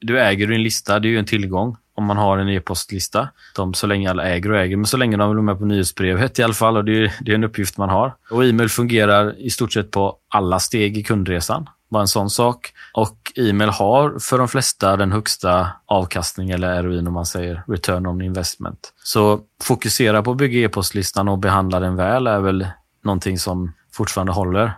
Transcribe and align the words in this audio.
du 0.00 0.20
äger 0.20 0.46
din 0.46 0.62
lista, 0.62 0.98
det 0.98 1.08
är 1.08 1.10
ju 1.10 1.18
en 1.18 1.24
tillgång 1.24 1.76
om 1.96 2.04
man 2.04 2.16
har 2.16 2.38
en 2.38 2.48
e-postlista. 2.48 3.28
De, 3.54 3.74
så 3.74 3.86
länge 3.86 4.10
alla 4.10 4.24
äger 4.24 4.52
och 4.52 4.58
äger, 4.58 4.76
men 4.76 4.86
så 4.86 4.96
länge 4.96 5.16
de 5.16 5.28
vill 5.28 5.36
vara 5.36 5.44
med 5.44 5.58
på 5.58 5.64
nyhetsbrevet 5.64 6.38
i 6.38 6.42
alla 6.42 6.54
fall. 6.54 6.76
och 6.76 6.84
Det 6.84 7.04
är, 7.04 7.12
det 7.20 7.30
är 7.30 7.34
en 7.34 7.44
uppgift 7.44 7.78
man 7.78 7.88
har. 7.88 8.14
Och 8.30 8.44
e-mail 8.44 8.68
fungerar 8.68 9.38
i 9.38 9.50
stort 9.50 9.72
sett 9.72 9.90
på 9.90 10.16
alla 10.28 10.58
steg 10.58 10.98
i 10.98 11.02
kundresan. 11.02 11.66
Bara 11.90 12.00
en 12.00 12.08
sån 12.08 12.30
sak. 12.30 12.72
Och 12.92 13.32
e-mail 13.36 13.70
har 13.70 14.18
för 14.18 14.38
de 14.38 14.48
flesta 14.48 14.96
den 14.96 15.12
högsta 15.12 15.68
avkastning 15.86 16.50
eller 16.50 16.82
ROI 16.82 16.98
om 16.98 17.12
man 17.12 17.26
säger 17.26 17.62
return 17.66 18.06
on 18.06 18.22
investment. 18.22 18.92
Så 19.04 19.40
fokusera 19.62 20.22
på 20.22 20.30
att 20.30 20.36
bygga 20.36 20.60
e-postlistan 20.60 21.28
och 21.28 21.38
behandla 21.38 21.80
den 21.80 21.96
väl 21.96 22.26
är 22.26 22.40
väl 22.40 22.66
någonting 23.04 23.38
som 23.38 23.72
fortfarande 23.92 24.32
håller. 24.32 24.72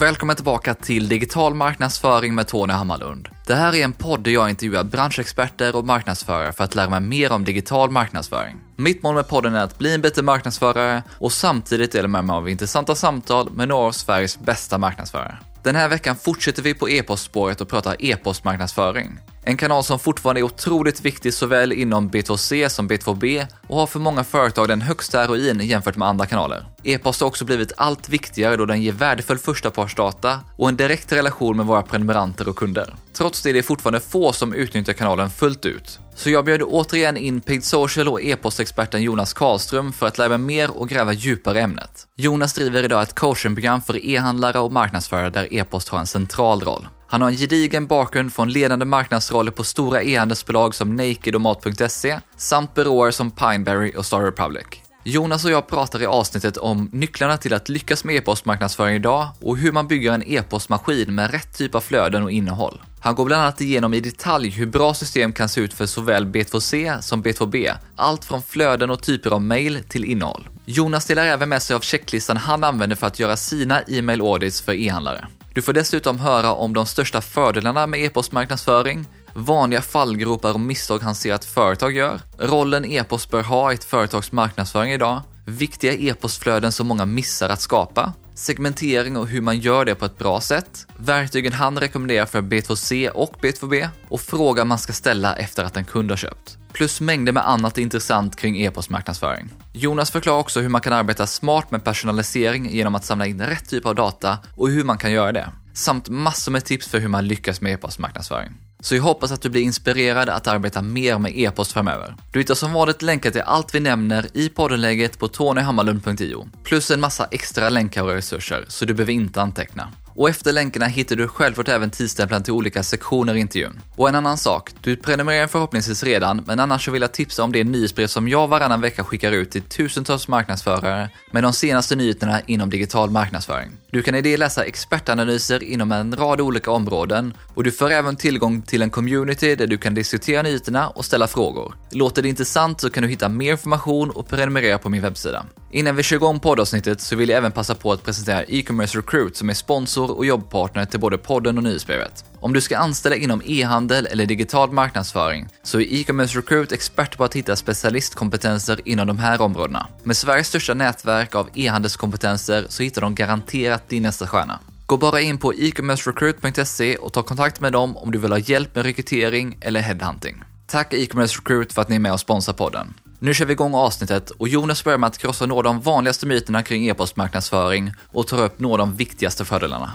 Välkommen 0.00 0.36
tillbaka 0.36 0.74
till 0.74 1.08
Digital 1.08 1.54
marknadsföring 1.54 2.34
med 2.34 2.46
Tony 2.46 2.72
Hammarlund. 2.72 3.28
Det 3.46 3.54
här 3.54 3.74
är 3.74 3.84
en 3.84 3.92
podd 3.92 4.20
där 4.20 4.30
jag 4.30 4.50
intervjuar 4.50 4.84
branschexperter 4.84 5.76
och 5.76 5.84
marknadsförare 5.84 6.52
för 6.52 6.64
att 6.64 6.74
lära 6.74 6.90
mig 6.90 7.00
mer 7.00 7.32
om 7.32 7.44
digital 7.44 7.90
marknadsföring. 7.90 8.56
Mitt 8.76 9.02
mål 9.02 9.14
med 9.14 9.28
podden 9.28 9.54
är 9.54 9.64
att 9.64 9.78
bli 9.78 9.94
en 9.94 10.00
bättre 10.00 10.22
marknadsförare 10.22 11.02
och 11.18 11.32
samtidigt 11.32 11.92
dela 11.92 12.08
med 12.08 12.24
mig 12.24 12.34
av 12.34 12.48
intressanta 12.48 12.94
samtal 12.94 13.50
med 13.50 13.68
några 13.68 13.86
av 13.86 13.92
Sveriges 13.92 14.38
bästa 14.38 14.78
marknadsförare. 14.78 15.38
Den 15.66 15.76
här 15.76 15.88
veckan 15.88 16.16
fortsätter 16.16 16.62
vi 16.62 16.74
på 16.74 16.90
e-postspåret 16.90 17.60
och 17.60 17.68
pratar 17.68 17.96
e-postmarknadsföring. 17.98 19.18
En 19.42 19.56
kanal 19.56 19.84
som 19.84 19.98
fortfarande 19.98 20.40
är 20.40 20.42
otroligt 20.42 21.00
viktig 21.00 21.34
såväl 21.34 21.72
inom 21.72 22.10
B2C 22.10 22.68
som 22.68 22.88
B2B 22.88 23.46
och 23.66 23.76
har 23.76 23.86
för 23.86 23.98
många 23.98 24.24
företag 24.24 24.68
den 24.68 24.80
högsta 24.80 25.26
ROIn 25.26 25.60
jämfört 25.60 25.96
med 25.96 26.08
andra 26.08 26.26
kanaler. 26.26 26.66
E-post 26.82 27.20
har 27.20 27.28
också 27.28 27.44
blivit 27.44 27.72
allt 27.76 28.08
viktigare 28.08 28.56
då 28.56 28.66
den 28.66 28.82
ger 28.82 28.92
värdefull 28.92 29.38
förstapartsdata 29.38 30.40
och 30.56 30.68
en 30.68 30.76
direkt 30.76 31.12
relation 31.12 31.56
med 31.56 31.66
våra 31.66 31.82
prenumeranter 31.82 32.48
och 32.48 32.56
kunder. 32.56 32.94
Trots 33.12 33.42
det 33.42 33.50
är 33.50 33.54
det 33.54 33.62
fortfarande 33.62 34.00
få 34.00 34.32
som 34.32 34.54
utnyttjar 34.54 34.92
kanalen 34.92 35.30
fullt 35.30 35.66
ut. 35.66 36.00
Så 36.16 36.30
jag 36.30 36.44
bjöd 36.44 36.62
återigen 36.62 37.16
in 37.16 37.40
Paid 37.40 37.64
Social 37.64 38.08
och 38.08 38.22
e-postexperten 38.22 39.02
Jonas 39.02 39.32
Karlström 39.32 39.92
för 39.92 40.06
att 40.06 40.18
lära 40.18 40.28
mig 40.28 40.38
mer 40.38 40.70
och 40.70 40.88
gräva 40.88 41.12
djupare 41.12 41.58
i 41.58 41.62
ämnet. 41.62 42.06
Jonas 42.16 42.54
driver 42.54 42.82
idag 42.82 43.02
ett 43.02 43.14
coachingprogram 43.14 43.82
för 43.82 44.06
e-handlare 44.06 44.58
och 44.58 44.72
marknadsförare 44.72 45.30
där 45.30 45.54
e-post 45.54 45.88
har 45.88 45.98
en 45.98 46.06
central 46.06 46.60
roll. 46.60 46.88
Han 47.08 47.22
har 47.22 47.28
en 47.28 47.36
gedigen 47.36 47.86
bakgrund 47.86 48.32
från 48.32 48.48
ledande 48.48 48.84
marknadsroller 48.84 49.52
på 49.52 49.64
stora 49.64 50.02
e-handelsbolag 50.02 50.74
som 50.74 50.96
Naked 50.96 51.34
och 51.34 51.40
Mat.se 51.40 52.18
samt 52.36 52.74
byråer 52.74 53.10
som 53.10 53.30
Pineberry 53.30 53.92
och 53.96 54.06
Star 54.06 54.20
Republic. 54.20 54.85
Jonas 55.08 55.44
och 55.44 55.50
jag 55.50 55.66
pratar 55.66 56.02
i 56.02 56.06
avsnittet 56.06 56.56
om 56.56 56.88
nycklarna 56.92 57.36
till 57.36 57.54
att 57.54 57.68
lyckas 57.68 58.04
med 58.04 58.16
e-postmarknadsföring 58.16 58.96
idag 58.96 59.28
och 59.40 59.56
hur 59.56 59.72
man 59.72 59.88
bygger 59.88 60.12
en 60.12 60.22
e-postmaskin 60.26 61.14
med 61.14 61.30
rätt 61.30 61.58
typ 61.58 61.74
av 61.74 61.80
flöden 61.80 62.22
och 62.22 62.30
innehåll. 62.30 62.82
Han 63.00 63.14
går 63.14 63.24
bland 63.24 63.42
annat 63.42 63.60
igenom 63.60 63.94
i 63.94 64.00
detalj 64.00 64.50
hur 64.50 64.66
bra 64.66 64.94
system 64.94 65.32
kan 65.32 65.48
se 65.48 65.60
ut 65.60 65.74
för 65.74 65.86
såväl 65.86 66.26
B2C 66.26 67.00
som 67.00 67.22
B2B, 67.22 67.72
allt 67.96 68.24
från 68.24 68.42
flöden 68.42 68.90
och 68.90 69.02
typer 69.02 69.30
av 69.30 69.42
mail 69.42 69.80
till 69.88 70.04
innehåll. 70.04 70.48
Jonas 70.64 71.06
delar 71.06 71.26
även 71.26 71.48
med 71.48 71.62
sig 71.62 71.76
av 71.76 71.80
checklistan 71.80 72.36
han 72.36 72.64
använder 72.64 72.96
för 72.96 73.06
att 73.06 73.18
göra 73.18 73.36
sina 73.36 73.82
e-mail 73.82 74.20
audits 74.20 74.60
för 74.60 74.72
e-handlare. 74.72 75.26
Du 75.54 75.62
får 75.62 75.72
dessutom 75.72 76.18
höra 76.18 76.52
om 76.52 76.74
de 76.74 76.86
största 76.86 77.20
fördelarna 77.20 77.86
med 77.86 78.00
e-postmarknadsföring, 78.00 79.06
vanliga 79.36 79.82
fallgropar 79.82 80.52
och 80.52 80.60
misstag 80.60 80.98
han 80.98 81.14
ser 81.14 81.34
att 81.34 81.44
företag 81.44 81.92
gör, 81.92 82.20
rollen 82.38 82.84
e-post 82.84 83.30
bör 83.30 83.42
ha 83.42 83.72
i 83.72 83.74
ett 83.74 83.84
företags 83.84 84.32
marknadsföring 84.32 84.92
idag, 84.92 85.20
viktiga 85.44 85.92
e-postflöden 85.92 86.72
som 86.72 86.86
många 86.86 87.06
missar 87.06 87.48
att 87.48 87.60
skapa, 87.60 88.12
segmentering 88.34 89.16
och 89.16 89.28
hur 89.28 89.40
man 89.40 89.58
gör 89.58 89.84
det 89.84 89.94
på 89.94 90.04
ett 90.04 90.18
bra 90.18 90.40
sätt, 90.40 90.86
verktygen 90.96 91.52
han 91.52 91.80
rekommenderar 91.80 92.26
för 92.26 92.42
B2C 92.42 93.08
och 93.08 93.34
B2B 93.40 93.88
och 94.08 94.20
frågan 94.20 94.68
man 94.68 94.78
ska 94.78 94.92
ställa 94.92 95.36
efter 95.36 95.64
att 95.64 95.76
en 95.76 95.84
kund 95.84 96.10
har 96.10 96.16
köpt. 96.16 96.58
Plus 96.72 97.00
mängder 97.00 97.32
med 97.32 97.48
annat 97.48 97.78
intressant 97.78 98.36
kring 98.36 98.60
e-postmarknadsföring. 98.60 99.48
Jonas 99.72 100.10
förklarar 100.10 100.38
också 100.38 100.60
hur 100.60 100.68
man 100.68 100.80
kan 100.80 100.92
arbeta 100.92 101.26
smart 101.26 101.70
med 101.70 101.84
personalisering 101.84 102.70
genom 102.70 102.94
att 102.94 103.04
samla 103.04 103.26
in 103.26 103.40
rätt 103.40 103.68
typ 103.68 103.86
av 103.86 103.94
data 103.94 104.38
och 104.56 104.68
hur 104.68 104.84
man 104.84 104.98
kan 104.98 105.12
göra 105.12 105.32
det. 105.32 105.48
Samt 105.74 106.08
massor 106.08 106.52
med 106.52 106.64
tips 106.64 106.88
för 106.88 106.98
hur 106.98 107.08
man 107.08 107.26
lyckas 107.26 107.60
med 107.60 107.72
e-postmarknadsföring. 107.72 108.65
Så 108.80 108.94
jag 108.94 109.02
hoppas 109.02 109.32
att 109.32 109.42
du 109.42 109.48
blir 109.48 109.62
inspirerad 109.62 110.28
att 110.28 110.46
arbeta 110.46 110.82
mer 110.82 111.18
med 111.18 111.38
e-post 111.38 111.72
framöver. 111.72 112.16
Du 112.32 112.38
hittar 112.38 112.54
som 112.54 112.72
vanligt 112.72 113.02
länkar 113.02 113.30
till 113.30 113.40
allt 113.40 113.74
vi 113.74 113.80
nämner 113.80 114.26
i 114.34 114.48
poddenläget 114.48 115.18
på 115.18 115.28
tonyhammarlund.io. 115.28 116.48
Plus 116.64 116.90
en 116.90 117.00
massa 117.00 117.28
extra 117.30 117.68
länkar 117.68 118.02
och 118.02 118.12
resurser, 118.12 118.64
så 118.68 118.84
du 118.84 118.94
behöver 118.94 119.12
inte 119.12 119.42
anteckna. 119.42 119.92
Och 120.16 120.28
efter 120.28 120.52
länkarna 120.52 120.86
hittar 120.86 121.16
du 121.16 121.28
självklart 121.28 121.68
även 121.68 121.90
tidstämplan 121.90 122.42
till 122.42 122.52
olika 122.52 122.82
sektioner 122.82 123.34
i 123.34 123.40
intervjun. 123.40 123.80
Och 123.96 124.08
en 124.08 124.14
annan 124.14 124.38
sak, 124.38 124.70
du 124.82 124.96
prenumererar 124.96 125.46
förhoppningsvis 125.46 126.02
redan, 126.02 126.42
men 126.46 126.60
annars 126.60 126.84
så 126.84 126.90
vill 126.90 127.02
jag 127.02 127.12
tipsa 127.12 127.42
om 127.42 127.52
det 127.52 127.64
nyhetsbrev 127.64 128.06
som 128.06 128.28
jag 128.28 128.48
varannan 128.48 128.80
vecka 128.80 129.04
skickar 129.04 129.32
ut 129.32 129.50
till 129.50 129.62
tusentals 129.62 130.28
marknadsförare 130.28 131.10
med 131.30 131.42
de 131.42 131.52
senaste 131.52 131.96
nyheterna 131.96 132.40
inom 132.46 132.70
digital 132.70 133.10
marknadsföring. 133.10 133.70
Du 133.90 134.02
kan 134.02 134.14
i 134.14 134.22
det 134.22 134.36
läsa 134.36 134.64
expertanalyser 134.64 135.62
inom 135.62 135.92
en 135.92 136.16
rad 136.16 136.40
olika 136.40 136.70
områden 136.70 137.34
och 137.54 137.64
du 137.64 137.72
får 137.72 137.90
även 137.90 138.16
tillgång 138.16 138.62
till 138.62 138.82
en 138.82 138.90
community 138.90 139.54
där 139.54 139.66
du 139.66 139.78
kan 139.78 139.94
diskutera 139.94 140.42
nyheterna 140.42 140.88
och 140.88 141.04
ställa 141.04 141.26
frågor. 141.26 141.74
Låter 141.90 142.22
det 142.22 142.28
intressant 142.28 142.80
så 142.80 142.90
kan 142.90 143.02
du 143.02 143.08
hitta 143.08 143.28
mer 143.28 143.52
information 143.52 144.10
och 144.10 144.28
prenumerera 144.28 144.78
på 144.78 144.88
min 144.88 145.02
webbsida. 145.02 145.46
Innan 145.70 145.96
vi 145.96 146.02
kör 146.02 146.16
igång 146.16 146.40
poddavsnittet 146.40 147.00
så 147.00 147.16
vill 147.16 147.28
jag 147.28 147.38
även 147.38 147.52
passa 147.52 147.74
på 147.74 147.92
att 147.92 148.04
presentera 148.04 148.44
e-commerce 148.44 148.98
recruit 148.98 149.36
som 149.36 149.50
är 149.50 149.54
sponsor 149.54 150.05
och 150.10 150.26
jobbpartner 150.26 150.84
till 150.84 151.00
både 151.00 151.18
podden 151.18 151.58
och 151.58 151.64
nyhetsbrevet. 151.64 152.24
Om 152.40 152.52
du 152.52 152.60
ska 152.60 152.78
anställa 152.78 153.16
inom 153.16 153.42
e-handel 153.44 154.06
eller 154.06 154.26
digital 154.26 154.72
marknadsföring 154.72 155.48
så 155.62 155.80
är 155.80 155.94
e-commerce 155.94 156.38
recruit 156.38 156.72
expert 156.72 157.16
på 157.16 157.24
att 157.24 157.36
hitta 157.36 157.56
specialistkompetenser 157.56 158.80
inom 158.84 159.06
de 159.06 159.18
här 159.18 159.40
områdena. 159.40 159.86
Med 160.02 160.16
Sveriges 160.16 160.48
största 160.48 160.74
nätverk 160.74 161.34
av 161.34 161.48
e-handelskompetenser 161.54 162.66
så 162.68 162.82
hittar 162.82 163.00
de 163.00 163.14
garanterat 163.14 163.88
din 163.88 164.02
nästa 164.02 164.26
stjärna. 164.26 164.58
Gå 164.86 164.96
bara 164.96 165.20
in 165.20 165.38
på 165.38 165.54
e-commercerecruit.se 165.54 166.96
och 166.96 167.12
ta 167.12 167.22
kontakt 167.22 167.60
med 167.60 167.72
dem 167.72 167.96
om 167.96 168.10
du 168.10 168.18
vill 168.18 168.32
ha 168.32 168.38
hjälp 168.38 168.74
med 168.74 168.84
rekrytering 168.84 169.58
eller 169.60 169.80
headhunting. 169.80 170.42
Tack 170.66 170.94
e-commerce 170.94 171.38
recruit 171.38 171.72
för 171.72 171.82
att 171.82 171.88
ni 171.88 171.96
är 171.96 172.00
med 172.00 172.12
och 172.12 172.20
sponsrar 172.20 172.54
podden. 172.54 172.94
Nu 173.18 173.34
kör 173.34 173.46
vi 173.46 173.52
igång 173.52 173.74
avsnittet 173.74 174.30
och 174.30 174.48
Jonas 174.48 174.84
börjar 174.84 174.98
med 174.98 175.06
att 175.06 175.18
krossa 175.18 175.46
några 175.46 175.68
av 175.68 175.74
de 175.74 175.80
vanligaste 175.80 176.26
myterna 176.26 176.62
kring 176.62 176.88
e-postmarknadsföring 176.88 177.92
och 178.12 178.26
tar 178.26 178.44
upp 178.44 178.58
några 178.60 178.82
av 178.82 178.88
de 178.88 178.96
viktigaste 178.96 179.44
fördelarna. 179.44 179.90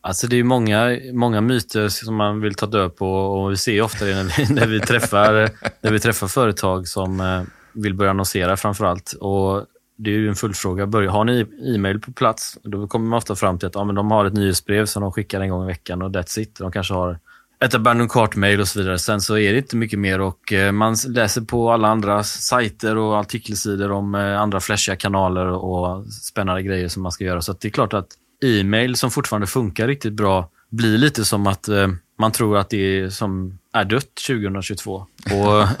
Alltså 0.00 0.26
det 0.26 0.36
är 0.36 0.44
många, 0.44 0.98
många 1.12 1.40
myter 1.40 1.88
som 1.88 2.14
man 2.14 2.40
vill 2.40 2.54
ta 2.54 2.66
död 2.66 2.96
på 2.96 3.14
och 3.14 3.52
vi 3.52 3.56
ser 3.56 3.82
ofta 3.82 4.04
det 4.04 4.14
när 4.14 4.24
vi, 4.36 4.54
när 4.54 4.66
vi, 4.66 4.80
träffar, 4.80 5.50
när 5.80 5.90
vi 5.90 6.00
träffar 6.00 6.26
företag 6.26 6.88
som 6.88 7.20
eh, 7.20 7.42
vill 7.72 7.94
börja 7.94 8.10
annonsera 8.10 8.56
framför 8.56 8.84
allt. 8.84 9.12
Och 9.12 9.66
det 9.96 10.10
är 10.10 10.14
ju 10.14 10.28
en 10.28 10.34
fullfråga. 10.34 11.10
Har 11.10 11.24
ni 11.24 11.46
e-mail 11.74 12.00
på 12.00 12.12
plats? 12.12 12.58
Då 12.62 12.86
kommer 12.88 13.08
man 13.08 13.16
ofta 13.16 13.36
fram 13.36 13.58
till 13.58 13.68
att 13.68 13.74
ja, 13.74 13.84
men 13.84 13.94
de 13.94 14.10
har 14.10 14.24
ett 14.24 14.32
nyhetsbrev 14.32 14.86
som 14.86 15.02
de 15.02 15.12
skickar 15.12 15.40
en 15.40 15.50
gång 15.50 15.64
i 15.64 15.66
veckan 15.66 16.02
och 16.02 16.10
that's 16.10 16.38
it. 16.38 16.58
De 16.58 16.72
kanske 16.72 16.94
har 16.94 17.18
ett 17.64 17.74
abandoned 17.74 18.10
cart-mail 18.10 18.60
och 18.60 18.68
så 18.68 18.78
vidare. 18.78 18.98
Sen 18.98 19.20
så 19.20 19.38
är 19.38 19.52
det 19.52 19.58
inte 19.58 19.76
mycket 19.76 19.98
mer 19.98 20.20
och 20.20 20.52
eh, 20.52 20.72
man 20.72 20.96
läser 21.08 21.40
på 21.40 21.72
alla 21.72 21.88
andra 21.88 22.22
sajter 22.22 22.96
och 22.96 23.18
artikelsidor 23.18 23.90
om 23.90 24.14
eh, 24.14 24.40
andra 24.40 24.60
flashiga 24.60 24.96
kanaler 24.96 25.46
och 25.46 26.06
spännande 26.06 26.62
grejer 26.62 26.88
som 26.88 27.02
man 27.02 27.12
ska 27.12 27.24
göra. 27.24 27.42
Så 27.42 27.52
det 27.52 27.68
är 27.68 27.70
klart 27.70 27.94
att 27.94 28.08
e-mail 28.44 28.96
som 28.96 29.10
fortfarande 29.10 29.46
funkar 29.46 29.88
riktigt 29.88 30.12
bra 30.12 30.50
blir 30.70 30.98
lite 30.98 31.24
som 31.24 31.46
att 31.46 31.68
eh, 31.68 31.88
man 32.18 32.32
tror 32.32 32.58
att 32.58 32.70
det 32.70 32.76
är 32.76 33.08
som 33.08 33.58
är 33.72 33.84
dött 33.84 34.14
2022. 34.26 34.94
Och 34.94 35.06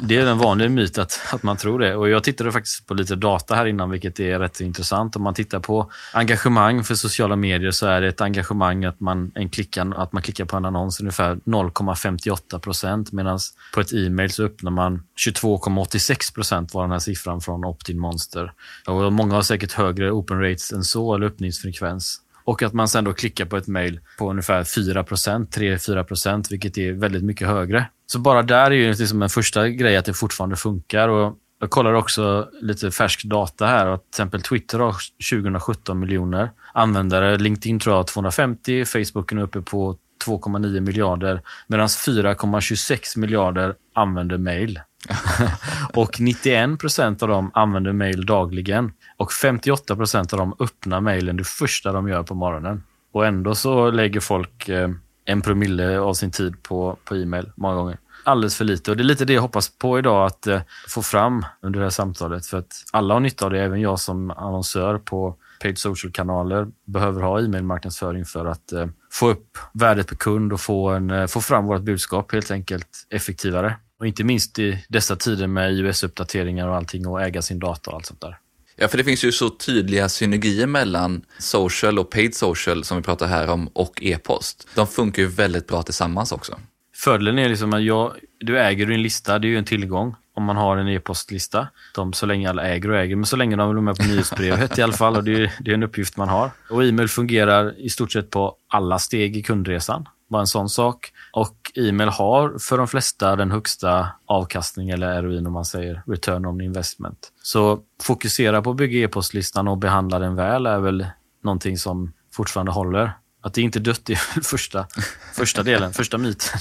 Det 0.00 0.16
är 0.16 0.26
en 0.26 0.38
vanlig 0.38 0.70
myt 0.70 0.98
att, 0.98 1.20
att 1.32 1.42
man 1.42 1.56
tror 1.56 1.78
det. 1.78 1.96
Och 1.96 2.08
Jag 2.08 2.24
tittade 2.24 2.52
faktiskt 2.52 2.86
på 2.86 2.94
lite 2.94 3.16
data 3.16 3.54
här 3.54 3.66
innan, 3.66 3.90
vilket 3.90 4.20
är 4.20 4.38
rätt 4.38 4.60
intressant. 4.60 5.16
Om 5.16 5.22
man 5.22 5.34
tittar 5.34 5.60
på 5.60 5.90
engagemang 6.12 6.84
för 6.84 6.94
sociala 6.94 7.36
medier 7.36 7.70
så 7.70 7.86
är 7.86 8.00
det 8.00 8.08
ett 8.08 8.20
engagemang 8.20 8.84
att 8.84 9.00
man, 9.00 9.32
en 9.34 9.48
klickan, 9.48 9.92
att 9.92 10.12
man 10.12 10.22
klickar 10.22 10.44
på 10.44 10.56
en 10.56 10.64
annons 10.64 11.00
ungefär 11.00 11.34
0,58 11.34 12.58
procent. 12.58 13.12
Medan 13.12 13.38
på 13.74 13.80
ett 13.80 13.92
e-mail 13.92 14.30
så 14.30 14.44
öppnar 14.44 14.70
man 14.70 15.02
22,86 15.26 16.34
procent 16.34 16.74
var 16.74 16.82
den 16.82 16.92
här 16.92 16.98
siffran 16.98 17.40
från 17.40 17.64
Optin 17.64 17.98
Monster. 17.98 18.52
Och 18.86 19.12
många 19.12 19.34
har 19.34 19.42
säkert 19.42 19.72
högre 19.72 20.10
open 20.10 20.40
rates 20.40 20.72
än 20.72 20.84
så, 20.84 21.14
eller 21.14 21.26
öppningsfrekvens. 21.26 22.20
Och 22.44 22.62
att 22.62 22.72
man 22.72 22.88
sen 22.88 23.04
då 23.04 23.12
klickar 23.12 23.44
på 23.44 23.56
ett 23.56 23.66
mejl 23.66 24.00
på 24.18 24.30
ungefär 24.30 24.64
4% 24.64 25.48
3-4% 25.48 26.50
vilket 26.50 26.78
är 26.78 26.92
väldigt 26.92 27.24
mycket 27.24 27.48
högre. 27.48 27.86
Så 28.06 28.18
bara 28.18 28.42
där 28.42 28.70
är 28.70 28.74
ju 28.74 28.94
liksom 28.94 29.22
en 29.22 29.28
första 29.28 29.68
grej 29.68 29.96
att 29.96 30.04
det 30.04 30.14
fortfarande 30.14 30.56
funkar. 30.56 31.08
Och 31.08 31.38
Jag 31.60 31.70
kollar 31.70 31.92
också 31.92 32.48
lite 32.60 32.90
färsk 32.90 33.24
data 33.24 33.66
här. 33.66 33.86
Att 33.86 34.00
till 34.00 34.08
exempel 34.08 34.42
Twitter 34.42 34.78
har 34.78 34.94
2017 35.30 35.98
miljoner 35.98 36.50
användare. 36.74 37.38
LinkedIn 37.38 37.78
tror 37.80 37.92
jag 37.92 37.98
har 37.98 38.04
250. 38.04 38.84
Facebook 38.84 39.32
är 39.32 39.38
uppe 39.38 39.60
på 39.60 39.96
2,9 40.26 40.80
miljarder. 40.80 41.42
Medan 41.66 41.86
4,26 41.86 43.18
miljarder 43.18 43.74
använder 43.94 44.38
mejl. 44.38 44.80
och 45.94 46.20
91 46.20 46.80
procent 46.80 47.22
av 47.22 47.28
dem 47.28 47.50
använder 47.54 47.92
mail 47.92 48.26
dagligen. 48.26 48.92
Och 49.16 49.32
58 49.32 49.96
procent 49.96 50.32
av 50.32 50.38
dem 50.38 50.56
öppnar 50.58 51.00
mailen 51.00 51.36
det 51.36 51.44
första 51.44 51.92
de 51.92 52.08
gör 52.08 52.22
på 52.22 52.34
morgonen. 52.34 52.82
Och 53.12 53.26
ändå 53.26 53.54
så 53.54 53.90
lägger 53.90 54.20
folk 54.20 54.68
eh, 54.68 54.90
en 55.24 55.42
promille 55.42 55.98
av 55.98 56.14
sin 56.14 56.30
tid 56.30 56.62
på, 56.62 56.98
på 57.04 57.16
e-mail 57.16 57.52
många 57.56 57.74
gånger. 57.74 57.98
Alldeles 58.24 58.56
för 58.56 58.64
lite. 58.64 58.90
Och 58.90 58.96
det 58.96 59.02
är 59.02 59.04
lite 59.04 59.24
det 59.24 59.32
jag 59.32 59.42
hoppas 59.42 59.68
på 59.78 59.98
idag 59.98 60.26
att 60.26 60.46
eh, 60.46 60.60
få 60.88 61.02
fram 61.02 61.46
under 61.62 61.80
det 61.80 61.86
här 61.86 61.90
samtalet. 61.90 62.46
För 62.46 62.58
att 62.58 62.84
alla 62.92 63.14
har 63.14 63.20
nytta 63.20 63.44
av 63.44 63.50
det, 63.50 63.60
även 63.60 63.80
jag 63.80 64.00
som 64.00 64.30
annonsör 64.30 64.98
på 64.98 65.36
paid 65.62 65.78
social-kanaler 65.78 66.66
behöver 66.84 67.22
ha 67.22 67.40
e-mail-marknadsföring 67.40 68.24
för 68.24 68.46
att 68.46 68.72
eh, 68.72 68.86
få 69.12 69.30
upp 69.30 69.58
värdet 69.72 70.08
per 70.08 70.16
kund 70.16 70.52
och 70.52 70.60
få, 70.60 70.88
en, 70.88 71.10
eh, 71.10 71.26
få 71.26 71.40
fram 71.40 71.66
vårt 71.66 71.82
budskap 71.82 72.32
helt 72.32 72.50
enkelt 72.50 73.06
effektivare. 73.10 73.76
Och 74.02 74.08
inte 74.08 74.24
minst 74.24 74.58
i 74.58 74.84
dessa 74.88 75.16
tider 75.16 75.46
med 75.46 75.72
iOS-uppdateringar 75.72 76.68
och 76.68 76.76
allting 76.76 77.06
och 77.06 77.22
äga 77.22 77.42
sin 77.42 77.58
data 77.58 77.90
och 77.90 77.96
allt 77.96 78.06
sånt 78.06 78.20
där. 78.20 78.38
Ja, 78.76 78.88
för 78.88 78.98
det 78.98 79.04
finns 79.04 79.24
ju 79.24 79.32
så 79.32 79.50
tydliga 79.50 80.08
synergier 80.08 80.66
mellan 80.66 81.24
social 81.38 81.98
och 81.98 82.10
paid 82.10 82.34
social 82.34 82.84
som 82.84 82.96
vi 82.96 83.02
pratar 83.02 83.26
här 83.26 83.50
om 83.50 83.68
och 83.68 84.02
e-post. 84.02 84.68
De 84.74 84.86
funkar 84.86 85.22
ju 85.22 85.28
väldigt 85.28 85.66
bra 85.66 85.82
tillsammans 85.82 86.32
också. 86.32 86.58
Fördelen 86.94 87.38
är 87.38 87.48
liksom 87.48 87.72
att 87.72 87.82
jag, 87.82 88.12
du 88.40 88.58
äger 88.58 88.86
din 88.86 89.02
lista, 89.02 89.38
det 89.38 89.46
är 89.46 89.50
ju 89.50 89.58
en 89.58 89.64
tillgång 89.64 90.14
om 90.34 90.44
man 90.44 90.56
har 90.56 90.76
en 90.76 90.88
e-postlista. 90.88 91.68
De, 91.94 92.12
så 92.12 92.26
länge 92.26 92.50
alla 92.50 92.62
äger 92.62 92.90
och 92.90 92.96
äger, 92.96 93.16
men 93.16 93.26
så 93.26 93.36
länge 93.36 93.56
de 93.56 93.76
är 93.76 93.80
med 93.80 93.96
på 93.96 94.04
nyhetsbrevet 94.04 94.78
i 94.78 94.82
alla 94.82 94.92
fall. 94.92 95.16
Och 95.16 95.24
det 95.24 95.42
är, 95.42 95.52
det 95.60 95.70
är 95.70 95.74
en 95.74 95.82
uppgift 95.82 96.16
man 96.16 96.28
har. 96.28 96.50
Och 96.70 96.84
e-mail 96.84 97.08
fungerar 97.08 97.74
i 97.78 97.90
stort 97.90 98.12
sett 98.12 98.30
på 98.30 98.56
alla 98.68 98.98
steg 98.98 99.36
i 99.36 99.42
kundresan. 99.42 100.08
Bara 100.32 100.40
en 100.40 100.46
sån 100.46 100.68
sak. 100.68 101.12
Och 101.32 101.72
e-mail 101.74 102.08
har 102.08 102.58
för 102.58 102.78
de 102.78 102.88
flesta 102.88 103.36
den 103.36 103.50
högsta 103.50 104.08
avkastning 104.26 104.90
eller 104.90 105.22
ROI 105.22 105.38
om 105.38 105.52
man 105.52 105.64
säger 105.64 106.02
return 106.06 106.46
on 106.46 106.60
investment. 106.60 107.32
Så 107.42 107.80
fokusera 108.02 108.62
på 108.62 108.70
att 108.70 108.76
bygga 108.76 108.98
e-postlistan 108.98 109.68
och 109.68 109.78
behandla 109.78 110.18
den 110.18 110.34
väl 110.34 110.66
är 110.66 110.78
väl 110.78 111.06
någonting 111.44 111.78
som 111.78 112.12
fortfarande 112.32 112.72
håller. 112.72 113.12
Att 113.42 113.54
det 113.54 113.62
inte 113.62 113.78
är 113.78 113.80
dött 113.80 114.10
är 114.10 114.42
första, 114.42 114.86
första 115.34 115.62
delen, 115.62 115.92
första 115.92 116.18
myten. 116.18 116.60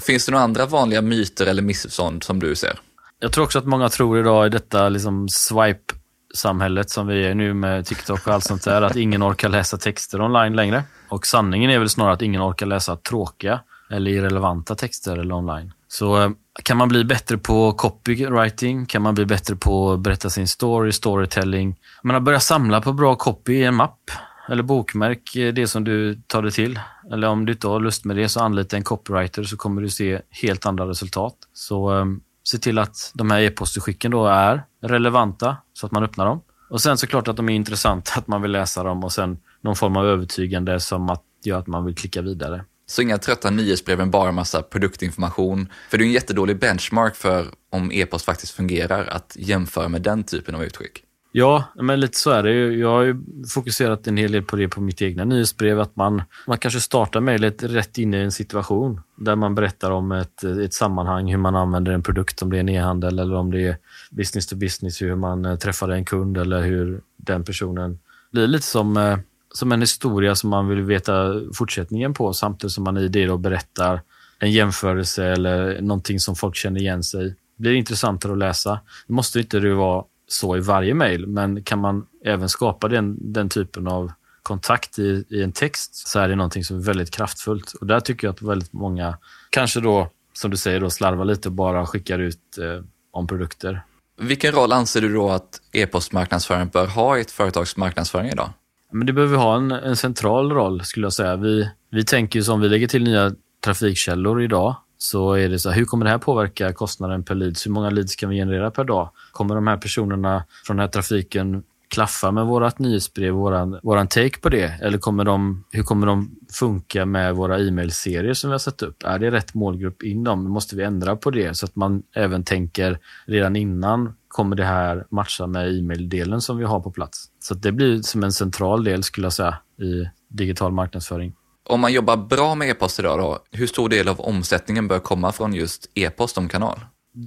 Finns 0.00 0.26
det 0.26 0.32
några 0.32 0.44
andra 0.44 0.66
vanliga 0.66 1.02
myter 1.02 1.46
eller 1.46 1.62
missförstånd 1.62 2.24
som 2.24 2.38
du 2.40 2.54
ser? 2.54 2.78
Jag 3.18 3.32
tror 3.32 3.44
också 3.44 3.58
att 3.58 3.66
många 3.66 3.88
tror 3.88 4.18
idag 4.18 4.46
i 4.46 4.48
detta 4.48 4.88
liksom 4.88 5.28
swipe 5.28 5.94
samhället 6.36 6.90
som 6.90 7.06
vi 7.06 7.26
är 7.26 7.34
nu 7.34 7.54
med 7.54 7.86
TikTok 7.86 8.26
och 8.26 8.34
allt 8.34 8.44
sånt 8.44 8.64
där, 8.64 8.82
att 8.82 8.96
ingen 8.96 9.22
orkar 9.22 9.48
läsa 9.48 9.76
texter 9.76 10.20
online 10.20 10.56
längre. 10.56 10.82
Och 11.08 11.26
sanningen 11.26 11.70
är 11.70 11.78
väl 11.78 11.88
snarare 11.88 12.12
att 12.12 12.22
ingen 12.22 12.42
orkar 12.42 12.66
läsa 12.66 12.96
tråkiga 12.96 13.60
eller 13.90 14.10
irrelevanta 14.10 14.74
texter 14.74 15.16
eller 15.16 15.34
online. 15.34 15.72
Så 15.88 16.22
eh, 16.22 16.30
kan 16.62 16.76
man 16.76 16.88
bli 16.88 17.04
bättre 17.04 17.38
på 17.38 17.72
copywriting? 17.72 18.86
Kan 18.86 19.02
man 19.02 19.14
bli 19.14 19.24
bättre 19.24 19.56
på 19.56 19.92
att 19.92 20.00
berätta 20.00 20.30
sin 20.30 20.48
story, 20.48 20.92
storytelling? 20.92 21.76
Man 22.02 22.26
har 22.26 22.38
samla 22.38 22.80
på 22.80 22.92
bra 22.92 23.16
copy 23.16 23.54
i 23.54 23.64
en 23.64 23.74
mapp. 23.74 24.10
Eller 24.48 24.62
bokmärk 24.62 25.36
eh, 25.36 25.54
det 25.54 25.66
som 25.66 25.84
du 25.84 26.14
tar 26.26 26.42
det 26.42 26.50
till. 26.50 26.80
Eller 27.12 27.28
om 27.28 27.46
du 27.46 27.52
inte 27.52 27.68
har 27.68 27.80
lust 27.80 28.04
med 28.04 28.16
det 28.16 28.28
så 28.28 28.40
anlita 28.40 28.76
en 28.76 28.82
copywriter 28.82 29.44
så 29.44 29.56
kommer 29.56 29.82
du 29.82 29.88
se 29.88 30.20
helt 30.30 30.66
andra 30.66 30.88
resultat. 30.88 31.34
Så 31.52 31.98
eh, 31.98 32.04
se 32.46 32.58
till 32.58 32.78
att 32.78 33.10
de 33.14 33.30
här 33.30 33.40
e-postutskicken 33.40 34.10
då 34.10 34.26
är 34.26 34.62
relevanta 34.82 35.56
så 35.72 35.86
att 35.86 35.92
man 35.92 36.04
öppnar 36.04 36.26
dem. 36.26 36.42
Och 36.70 36.80
sen 36.80 36.98
såklart 36.98 37.28
att 37.28 37.36
de 37.36 37.48
är 37.48 37.54
intressanta, 37.54 38.12
att 38.16 38.26
man 38.26 38.42
vill 38.42 38.50
läsa 38.50 38.82
dem 38.82 39.04
och 39.04 39.12
sen 39.12 39.38
någon 39.60 39.76
form 39.76 39.96
av 39.96 40.06
övertygande 40.06 40.80
som 40.80 41.10
att 41.10 41.22
gör 41.44 41.58
att 41.58 41.66
man 41.66 41.84
vill 41.84 41.94
klicka 41.94 42.22
vidare. 42.22 42.64
Så 42.86 43.02
inga 43.02 43.18
trötta 43.18 43.50
nyhetsbrev, 43.50 43.98
men 43.98 44.10
bara 44.10 44.32
massa 44.32 44.62
produktinformation. 44.62 45.68
För 45.90 45.98
det 45.98 46.04
är 46.04 46.06
en 46.06 46.12
jättedålig 46.12 46.58
benchmark 46.58 47.16
för 47.16 47.46
om 47.70 47.92
e-post 47.92 48.24
faktiskt 48.24 48.52
fungerar, 48.52 49.06
att 49.06 49.36
jämföra 49.38 49.88
med 49.88 50.02
den 50.02 50.24
typen 50.24 50.54
av 50.54 50.64
utskick. 50.64 51.02
Ja, 51.38 51.64
men 51.74 52.00
lite 52.00 52.18
så 52.18 52.30
är 52.30 52.42
det. 52.42 52.52
Jag 52.52 52.88
har 52.88 53.02
ju 53.02 53.16
fokuserat 53.54 54.06
en 54.06 54.16
hel 54.16 54.32
del 54.32 54.42
på 54.42 54.56
det 54.56 54.68
på 54.68 54.80
mitt 54.80 55.02
egna 55.02 55.24
nyhetsbrev. 55.24 55.80
Att 55.80 55.96
man, 55.96 56.22
man 56.46 56.58
kanske 56.58 56.80
startar 56.80 57.20
mejlet 57.20 57.62
rätt 57.62 57.98
in 57.98 58.14
i 58.14 58.16
en 58.16 58.32
situation 58.32 59.00
där 59.16 59.36
man 59.36 59.54
berättar 59.54 59.90
om 59.90 60.12
ett, 60.12 60.44
ett 60.44 60.74
sammanhang, 60.74 61.30
hur 61.30 61.38
man 61.38 61.56
använder 61.56 61.92
en 61.92 62.02
produkt, 62.02 62.42
om 62.42 62.50
det 62.50 62.56
är 62.56 62.60
en 62.60 62.68
e-handel 62.68 63.18
eller 63.18 63.34
om 63.34 63.50
det 63.50 63.62
är 63.62 63.76
business 64.10 64.46
to 64.46 64.56
business, 64.56 65.02
hur 65.02 65.16
man 65.16 65.44
eh, 65.44 65.56
träffade 65.56 65.94
en 65.94 66.04
kund 66.04 66.38
eller 66.38 66.62
hur 66.62 67.00
den 67.16 67.44
personen 67.44 67.98
blir 68.32 68.46
lite 68.46 68.66
som, 68.66 68.96
eh, 68.96 69.18
som 69.54 69.72
en 69.72 69.80
historia 69.80 70.34
som 70.34 70.50
man 70.50 70.68
vill 70.68 70.82
veta 70.82 71.40
fortsättningen 71.54 72.14
på 72.14 72.32
samtidigt 72.32 72.72
som 72.72 72.84
man 72.84 72.96
i 72.96 73.08
det 73.08 73.26
då 73.26 73.36
berättar 73.36 74.02
en 74.38 74.52
jämförelse 74.52 75.24
eller 75.24 75.80
någonting 75.80 76.20
som 76.20 76.36
folk 76.36 76.56
känner 76.56 76.80
igen 76.80 77.02
sig 77.02 77.28
Det 77.28 77.62
blir 77.62 77.72
intressantare 77.72 78.32
att 78.32 78.38
läsa. 78.38 78.80
Det 79.06 79.12
måste 79.12 79.40
inte 79.40 79.60
det 79.60 79.74
vara 79.74 80.04
så 80.28 80.56
i 80.56 80.60
varje 80.60 80.94
mejl, 80.94 81.26
men 81.26 81.62
kan 81.62 81.78
man 81.78 82.06
även 82.24 82.48
skapa 82.48 82.88
den, 82.88 83.32
den 83.32 83.48
typen 83.48 83.86
av 83.86 84.12
kontakt 84.42 84.98
i, 84.98 85.24
i 85.28 85.42
en 85.42 85.52
text 85.52 85.94
så 85.94 86.18
är 86.18 86.28
det 86.28 86.36
någonting 86.36 86.64
som 86.64 86.76
är 86.76 86.80
väldigt 86.80 87.10
kraftfullt. 87.10 87.72
Och 87.72 87.86
där 87.86 88.00
tycker 88.00 88.26
jag 88.26 88.32
att 88.32 88.42
väldigt 88.42 88.72
många, 88.72 89.18
kanske 89.50 89.80
då, 89.80 90.10
som 90.32 90.50
du 90.50 90.56
säger, 90.56 90.80
då, 90.80 90.90
slarvar 90.90 91.24
lite 91.24 91.48
och 91.48 91.52
bara 91.52 91.86
skickar 91.86 92.18
ut 92.18 92.58
eh, 92.58 92.84
om 93.10 93.26
produkter. 93.26 93.82
Vilken 94.18 94.52
roll 94.52 94.72
anser 94.72 95.00
du 95.00 95.14
då 95.14 95.30
att 95.30 95.60
e-postmarknadsföring 95.72 96.68
bör 96.68 96.86
ha 96.86 97.18
i 97.18 97.20
ett 97.20 97.30
företags 97.30 97.76
marknadsföring 97.76 98.28
idag? 98.28 98.50
Men 98.92 99.06
det 99.06 99.12
behöver 99.12 99.36
ha 99.36 99.56
en, 99.56 99.70
en 99.70 99.96
central 99.96 100.52
roll, 100.52 100.84
skulle 100.84 101.06
jag 101.06 101.12
säga. 101.12 101.36
Vi, 101.36 101.70
vi 101.90 102.04
tänker 102.04 102.42
som 102.42 102.60
vi 102.60 102.68
lägger 102.68 102.88
till 102.88 103.04
nya 103.04 103.32
trafikkällor 103.64 104.42
idag, 104.42 104.76
så 104.98 105.32
är 105.32 105.48
det 105.48 105.58
så 105.58 105.70
här, 105.70 105.76
hur 105.76 105.84
kommer 105.84 106.04
det 106.04 106.10
här 106.10 106.18
påverka 106.18 106.72
kostnaden 106.72 107.24
per 107.24 107.34
leads? 107.34 107.66
Hur 107.66 107.70
många 107.70 107.90
leads 107.90 108.16
kan 108.16 108.30
vi 108.30 108.36
generera 108.36 108.70
per 108.70 108.84
dag? 108.84 109.10
Kommer 109.32 109.54
de 109.54 109.66
här 109.66 109.76
personerna 109.76 110.44
från 110.64 110.76
den 110.76 110.84
här 110.84 110.92
trafiken 110.92 111.62
klaffa 111.88 112.30
med 112.30 112.46
vårt 112.46 112.78
nyhetsbrev, 112.78 113.34
våran, 113.34 113.80
våran 113.82 114.08
take 114.08 114.40
på 114.40 114.48
det? 114.48 114.74
Eller 114.82 114.98
kommer 114.98 115.24
de, 115.24 115.64
hur 115.70 115.82
kommer 115.82 116.06
de 116.06 116.36
funka 116.52 117.06
med 117.06 117.34
våra 117.34 117.58
e-mailserier 117.58 118.34
som 118.34 118.50
vi 118.50 118.54
har 118.54 118.58
satt 118.58 118.82
upp? 118.82 119.02
Är 119.04 119.18
det 119.18 119.30
rätt 119.30 119.54
målgrupp 119.54 120.02
in 120.02 120.24
dem? 120.24 120.50
Måste 120.50 120.76
vi 120.76 120.82
ändra 120.82 121.16
på 121.16 121.30
det 121.30 121.56
så 121.56 121.66
att 121.66 121.76
man 121.76 122.02
även 122.14 122.44
tänker 122.44 122.98
redan 123.26 123.56
innan 123.56 124.14
kommer 124.28 124.56
det 124.56 124.64
här 124.64 125.06
matcha 125.10 125.46
med 125.46 125.78
e-mail-delen 125.78 126.40
som 126.40 126.58
vi 126.58 126.64
har 126.64 126.80
på 126.80 126.90
plats? 126.90 127.24
Så 127.40 127.54
det 127.54 127.72
blir 127.72 128.02
som 128.02 128.24
en 128.24 128.32
central 128.32 128.84
del 128.84 129.02
skulle 129.02 129.24
jag 129.24 129.32
säga 129.32 129.58
i 129.80 130.08
digital 130.28 130.72
marknadsföring. 130.72 131.34
Om 131.68 131.80
man 131.80 131.92
jobbar 131.92 132.16
bra 132.16 132.54
med 132.54 132.70
e-post 132.70 132.98
idag 132.98 133.18
då, 133.18 133.38
hur 133.50 133.66
stor 133.66 133.88
del 133.88 134.08
av 134.08 134.20
omsättningen 134.20 134.88
bör 134.88 134.98
komma 134.98 135.32
från 135.32 135.54
just 135.54 135.90
e-post 135.94 136.34
som 136.34 136.48
kanal? 136.48 136.80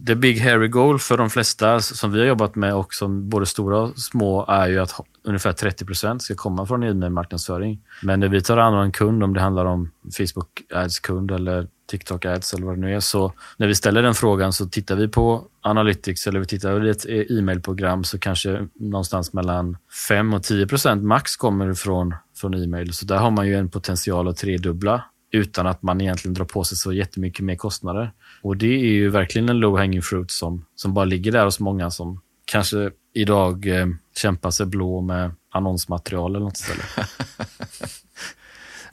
The 0.07 0.15
big 0.15 0.41
hairy 0.41 0.67
goal 0.67 0.99
för 0.99 1.17
de 1.17 1.29
flesta 1.29 1.79
som 1.79 2.11
vi 2.11 2.19
har 2.19 2.27
jobbat 2.27 2.55
med 2.55 2.75
och 2.75 2.93
som 2.93 3.29
både 3.29 3.45
stora 3.45 3.79
och 3.79 3.97
små 3.97 4.45
är 4.45 4.67
ju 4.67 4.79
att 4.79 4.93
ungefär 5.23 5.53
30 5.53 5.85
procent 5.85 6.21
ska 6.21 6.35
komma 6.35 6.65
från 6.65 6.83
e-mail-marknadsföring. 6.83 7.79
Men 8.03 8.19
när 8.19 8.27
vi 8.27 8.41
tar 8.41 8.57
hand 8.57 8.75
om 8.75 8.81
en 8.81 8.91
kund, 8.91 9.23
om 9.23 9.33
det 9.33 9.41
handlar 9.41 9.65
om 9.65 9.91
Facebook 10.17 10.61
Ads-kund 10.73 11.31
eller 11.31 11.67
TikTok 11.89 12.25
Ads 12.25 12.53
eller 12.53 12.65
vad 12.65 12.75
det 12.75 12.81
nu 12.81 12.95
är, 12.95 12.99
så 12.99 13.33
när 13.57 13.67
vi 13.67 13.75
ställer 13.75 14.03
den 14.03 14.15
frågan 14.15 14.53
så 14.53 14.65
tittar 14.65 14.95
vi 14.95 15.07
på 15.07 15.43
Analytics 15.61 16.27
eller 16.27 16.39
vi 16.39 16.45
tittar 16.45 16.79
på 16.79 16.85
ett 16.85 17.05
e- 17.05 17.25
e-mailprogram 17.29 18.03
så 18.03 18.19
kanske 18.19 18.67
någonstans 18.75 19.33
mellan 19.33 19.77
5 20.07 20.33
och 20.33 20.43
10 20.43 20.67
procent 20.67 21.03
max 21.03 21.35
kommer 21.35 21.73
från, 21.73 22.15
från 22.35 22.63
e-mail. 22.63 22.93
Så 22.93 23.05
där 23.05 23.17
har 23.17 23.31
man 23.31 23.47
ju 23.47 23.55
en 23.55 23.69
potential 23.69 24.27
att 24.27 24.37
tredubbla 24.37 25.03
utan 25.31 25.67
att 25.67 25.81
man 25.81 26.01
egentligen 26.01 26.33
drar 26.33 26.45
på 26.45 26.63
sig 26.63 26.77
så 26.77 26.93
jättemycket 26.93 27.45
mer 27.45 27.55
kostnader. 27.55 28.11
Och 28.41 28.57
det 28.57 28.73
är 28.73 28.91
ju 28.91 29.09
verkligen 29.09 29.49
en 29.49 29.59
low 29.59 29.77
hanging 29.77 30.01
fruit 30.01 30.31
som, 30.31 30.65
som 30.75 30.93
bara 30.93 31.05
ligger 31.05 31.31
där 31.31 31.45
hos 31.45 31.59
många 31.59 31.91
som 31.91 32.21
kanske 32.45 32.91
idag 33.13 33.79
eh, 33.79 33.87
kämpar 34.17 34.51
sig 34.51 34.65
blå 34.65 35.01
med 35.01 35.31
annonsmaterial 35.51 36.35
eller 36.35 36.45
något 36.45 36.57
ställe. 36.57 36.83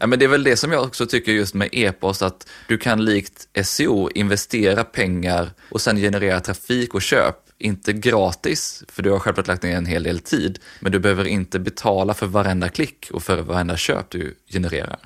ja, 0.00 0.06
men 0.06 0.18
det 0.18 0.24
är 0.24 0.28
väl 0.28 0.42
det 0.42 0.56
som 0.56 0.72
jag 0.72 0.82
också 0.82 1.06
tycker 1.06 1.32
just 1.32 1.54
med 1.54 1.68
e-post, 1.72 2.22
att 2.22 2.48
du 2.68 2.78
kan 2.78 3.04
likt 3.04 3.48
SEO 3.64 4.10
investera 4.14 4.84
pengar 4.84 5.50
och 5.70 5.80
sen 5.80 5.96
generera 5.96 6.40
trafik 6.40 6.94
och 6.94 7.02
köp. 7.02 7.36
Inte 7.58 7.92
gratis, 7.92 8.84
för 8.88 9.02
du 9.02 9.10
har 9.10 9.18
självklart 9.18 9.46
lagt 9.46 9.62
ner 9.62 9.76
en 9.76 9.86
hel 9.86 10.02
del 10.02 10.18
tid, 10.18 10.58
men 10.80 10.92
du 10.92 10.98
behöver 10.98 11.24
inte 11.24 11.58
betala 11.58 12.14
för 12.14 12.26
varenda 12.26 12.68
klick 12.68 13.10
och 13.12 13.22
för 13.22 13.42
varenda 13.42 13.76
köp 13.76 14.10
du 14.10 14.34
genererar. 14.52 14.98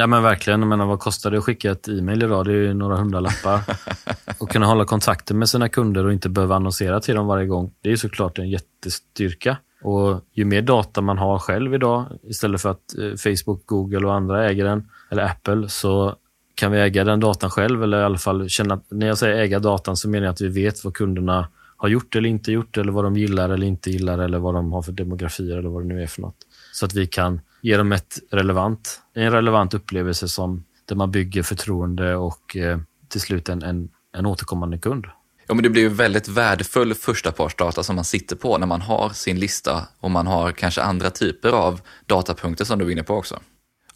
Ja 0.00 0.06
men 0.06 0.22
verkligen. 0.22 0.60
Jag 0.60 0.68
menar, 0.68 0.86
vad 0.86 1.00
kostar 1.00 1.30
det 1.30 1.38
att 1.38 1.44
skicka 1.44 1.70
ett 1.70 1.88
e-mail 1.88 2.22
idag? 2.22 2.44
Det 2.44 2.52
är 2.52 2.56
ju 2.56 2.74
några 2.74 2.96
hundralappar. 2.96 3.60
och 4.38 4.50
kunna 4.50 4.66
hålla 4.66 4.84
kontakten 4.84 5.38
med 5.38 5.48
sina 5.48 5.68
kunder 5.68 6.04
och 6.04 6.12
inte 6.12 6.28
behöva 6.28 6.56
annonsera 6.56 7.00
till 7.00 7.14
dem 7.14 7.26
varje 7.26 7.46
gång. 7.46 7.72
Det 7.82 7.92
är 7.92 7.96
såklart 7.96 8.38
en 8.38 8.50
jättestyrka. 8.50 9.56
Och 9.82 10.20
ju 10.32 10.44
mer 10.44 10.62
data 10.62 11.00
man 11.00 11.18
har 11.18 11.38
själv 11.38 11.74
idag, 11.74 12.06
istället 12.22 12.60
för 12.60 12.70
att 12.70 12.98
eh, 12.98 13.14
Facebook, 13.16 13.66
Google 13.66 14.06
och 14.06 14.14
andra 14.14 14.48
äger 14.48 14.64
den, 14.64 14.88
eller 15.10 15.22
Apple, 15.24 15.68
så 15.68 16.16
kan 16.54 16.72
vi 16.72 16.80
äga 16.80 17.04
den 17.04 17.20
datan 17.20 17.50
själv. 17.50 17.82
Eller 17.82 18.00
i 18.00 18.04
alla 18.04 18.18
fall 18.18 18.48
känna, 18.48 18.80
när 18.88 19.06
jag 19.06 19.18
säger 19.18 19.36
äga 19.36 19.58
datan 19.58 19.96
så 19.96 20.08
menar 20.08 20.26
jag 20.26 20.32
att 20.32 20.40
vi 20.40 20.48
vet 20.48 20.84
vad 20.84 20.94
kunderna 20.94 21.48
har 21.76 21.88
gjort 21.88 22.16
eller 22.16 22.28
inte 22.28 22.52
gjort 22.52 22.76
eller 22.76 22.92
vad 22.92 23.04
de 23.04 23.16
gillar 23.16 23.50
eller 23.50 23.66
inte 23.66 23.90
gillar 23.90 24.18
eller 24.18 24.38
vad 24.38 24.54
de 24.54 24.72
har 24.72 24.82
för 24.82 24.92
demografier 24.92 25.58
eller 25.58 25.68
vad 25.68 25.82
det 25.82 25.88
nu 25.88 26.02
är 26.02 26.06
för 26.06 26.22
något. 26.22 26.36
Så 26.72 26.86
att 26.86 26.94
vi 26.94 27.06
kan 27.06 27.40
ge 27.62 27.76
dem 27.76 27.92
ett 27.92 28.18
relevant, 28.30 29.02
en 29.14 29.32
relevant 29.32 29.74
upplevelse 29.74 30.28
som, 30.28 30.64
där 30.84 30.96
man 30.96 31.10
bygger 31.10 31.42
förtroende 31.42 32.16
och 32.16 32.56
eh, 32.56 32.78
till 33.08 33.20
slut 33.20 33.48
en, 33.48 33.62
en, 33.62 33.88
en 34.16 34.26
återkommande 34.26 34.78
kund. 34.78 35.06
Ja, 35.48 35.54
men 35.54 35.62
det 35.62 35.70
blir 35.70 35.82
ju 35.82 35.88
väldigt 35.88 36.28
värdefull 36.28 36.94
förstapartsdata 36.94 37.82
som 37.82 37.96
man 37.96 38.04
sitter 38.04 38.36
på 38.36 38.58
när 38.58 38.66
man 38.66 38.80
har 38.80 39.10
sin 39.10 39.40
lista 39.40 39.86
och 40.00 40.10
man 40.10 40.26
har 40.26 40.52
kanske 40.52 40.82
andra 40.82 41.10
typer 41.10 41.48
av 41.48 41.80
datapunkter 42.06 42.64
som 42.64 42.78
du 42.78 42.86
är 42.86 42.90
inne 42.90 43.02
på 43.02 43.14
också. 43.14 43.40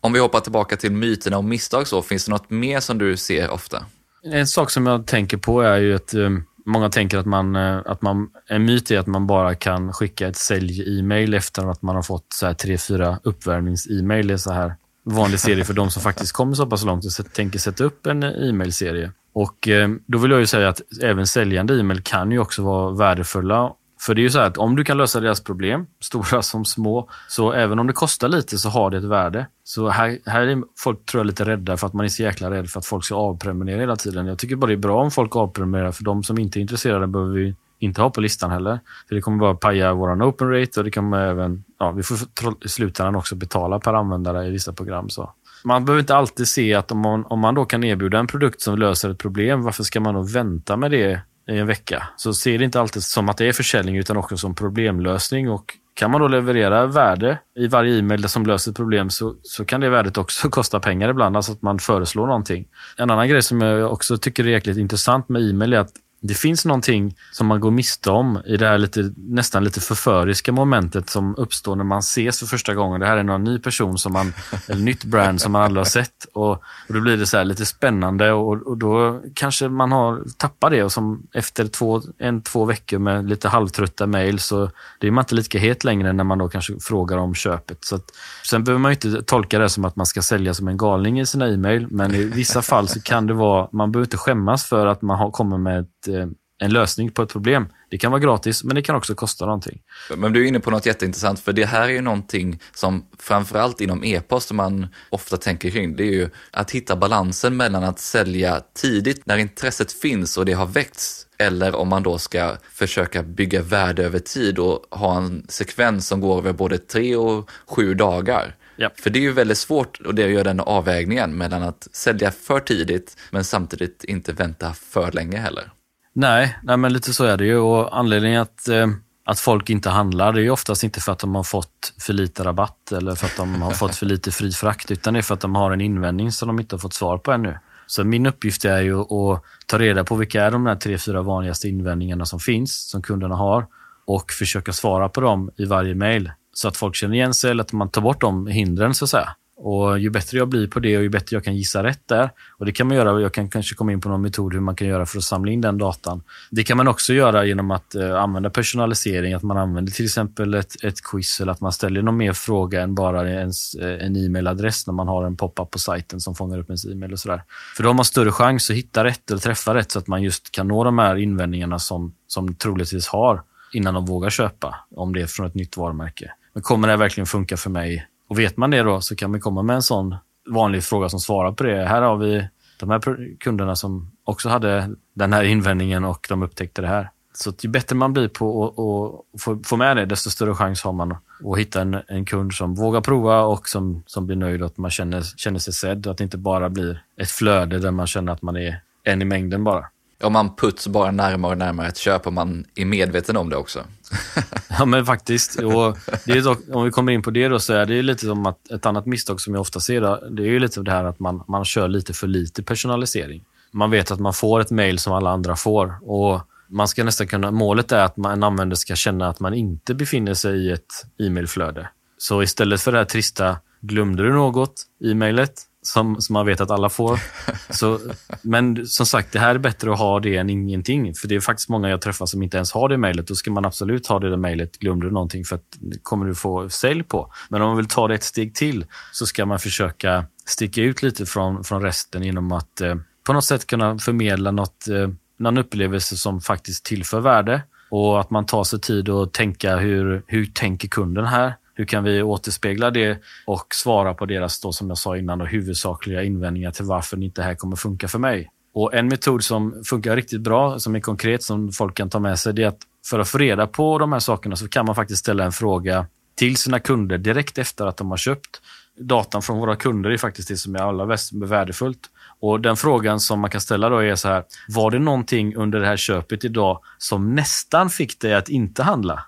Om 0.00 0.12
vi 0.12 0.18
hoppar 0.18 0.40
tillbaka 0.40 0.76
till 0.76 0.92
myterna 0.92 1.38
och 1.38 1.44
misstag 1.44 1.88
så, 1.88 2.02
finns 2.02 2.24
det 2.24 2.30
något 2.30 2.50
mer 2.50 2.80
som 2.80 2.98
du 2.98 3.16
ser 3.16 3.50
ofta? 3.50 3.84
En 4.24 4.46
sak 4.46 4.70
som 4.70 4.86
jag 4.86 5.06
tänker 5.06 5.36
på 5.36 5.60
är 5.60 5.78
ju 5.78 5.94
att 5.94 6.14
eh, 6.14 6.30
många 6.66 6.88
tänker 6.88 7.18
att 7.18 7.26
man, 7.26 7.56
eh, 7.56 7.80
att 7.86 8.02
man, 8.02 8.28
en 8.48 8.64
myt 8.64 8.90
är 8.90 8.98
att 8.98 9.06
man 9.06 9.26
bara 9.26 9.54
kan 9.54 9.92
skicka 9.92 10.28
ett 10.28 10.36
sälj-e-mail 10.36 11.34
efter 11.34 11.70
att 11.70 11.82
man 11.82 11.96
har 11.96 12.02
fått 12.02 12.26
så 12.34 12.46
här 12.46 12.54
tre, 12.54 12.78
fyra 12.78 13.18
uppvärmnings-e-mail. 13.22 14.26
Det 14.26 14.34
är 14.34 14.38
så 14.38 14.52
här 14.52 14.74
vanlig 15.04 15.40
serie 15.40 15.64
för 15.64 15.74
de 15.74 15.90
som 15.90 16.02
faktiskt 16.02 16.32
kommer 16.32 16.54
så 16.54 16.66
pass 16.66 16.84
långt 16.84 17.04
och 17.04 17.32
tänker 17.32 17.58
sätta 17.58 17.84
upp 17.84 18.06
en 18.06 18.22
eh, 18.22 18.48
e-mailserie. 18.48 19.12
Och 19.32 19.68
eh, 19.68 19.90
då 20.06 20.18
vill 20.18 20.30
jag 20.30 20.40
ju 20.40 20.46
säga 20.46 20.68
att 20.68 20.80
även 21.02 21.26
säljande 21.26 21.80
e-mail 21.80 22.02
kan 22.02 22.30
ju 22.30 22.38
också 22.38 22.62
vara 22.62 22.90
värdefulla. 22.90 23.72
För 24.00 24.14
det 24.14 24.20
är 24.20 24.22
ju 24.22 24.30
så 24.30 24.38
här 24.38 24.46
att 24.46 24.58
om 24.58 24.76
du 24.76 24.84
kan 24.84 24.96
lösa 24.96 25.20
deras 25.20 25.40
problem, 25.40 25.86
stora 26.00 26.42
som 26.42 26.64
små, 26.64 27.08
så 27.28 27.52
även 27.52 27.78
om 27.78 27.86
det 27.86 27.92
kostar 27.92 28.28
lite 28.28 28.58
så 28.58 28.68
har 28.68 28.90
det 28.90 28.96
ett 28.96 29.04
värde. 29.04 29.46
Så 29.64 29.88
här, 29.88 30.18
här 30.26 30.46
är 30.46 30.62
folk 30.78 31.06
tror 31.06 31.20
jag 31.20 31.26
lite 31.26 31.44
rädda 31.44 31.76
för 31.76 31.86
att 31.86 31.92
man 31.92 32.04
är 32.04 32.08
så 32.08 32.22
jäkla 32.22 32.50
rädd 32.50 32.70
för 32.70 32.78
att 32.78 32.86
folk 32.86 33.04
ska 33.04 33.14
avprenumerera 33.14 33.80
hela 33.80 33.96
tiden. 33.96 34.26
Jag 34.26 34.38
tycker 34.38 34.56
bara 34.56 34.66
det 34.66 34.72
är 34.72 34.76
bra 34.76 35.02
om 35.02 35.10
folk 35.10 35.36
avprenumererar, 35.36 35.92
för 35.92 36.04
de 36.04 36.22
som 36.22 36.38
inte 36.38 36.58
är 36.58 36.60
intresserade 36.60 37.06
behöver 37.06 37.34
vi 37.34 37.54
inte 37.78 38.02
ha 38.02 38.10
på 38.10 38.20
listan 38.20 38.50
heller. 38.50 38.80
För 39.08 39.14
det 39.14 39.20
kommer 39.20 39.38
bara 39.38 39.54
paja 39.54 39.94
vår 39.94 40.22
open 40.22 40.50
rate 40.50 40.80
och 40.80 40.84
det 40.84 40.90
kommer 40.90 41.26
även, 41.26 41.64
ja, 41.82 41.90
vi 41.90 42.02
får 42.02 42.18
i 42.64 42.68
slutändan 42.68 43.16
också 43.16 43.34
betala 43.34 43.78
per 43.78 43.94
användare 43.94 44.46
i 44.46 44.50
vissa 44.50 44.72
program. 44.72 45.10
Så 45.10 45.32
man 45.64 45.84
behöver 45.84 46.00
inte 46.00 46.16
alltid 46.16 46.48
se 46.48 46.74
att 46.74 46.92
om 46.92 46.98
man, 46.98 47.24
om 47.24 47.40
man 47.40 47.54
då 47.54 47.64
kan 47.64 47.84
erbjuda 47.84 48.18
en 48.18 48.26
produkt 48.26 48.60
som 48.60 48.78
löser 48.78 49.10
ett 49.10 49.18
problem, 49.18 49.62
varför 49.62 49.82
ska 49.82 50.00
man 50.00 50.14
då 50.14 50.22
vänta 50.22 50.76
med 50.76 50.90
det 50.90 51.20
i 51.50 51.58
en 51.58 51.66
vecka? 51.66 52.08
Så 52.16 52.34
se 52.34 52.58
det 52.58 52.64
inte 52.64 52.80
alltid 52.80 53.02
som 53.02 53.28
att 53.28 53.36
det 53.36 53.48
är 53.48 53.52
försäljning 53.52 53.96
utan 53.96 54.16
också 54.16 54.36
som 54.36 54.54
problemlösning. 54.54 55.50
Och 55.50 55.64
kan 55.94 56.10
man 56.10 56.20
då 56.20 56.28
leverera 56.28 56.86
värde 56.86 57.38
i 57.56 57.66
varje 57.66 57.98
e-mail 57.98 58.28
som 58.28 58.46
löser 58.46 58.70
ett 58.70 58.76
problem 58.76 59.10
så, 59.10 59.34
så 59.42 59.64
kan 59.64 59.80
det 59.80 59.90
värdet 59.90 60.18
också 60.18 60.48
kosta 60.50 60.80
pengar 60.80 61.08
ibland, 61.08 61.36
alltså 61.36 61.52
att 61.52 61.62
man 61.62 61.78
föreslår 61.78 62.26
någonting. 62.26 62.66
En 62.96 63.10
annan 63.10 63.28
grej 63.28 63.42
som 63.42 63.60
jag 63.60 63.92
också 63.92 64.16
tycker 64.16 64.44
är 64.44 64.48
jäkligt 64.48 64.76
intressant 64.76 65.28
med 65.28 65.42
e-mail 65.42 65.72
är 65.72 65.78
att 65.78 65.92
det 66.24 66.34
finns 66.34 66.64
någonting 66.64 67.16
som 67.32 67.46
man 67.46 67.60
går 67.60 67.70
miste 67.70 68.10
om 68.10 68.42
i 68.46 68.56
det 68.56 68.66
här 68.66 68.78
lite, 68.78 69.12
nästan 69.16 69.64
lite 69.64 69.80
förföriska 69.80 70.52
momentet 70.52 71.10
som 71.10 71.36
uppstår 71.36 71.76
när 71.76 71.84
man 71.84 71.98
ses 71.98 72.38
för 72.38 72.46
första 72.46 72.74
gången. 72.74 73.00
Det 73.00 73.06
här 73.06 73.16
är 73.16 73.22
någon 73.22 73.44
ny 73.44 73.58
person, 73.58 73.98
som 73.98 74.12
man, 74.12 74.32
eller 74.68 74.82
nytt 74.82 75.04
brand 75.04 75.40
som 75.40 75.52
man 75.52 75.62
aldrig 75.62 75.80
har 75.80 75.84
sett. 75.90 76.24
Och, 76.34 76.50
och 76.50 76.94
då 76.94 77.00
blir 77.00 77.16
det 77.16 77.26
så 77.26 77.42
lite 77.42 77.66
spännande 77.66 78.32
och, 78.32 78.66
och, 78.66 78.78
då 78.78 79.22
kanske 79.34 79.68
man 79.68 79.92
har 79.92 80.22
tappat 80.36 80.70
det. 80.70 80.84
Och 80.84 80.92
som 80.92 81.26
efter 81.34 81.66
två, 81.66 82.02
en, 82.18 82.42
två 82.42 82.64
veckor 82.64 82.98
med 82.98 83.28
lite 83.28 83.48
halvtrötta 83.48 84.06
mejl 84.06 84.38
så 84.38 84.70
det 85.00 85.06
är 85.06 85.10
man 85.10 85.22
inte 85.22 85.34
lika 85.34 85.58
het 85.58 85.84
längre 85.84 86.12
när 86.12 86.24
man 86.24 86.38
då 86.38 86.48
kanske 86.48 86.80
frågar 86.80 87.18
om 87.18 87.34
köpet. 87.34 87.84
Så 87.84 87.96
att, 87.96 88.04
sen 88.44 88.64
behöver 88.64 88.80
man 88.80 88.92
inte 88.92 89.22
tolka 89.22 89.58
det 89.58 89.68
som 89.68 89.84
att 89.84 89.96
man 89.96 90.06
ska 90.06 90.22
sälja 90.22 90.54
som 90.54 90.68
en 90.68 90.76
galning 90.76 91.20
i 91.20 91.26
sina 91.26 91.48
e-mail. 91.48 91.86
Men 91.90 92.14
i 92.14 92.24
vissa 92.24 92.62
fall 92.62 92.88
så 92.88 93.00
kan 93.00 93.26
det 93.26 93.34
vara, 93.34 93.68
man 93.72 93.92
behöver 93.92 94.06
inte 94.06 94.16
skämmas 94.16 94.64
för 94.64 94.86
att 94.86 95.02
man 95.02 95.18
har, 95.18 95.30
kommer 95.30 95.58
med 95.58 95.86
ett 96.02 96.08
Eh, 96.08 96.26
en 96.62 96.72
lösning 96.72 97.10
på 97.10 97.22
ett 97.22 97.28
problem. 97.28 97.68
Det 97.90 97.98
kan 97.98 98.10
vara 98.10 98.20
gratis, 98.20 98.64
men 98.64 98.74
det 98.74 98.82
kan 98.82 98.96
också 98.96 99.14
kosta 99.14 99.46
någonting. 99.46 99.82
Men 100.16 100.32
du 100.32 100.44
är 100.44 100.48
inne 100.48 100.60
på 100.60 100.70
något 100.70 100.86
jätteintressant, 100.86 101.40
för 101.40 101.52
det 101.52 101.64
här 101.64 101.82
är 101.82 101.92
ju 101.92 102.00
någonting 102.00 102.60
som 102.74 103.06
framförallt 103.18 103.80
inom 103.80 104.04
e-post 104.04 104.52
man 104.52 104.86
ofta 105.10 105.36
tänker 105.36 105.70
kring. 105.70 105.96
Det 105.96 106.02
är 106.02 106.12
ju 106.12 106.30
att 106.50 106.70
hitta 106.70 106.96
balansen 106.96 107.56
mellan 107.56 107.84
att 107.84 107.98
sälja 107.98 108.62
tidigt 108.74 109.26
när 109.26 109.36
intresset 109.36 109.92
finns 109.92 110.38
och 110.38 110.44
det 110.44 110.52
har 110.52 110.66
väckts, 110.66 111.26
eller 111.38 111.74
om 111.74 111.88
man 111.88 112.02
då 112.02 112.18
ska 112.18 112.56
försöka 112.72 113.22
bygga 113.22 113.62
värde 113.62 114.04
över 114.04 114.18
tid 114.18 114.58
och 114.58 114.86
ha 114.90 115.16
en 115.16 115.46
sekvens 115.48 116.08
som 116.08 116.20
går 116.20 116.38
över 116.38 116.52
både 116.52 116.78
tre 116.78 117.16
och 117.16 117.50
sju 117.66 117.94
dagar. 117.94 118.56
Ja. 118.76 118.90
För 118.96 119.10
det 119.10 119.18
är 119.18 119.20
ju 119.20 119.32
väldigt 119.32 119.58
svårt 119.58 120.00
att 120.06 120.18
göra 120.18 120.44
den 120.44 120.60
avvägningen 120.60 121.36
mellan 121.38 121.62
att 121.62 121.88
sälja 121.92 122.30
för 122.30 122.60
tidigt 122.60 123.16
men 123.30 123.44
samtidigt 123.44 124.04
inte 124.04 124.32
vänta 124.32 124.74
för 124.74 125.12
länge 125.12 125.38
heller. 125.38 125.72
Nej, 126.14 126.58
nej 126.62 126.76
men 126.76 126.92
lite 126.92 127.12
så 127.12 127.24
är 127.24 127.36
det 127.36 127.44
ju 127.44 127.56
och 127.58 127.98
anledningen 127.98 128.42
att, 128.42 128.68
eh, 128.68 128.86
att 129.24 129.38
folk 129.38 129.70
inte 129.70 129.90
handlar 129.90 130.32
det 130.32 130.40
är 130.40 130.42
ju 130.42 130.50
oftast 130.50 130.84
inte 130.84 131.00
för 131.00 131.12
att 131.12 131.18
de 131.18 131.34
har 131.34 131.42
fått 131.42 131.94
för 132.00 132.12
lite 132.12 132.44
rabatt 132.44 132.92
eller 132.92 133.14
för 133.14 133.26
att 133.26 133.36
de 133.36 133.62
har 133.62 133.70
fått 133.70 133.96
för 133.96 134.06
lite 134.06 134.30
fri 134.30 134.52
frakt 134.52 134.90
utan 134.90 135.14
det 135.14 135.20
är 135.20 135.22
för 135.22 135.34
att 135.34 135.40
de 135.40 135.54
har 135.54 135.70
en 135.70 135.80
invändning 135.80 136.32
som 136.32 136.48
de 136.48 136.60
inte 136.60 136.74
har 136.74 136.80
fått 136.80 136.94
svar 136.94 137.18
på 137.18 137.32
ännu. 137.32 137.58
Så 137.86 138.04
min 138.04 138.26
uppgift 138.26 138.64
är 138.64 138.80
ju 138.80 139.00
att 139.00 139.42
ta 139.66 139.78
reda 139.78 140.04
på 140.04 140.16
vilka 140.16 140.44
är 140.44 140.50
de 140.50 140.64
där 140.64 140.76
tre, 140.76 140.98
fyra 140.98 141.22
vanligaste 141.22 141.68
invändningarna 141.68 142.26
som 142.26 142.40
finns, 142.40 142.90
som 142.90 143.02
kunderna 143.02 143.36
har 143.36 143.66
och 144.06 144.32
försöka 144.32 144.72
svara 144.72 145.08
på 145.08 145.20
dem 145.20 145.50
i 145.56 145.64
varje 145.64 145.94
mejl, 145.94 146.32
så 146.52 146.68
att 146.68 146.76
folk 146.76 146.94
känner 146.94 147.14
igen 147.14 147.34
sig 147.34 147.50
eller 147.50 147.64
att 147.64 147.72
man 147.72 147.88
tar 147.88 148.02
bort 148.02 148.20
de 148.20 148.46
hindren 148.46 148.94
så 148.94 149.04
att 149.04 149.10
säga. 149.10 149.28
Och 149.56 149.98
Ju 149.98 150.10
bättre 150.10 150.38
jag 150.38 150.48
blir 150.48 150.66
på 150.66 150.80
det 150.80 150.96
och 150.96 151.02
ju 151.02 151.08
bättre 151.08 151.36
jag 151.36 151.44
kan 151.44 151.56
gissa 151.56 151.82
rätt 151.82 152.08
där. 152.08 152.30
Och 152.58 152.66
Det 152.66 152.72
kan 152.72 152.88
man 152.88 152.96
göra. 152.96 153.20
Jag 153.20 153.34
kan 153.34 153.48
kanske 153.48 153.74
komma 153.74 153.92
in 153.92 154.00
på 154.00 154.08
någon 154.08 154.22
metod 154.22 154.52
hur 154.52 154.60
man 154.60 154.76
kan 154.76 154.88
göra 154.88 155.06
för 155.06 155.18
att 155.18 155.24
samla 155.24 155.52
in 155.52 155.60
den 155.60 155.78
datan. 155.78 156.22
Det 156.50 156.62
kan 156.62 156.76
man 156.76 156.88
också 156.88 157.12
göra 157.12 157.44
genom 157.44 157.70
att 157.70 157.94
eh, 157.94 158.14
använda 158.14 158.50
personalisering. 158.50 159.34
Att 159.34 159.42
man 159.42 159.56
använder 159.56 159.92
till 159.92 160.04
exempel 160.04 160.54
ett, 160.54 160.84
ett 160.84 161.02
quiz 161.02 161.40
eller 161.40 161.52
att 161.52 161.60
man 161.60 161.72
ställer 161.72 162.02
någon 162.02 162.16
mer 162.16 162.32
fråga 162.32 162.82
än 162.82 162.94
bara 162.94 163.30
ens, 163.30 163.74
eh, 163.74 164.06
en 164.06 164.16
e-mailadress 164.16 164.86
när 164.86 164.94
man 164.94 165.08
har 165.08 165.24
en 165.24 165.36
pop-up 165.36 165.70
på 165.70 165.78
sajten 165.78 166.20
som 166.20 166.34
fångar 166.34 166.58
upp 166.58 166.68
ens 166.68 166.84
e-mail 166.84 167.12
och 167.12 167.18
sådär. 167.18 167.42
För 167.76 167.82
då 167.82 167.88
har 167.88 167.94
man 167.94 168.04
större 168.04 168.32
chans 168.32 168.70
att 168.70 168.76
hitta 168.76 169.04
rätt 169.04 169.30
eller 169.30 169.40
träffa 169.40 169.74
rätt 169.74 169.92
så 169.92 169.98
att 169.98 170.06
man 170.06 170.22
just 170.22 170.52
kan 170.52 170.68
nå 170.68 170.84
de 170.84 170.98
här 170.98 171.16
invändningarna 171.16 171.78
som, 171.78 172.14
som 172.26 172.54
troligtvis 172.54 173.06
har 173.06 173.42
innan 173.72 173.94
de 173.94 174.06
vågar 174.06 174.30
köpa, 174.30 174.74
om 174.96 175.14
det 175.14 175.22
är 175.22 175.26
från 175.26 175.46
ett 175.46 175.54
nytt 175.54 175.76
varumärke. 175.76 176.32
Men 176.52 176.62
kommer 176.62 176.88
det 176.88 176.92
här 176.92 176.98
verkligen 176.98 177.26
funka 177.26 177.56
för 177.56 177.70
mig? 177.70 178.06
Och 178.32 178.38
vet 178.38 178.56
man 178.56 178.70
det 178.70 178.82
då 178.82 179.00
så 179.00 179.16
kan 179.16 179.30
man 179.30 179.40
komma 179.40 179.62
med 179.62 179.76
en 179.76 179.82
sån 179.82 180.16
vanlig 180.50 180.84
fråga 180.84 181.08
som 181.08 181.20
svarar 181.20 181.52
på 181.52 181.64
det. 181.64 181.84
Här 181.84 182.02
har 182.02 182.16
vi 182.16 182.48
de 182.80 182.90
här 182.90 183.00
kunderna 183.40 183.76
som 183.76 184.10
också 184.24 184.48
hade 184.48 184.90
den 185.14 185.32
här 185.32 185.44
invändningen 185.44 186.04
och 186.04 186.26
de 186.28 186.42
upptäckte 186.42 186.82
det 186.82 186.88
här. 186.88 187.10
Så 187.34 187.52
ju 187.62 187.68
bättre 187.68 187.96
man 187.96 188.12
blir 188.12 188.28
på 188.28 189.24
att 189.46 189.66
få 189.66 189.76
med 189.76 189.96
det, 189.96 190.06
desto 190.06 190.30
större 190.30 190.54
chans 190.54 190.82
har 190.82 190.92
man 190.92 191.12
att 191.12 191.58
hitta 191.58 191.80
en, 191.80 192.02
en 192.08 192.24
kund 192.24 192.54
som 192.54 192.74
vågar 192.74 193.00
prova 193.00 193.42
och 193.42 193.68
som, 193.68 194.02
som 194.06 194.26
blir 194.26 194.36
nöjd 194.36 194.62
och 194.62 194.66
att 194.66 194.78
man 194.78 194.90
känner, 194.90 195.22
känner 195.36 195.58
sig 195.58 195.72
sedd. 195.72 196.06
Att 196.06 196.18
det 196.18 196.24
inte 196.24 196.38
bara 196.38 196.70
blir 196.70 197.04
ett 197.16 197.30
flöde 197.30 197.78
där 197.78 197.90
man 197.90 198.06
känner 198.06 198.32
att 198.32 198.42
man 198.42 198.56
är 198.56 198.80
en 199.04 199.22
i 199.22 199.24
mängden 199.24 199.64
bara 199.64 199.86
om 200.22 200.32
man 200.32 200.56
puts 200.56 200.88
bara 200.88 201.10
närmare 201.10 201.52
och 201.52 201.58
närmare 201.58 201.88
ett 201.88 201.96
köp 201.96 202.26
och 202.26 202.32
man 202.32 202.64
är 202.74 202.84
medveten 202.84 203.36
om 203.36 203.50
det 203.50 203.56
också. 203.56 203.84
ja, 204.78 204.84
men 204.84 205.06
faktiskt. 205.06 205.58
Och 205.58 205.98
det 206.24 206.32
är 206.32 206.42
dock, 206.42 206.58
om 206.72 206.84
vi 206.84 206.90
kommer 206.90 207.12
in 207.12 207.22
på 207.22 207.30
det 207.30 207.48
då, 207.48 207.58
så 207.58 207.72
är 207.72 207.86
det 207.86 208.02
lite 208.02 208.26
som 208.26 208.46
att 208.46 208.70
ett 208.70 208.86
annat 208.86 209.06
misstag 209.06 209.40
som 209.40 209.54
jag 209.54 209.60
ofta 209.60 209.80
ser, 209.80 210.00
då, 210.00 210.22
det 210.30 210.42
är 210.42 210.46
ju 210.46 210.58
lite 210.58 210.80
det 210.80 210.90
här 210.90 211.04
att 211.04 211.20
man, 211.20 211.44
man 211.48 211.64
kör 211.64 211.88
lite 211.88 212.12
för 212.12 212.26
lite 212.26 212.62
personalisering. 212.62 213.44
Man 213.72 213.90
vet 213.90 214.10
att 214.10 214.20
man 214.20 214.32
får 214.32 214.60
ett 214.60 214.70
mail 214.70 214.98
som 214.98 215.12
alla 215.12 215.30
andra 215.30 215.56
får 215.56 215.98
och 216.02 216.40
man 216.68 216.88
ska 216.88 217.04
nästan 217.04 217.26
kunna, 217.26 217.50
målet 217.50 217.92
är 217.92 218.04
att 218.04 218.16
man, 218.16 218.32
en 218.32 218.42
användare 218.42 218.76
ska 218.76 218.94
känna 218.94 219.28
att 219.28 219.40
man 219.40 219.54
inte 219.54 219.94
befinner 219.94 220.34
sig 220.34 220.66
i 220.66 220.70
ett 220.70 221.04
e-mailflöde. 221.18 221.88
Så 222.18 222.42
istället 222.42 222.80
för 222.80 222.92
det 222.92 222.98
här 222.98 223.04
trista, 223.04 223.56
glömde 223.80 224.22
du 224.22 224.32
något 224.32 224.74
i 225.00 225.14
mejlet? 225.14 225.62
Som, 225.82 226.20
som 226.20 226.32
man 226.32 226.46
vet 226.46 226.60
att 226.60 226.70
alla 226.70 226.88
får. 226.88 227.20
Så, 227.70 228.00
men 228.42 228.86
som 228.86 229.06
sagt, 229.06 229.32
det 229.32 229.38
här 229.38 229.54
är 229.54 229.58
bättre 229.58 229.92
att 229.92 229.98
ha 229.98 230.20
det 230.20 230.36
än 230.36 230.50
ingenting. 230.50 231.14
För 231.14 231.28
det 231.28 231.34
är 231.34 231.40
faktiskt 231.40 231.68
många 231.68 231.88
jag 231.88 232.00
träffar 232.00 232.26
som 232.26 232.42
inte 232.42 232.56
ens 232.56 232.72
har 232.72 232.88
det 232.88 232.98
mejlet. 232.98 233.26
Då 233.26 233.34
ska 233.34 233.50
man 233.50 233.64
absolut 233.64 234.06
ha 234.06 234.18
det 234.18 234.30
där 234.30 234.36
mejlet. 234.36 234.78
Glömde 234.78 235.06
du 235.06 235.10
någonting 235.10 235.44
för 235.44 235.56
att 235.56 235.64
det 235.80 235.98
kommer 236.02 236.26
du 236.26 236.34
få 236.34 236.68
sälj 236.68 237.02
på. 237.02 237.32
Men 237.48 237.62
om 237.62 237.68
man 237.68 237.76
vill 237.76 237.88
ta 237.88 238.08
det 238.08 238.14
ett 238.14 238.24
steg 238.24 238.54
till 238.54 238.84
så 239.12 239.26
ska 239.26 239.46
man 239.46 239.58
försöka 239.58 240.24
sticka 240.46 240.82
ut 240.82 241.02
lite 241.02 241.26
från, 241.26 241.64
från 241.64 241.82
resten 241.82 242.22
genom 242.22 242.52
att 242.52 242.80
eh, 242.80 242.94
på 243.26 243.32
något 243.32 243.44
sätt 243.44 243.66
kunna 243.66 243.98
förmedla 243.98 244.50
något, 244.50 244.88
eh, 244.88 245.08
någon 245.38 245.58
upplevelse 245.58 246.16
som 246.16 246.40
faktiskt 246.40 246.84
tillför 246.84 247.20
värde. 247.20 247.62
Och 247.90 248.20
att 248.20 248.30
man 248.30 248.46
tar 248.46 248.64
sig 248.64 248.80
tid 248.80 249.08
att 249.08 249.32
tänka 249.32 249.76
hur, 249.76 250.22
hur 250.26 250.46
tänker 250.46 250.88
kunden 250.88 251.24
här? 251.24 251.54
Hur 251.74 251.84
kan 251.84 252.04
vi 252.04 252.22
återspegla 252.22 252.90
det 252.90 253.22
och 253.46 253.66
svara 253.74 254.14
på 254.14 254.26
deras, 254.26 254.60
då, 254.60 254.72
som 254.72 254.88
jag 254.88 254.98
sa 254.98 255.16
innan, 255.16 255.38
då, 255.38 255.44
huvudsakliga 255.44 256.22
invändningar 256.22 256.70
till 256.70 256.84
varför 256.84 257.16
det 257.16 257.24
inte 257.24 257.42
här 257.42 257.54
kommer 257.54 257.76
funka 257.76 258.08
för 258.08 258.18
mig? 258.18 258.50
Och 258.74 258.94
En 258.94 259.08
metod 259.08 259.44
som 259.44 259.82
funkar 259.84 260.16
riktigt 260.16 260.40
bra, 260.40 260.78
som 260.78 260.96
är 260.96 261.00
konkret, 261.00 261.42
som 261.42 261.72
folk 261.72 261.96
kan 261.96 262.10
ta 262.10 262.18
med 262.18 262.38
sig, 262.38 262.54
det 262.54 262.62
är 262.62 262.66
att 262.66 262.78
för 263.06 263.18
att 263.18 263.28
få 263.28 263.38
reda 263.38 263.66
på 263.66 263.98
de 263.98 264.12
här 264.12 264.20
sakerna 264.20 264.56
så 264.56 264.68
kan 264.68 264.86
man 264.86 264.94
faktiskt 264.94 265.20
ställa 265.20 265.44
en 265.44 265.52
fråga 265.52 266.06
till 266.34 266.56
sina 266.56 266.78
kunder 266.78 267.18
direkt 267.18 267.58
efter 267.58 267.86
att 267.86 267.96
de 267.96 268.10
har 268.10 268.16
köpt. 268.16 268.60
Datan 268.98 269.42
från 269.42 269.58
våra 269.58 269.76
kunder 269.76 270.10
är 270.10 270.16
faktiskt 270.16 270.48
det 270.48 270.56
som 270.56 270.74
är 270.74 270.80
allra 270.80 271.06
mest 271.06 271.32
värdefullt. 271.32 272.10
Och 272.40 272.60
Den 272.60 272.76
frågan 272.76 273.20
som 273.20 273.40
man 273.40 273.50
kan 273.50 273.60
ställa 273.60 273.88
då 273.88 273.98
är 273.98 274.14
så 274.14 274.28
här, 274.28 274.44
var 274.68 274.90
det 274.90 274.98
någonting 274.98 275.56
under 275.56 275.80
det 275.80 275.86
här 275.86 275.96
köpet 275.96 276.44
idag 276.44 276.80
som 276.98 277.34
nästan 277.34 277.90
fick 277.90 278.20
dig 278.20 278.34
att 278.34 278.48
inte 278.48 278.82
handla? 278.82 279.24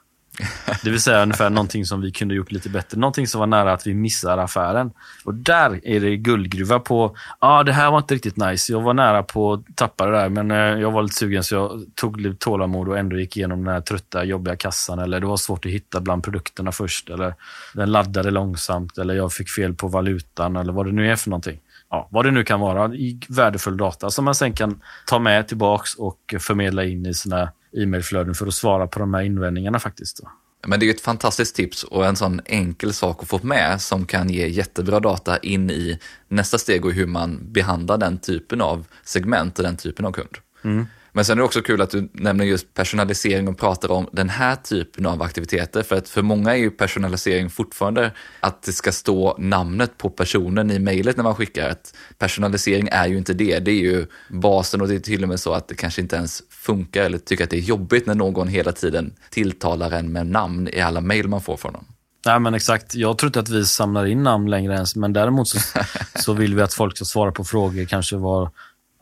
Det 0.82 0.90
vill 0.90 1.00
säga 1.00 1.22
ungefär 1.22 1.50
någonting 1.50 1.84
som 1.84 2.00
vi 2.00 2.12
kunde 2.12 2.34
gjort 2.34 2.52
lite 2.52 2.68
bättre. 2.68 2.98
Någonting 2.98 3.26
som 3.26 3.38
var 3.38 3.46
nära 3.46 3.72
att 3.72 3.86
vi 3.86 3.94
missar 3.94 4.38
affären. 4.38 4.90
Och 5.24 5.34
där 5.34 5.80
är 5.84 6.00
det 6.00 6.16
guldgruva 6.16 6.80
på, 6.80 7.16
ja 7.40 7.48
ah, 7.48 7.62
det 7.62 7.72
här 7.72 7.90
var 7.90 7.98
inte 7.98 8.14
riktigt 8.14 8.36
nice. 8.36 8.72
Jag 8.72 8.80
var 8.80 8.94
nära 8.94 9.22
på 9.22 9.52
att 9.52 9.76
tappa 9.76 10.06
det 10.06 10.12
där, 10.12 10.28
men 10.28 10.50
eh, 10.50 10.56
jag 10.56 10.90
var 10.90 11.02
lite 11.02 11.14
sugen 11.14 11.44
så 11.44 11.54
jag 11.54 11.84
tog 11.94 12.20
lite 12.20 12.36
tålamod 12.36 12.88
och 12.88 12.98
ändå 12.98 13.18
gick 13.18 13.36
igenom 13.36 13.64
den 13.64 13.74
här 13.74 13.80
trötta, 13.80 14.24
jobbiga 14.24 14.56
kassan. 14.56 14.98
Eller 14.98 15.20
det 15.20 15.26
var 15.26 15.36
svårt 15.36 15.66
att 15.66 15.72
hitta 15.72 16.00
bland 16.00 16.24
produkterna 16.24 16.72
först. 16.72 17.10
Eller 17.10 17.34
den 17.74 17.92
laddade 17.92 18.30
långsamt. 18.30 18.98
Eller 18.98 19.14
jag 19.14 19.32
fick 19.32 19.50
fel 19.50 19.74
på 19.74 19.88
valutan. 19.88 20.56
Eller 20.56 20.72
vad 20.72 20.86
det 20.86 20.92
nu 20.92 21.10
är 21.10 21.16
för 21.16 21.30
någonting. 21.30 21.58
Ja, 21.90 22.08
vad 22.10 22.24
det 22.24 22.30
nu 22.30 22.44
kan 22.44 22.60
vara 22.60 22.90
värdefull 23.28 23.76
data 23.76 24.10
som 24.10 24.24
man 24.24 24.34
sen 24.34 24.52
kan 24.52 24.80
ta 25.06 25.18
med 25.18 25.48
tillbaks 25.48 25.94
och 25.94 26.34
förmedla 26.38 26.84
in 26.84 27.06
i 27.06 27.14
sina 27.14 27.52
e-mailflöden 27.76 28.34
för 28.34 28.46
att 28.46 28.54
svara 28.54 28.86
på 28.86 28.98
de 28.98 29.14
här 29.14 29.22
invändningarna 29.22 29.78
faktiskt. 29.78 30.22
Då. 30.22 30.30
Men 30.66 30.80
det 30.80 30.86
är 30.86 30.90
ett 30.90 31.00
fantastiskt 31.00 31.56
tips 31.56 31.84
och 31.84 32.06
en 32.06 32.16
sån 32.16 32.40
enkel 32.44 32.92
sak 32.92 33.22
att 33.22 33.28
få 33.28 33.40
med 33.42 33.80
som 33.80 34.06
kan 34.06 34.30
ge 34.30 34.48
jättebra 34.48 35.00
data 35.00 35.38
in 35.38 35.70
i 35.70 35.98
nästa 36.28 36.58
steg 36.58 36.84
och 36.84 36.92
hur 36.92 37.06
man 37.06 37.52
behandlar 37.52 37.98
den 37.98 38.18
typen 38.18 38.60
av 38.60 38.86
segment 39.04 39.58
och 39.58 39.64
den 39.64 39.76
typen 39.76 40.06
av 40.06 40.12
kund. 40.12 40.36
Mm. 40.64 40.86
Men 41.16 41.24
sen 41.24 41.38
är 41.38 41.42
det 41.42 41.44
också 41.44 41.62
kul 41.62 41.82
att 41.82 41.90
du 41.90 42.08
nämner 42.12 42.44
just 42.44 42.74
personalisering 42.74 43.48
och 43.48 43.58
pratar 43.58 43.90
om 43.90 44.08
den 44.12 44.28
här 44.28 44.56
typen 44.56 45.06
av 45.06 45.22
aktiviteter. 45.22 45.82
För 45.82 45.96
att 45.96 46.08
för 46.08 46.22
många 46.22 46.52
är 46.52 46.56
ju 46.56 46.70
personalisering 46.70 47.50
fortfarande 47.50 48.12
att 48.40 48.62
det 48.62 48.72
ska 48.72 48.92
stå 48.92 49.36
namnet 49.38 49.98
på 49.98 50.10
personen 50.10 50.70
i 50.70 50.78
mejlet 50.78 51.16
när 51.16 51.24
man 51.24 51.34
skickar. 51.34 51.68
Ett 51.68 51.96
personalisering 52.18 52.88
är 52.92 53.06
ju 53.06 53.18
inte 53.18 53.34
det, 53.34 53.58
det 53.58 53.70
är 53.70 53.80
ju 53.80 54.06
basen 54.28 54.80
och 54.80 54.88
det 54.88 54.94
är 54.94 55.00
till 55.00 55.22
och 55.22 55.28
med 55.28 55.40
så 55.40 55.52
att 55.52 55.68
det 55.68 55.74
kanske 55.74 56.00
inte 56.00 56.16
ens 56.16 56.42
funkar 56.50 57.02
eller 57.02 57.18
tycker 57.18 57.44
att 57.44 57.50
det 57.50 57.56
är 57.56 57.60
jobbigt 57.60 58.06
när 58.06 58.14
någon 58.14 58.48
hela 58.48 58.72
tiden 58.72 59.14
tilltalar 59.30 59.90
en 59.90 60.12
med 60.12 60.26
namn 60.26 60.68
i 60.72 60.80
alla 60.80 61.00
mejl 61.00 61.28
man 61.28 61.40
får 61.40 61.56
från 61.56 61.72
dem. 61.72 61.84
Nej, 62.26 62.40
men 62.40 62.54
exakt. 62.54 62.94
Jag 62.94 63.18
tror 63.18 63.28
inte 63.28 63.40
att 63.40 63.48
vi 63.48 63.64
samlar 63.64 64.06
in 64.06 64.22
namn 64.22 64.50
längre 64.50 64.74
ens, 64.74 64.96
men 64.96 65.12
däremot 65.12 65.48
så, 65.48 65.58
så 66.14 66.32
vill 66.32 66.54
vi 66.54 66.62
att 66.62 66.74
folk 66.74 66.96
ska 66.96 67.04
svara 67.04 67.32
på 67.32 67.44
frågor, 67.44 67.84
kanske 67.84 68.16
var 68.16 68.50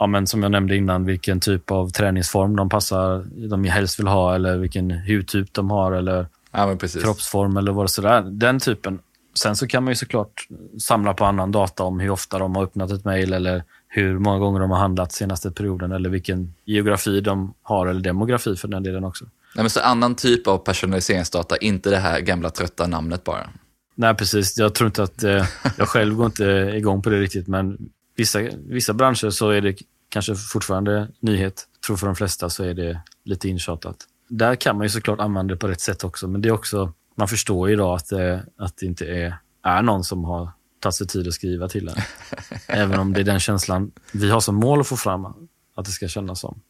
ja, 0.02 0.06
men 0.06 0.26
som 0.26 0.42
jag 0.42 0.52
nämnde 0.52 0.76
innan, 0.76 1.04
vilken 1.04 1.40
typ 1.40 1.70
av 1.70 1.90
träningsform 1.90 2.56
de 2.56 2.68
passar, 2.68 3.24
de 3.48 3.64
helst 3.64 3.98
vill 3.98 4.06
ha 4.06 4.34
eller 4.34 4.56
vilken 4.56 4.90
hudtyp 4.90 5.54
de 5.54 5.70
har 5.70 5.92
eller 5.92 6.26
ja, 6.52 6.76
kroppsform 7.02 7.56
eller 7.56 7.72
vad 7.72 7.84
det 7.84 7.88
sådär. 7.88 8.22
Den 8.22 8.60
typen. 8.60 8.98
Sen 9.34 9.56
så 9.56 9.66
kan 9.66 9.84
man 9.84 9.90
ju 9.90 9.94
såklart 9.94 10.48
samla 10.80 11.14
på 11.14 11.24
annan 11.24 11.52
data 11.52 11.82
om 11.82 12.00
hur 12.00 12.10
ofta 12.10 12.38
de 12.38 12.56
har 12.56 12.62
öppnat 12.62 12.90
ett 12.90 13.04
mejl 13.04 13.32
eller 13.32 13.64
hur 13.88 14.18
många 14.18 14.38
gånger 14.38 14.60
de 14.60 14.70
har 14.70 14.78
handlat 14.78 15.12
senaste 15.12 15.50
perioden 15.50 15.92
eller 15.92 16.10
vilken 16.10 16.54
geografi 16.64 17.20
de 17.20 17.54
har 17.62 17.86
eller 17.86 18.00
demografi 18.00 18.56
för 18.56 18.68
den 18.68 18.82
delen 18.82 19.04
också. 19.04 19.24
Nej, 19.24 19.62
men 19.62 19.70
så 19.70 19.80
annan 19.80 20.14
typ 20.14 20.46
av 20.46 20.58
personaliseringsdata, 20.58 21.56
inte 21.56 21.90
det 21.90 21.96
här 21.96 22.20
gamla 22.20 22.50
trötta 22.50 22.86
namnet 22.86 23.24
bara. 23.24 23.48
Nej, 23.94 24.14
precis. 24.14 24.58
Jag 24.58 24.74
tror 24.74 24.86
inte 24.86 25.02
att... 25.02 25.22
Eh, 25.22 25.46
jag 25.78 25.88
själv 25.88 26.14
går 26.14 26.26
inte 26.26 26.44
igång 26.74 27.02
på 27.02 27.10
det 27.10 27.20
riktigt, 27.20 27.48
men 27.48 27.78
vissa, 28.16 28.40
vissa 28.66 28.92
branscher 28.92 29.30
så 29.30 29.50
är 29.50 29.60
det 29.60 29.76
kanske 30.08 30.34
fortfarande 30.34 31.08
nyhet. 31.20 31.68
Jag 31.74 31.82
tror 31.86 31.96
för 31.96 32.06
de 32.06 32.16
flesta 32.16 32.50
så 32.50 32.64
är 32.64 32.74
det 32.74 33.00
lite 33.24 33.48
intjatat. 33.48 33.96
Där 34.28 34.54
kan 34.54 34.76
man 34.76 34.84
ju 34.84 34.90
såklart 34.90 35.20
använda 35.20 35.54
det 35.54 35.58
på 35.58 35.68
rätt 35.68 35.80
sätt 35.80 36.04
också, 36.04 36.28
men 36.28 36.42
det 36.42 36.48
är 36.48 36.52
också, 36.52 36.92
man 37.16 37.28
förstår 37.28 37.68
ju 37.68 37.74
idag 37.74 37.96
att 37.96 38.08
det, 38.08 38.46
att 38.58 38.76
det 38.76 38.86
inte 38.86 39.06
är, 39.06 39.36
är 39.62 39.82
någon 39.82 40.04
som 40.04 40.24
har 40.24 40.50
tagit 40.80 40.94
sig 40.94 41.06
tid 41.06 41.28
att 41.28 41.34
skriva 41.34 41.68
till 41.68 41.88
en. 41.88 41.94
Även 42.66 42.98
om 42.98 43.12
det 43.12 43.20
är 43.20 43.24
den 43.24 43.40
känslan 43.40 43.92
vi 44.12 44.30
har 44.30 44.40
som 44.40 44.54
mål 44.54 44.80
att 44.80 44.86
få 44.86 44.96
fram, 44.96 45.24
att 45.76 45.84
det 45.84 45.90
ska 45.90 46.08
kännas 46.08 46.40
som. 46.40 46.60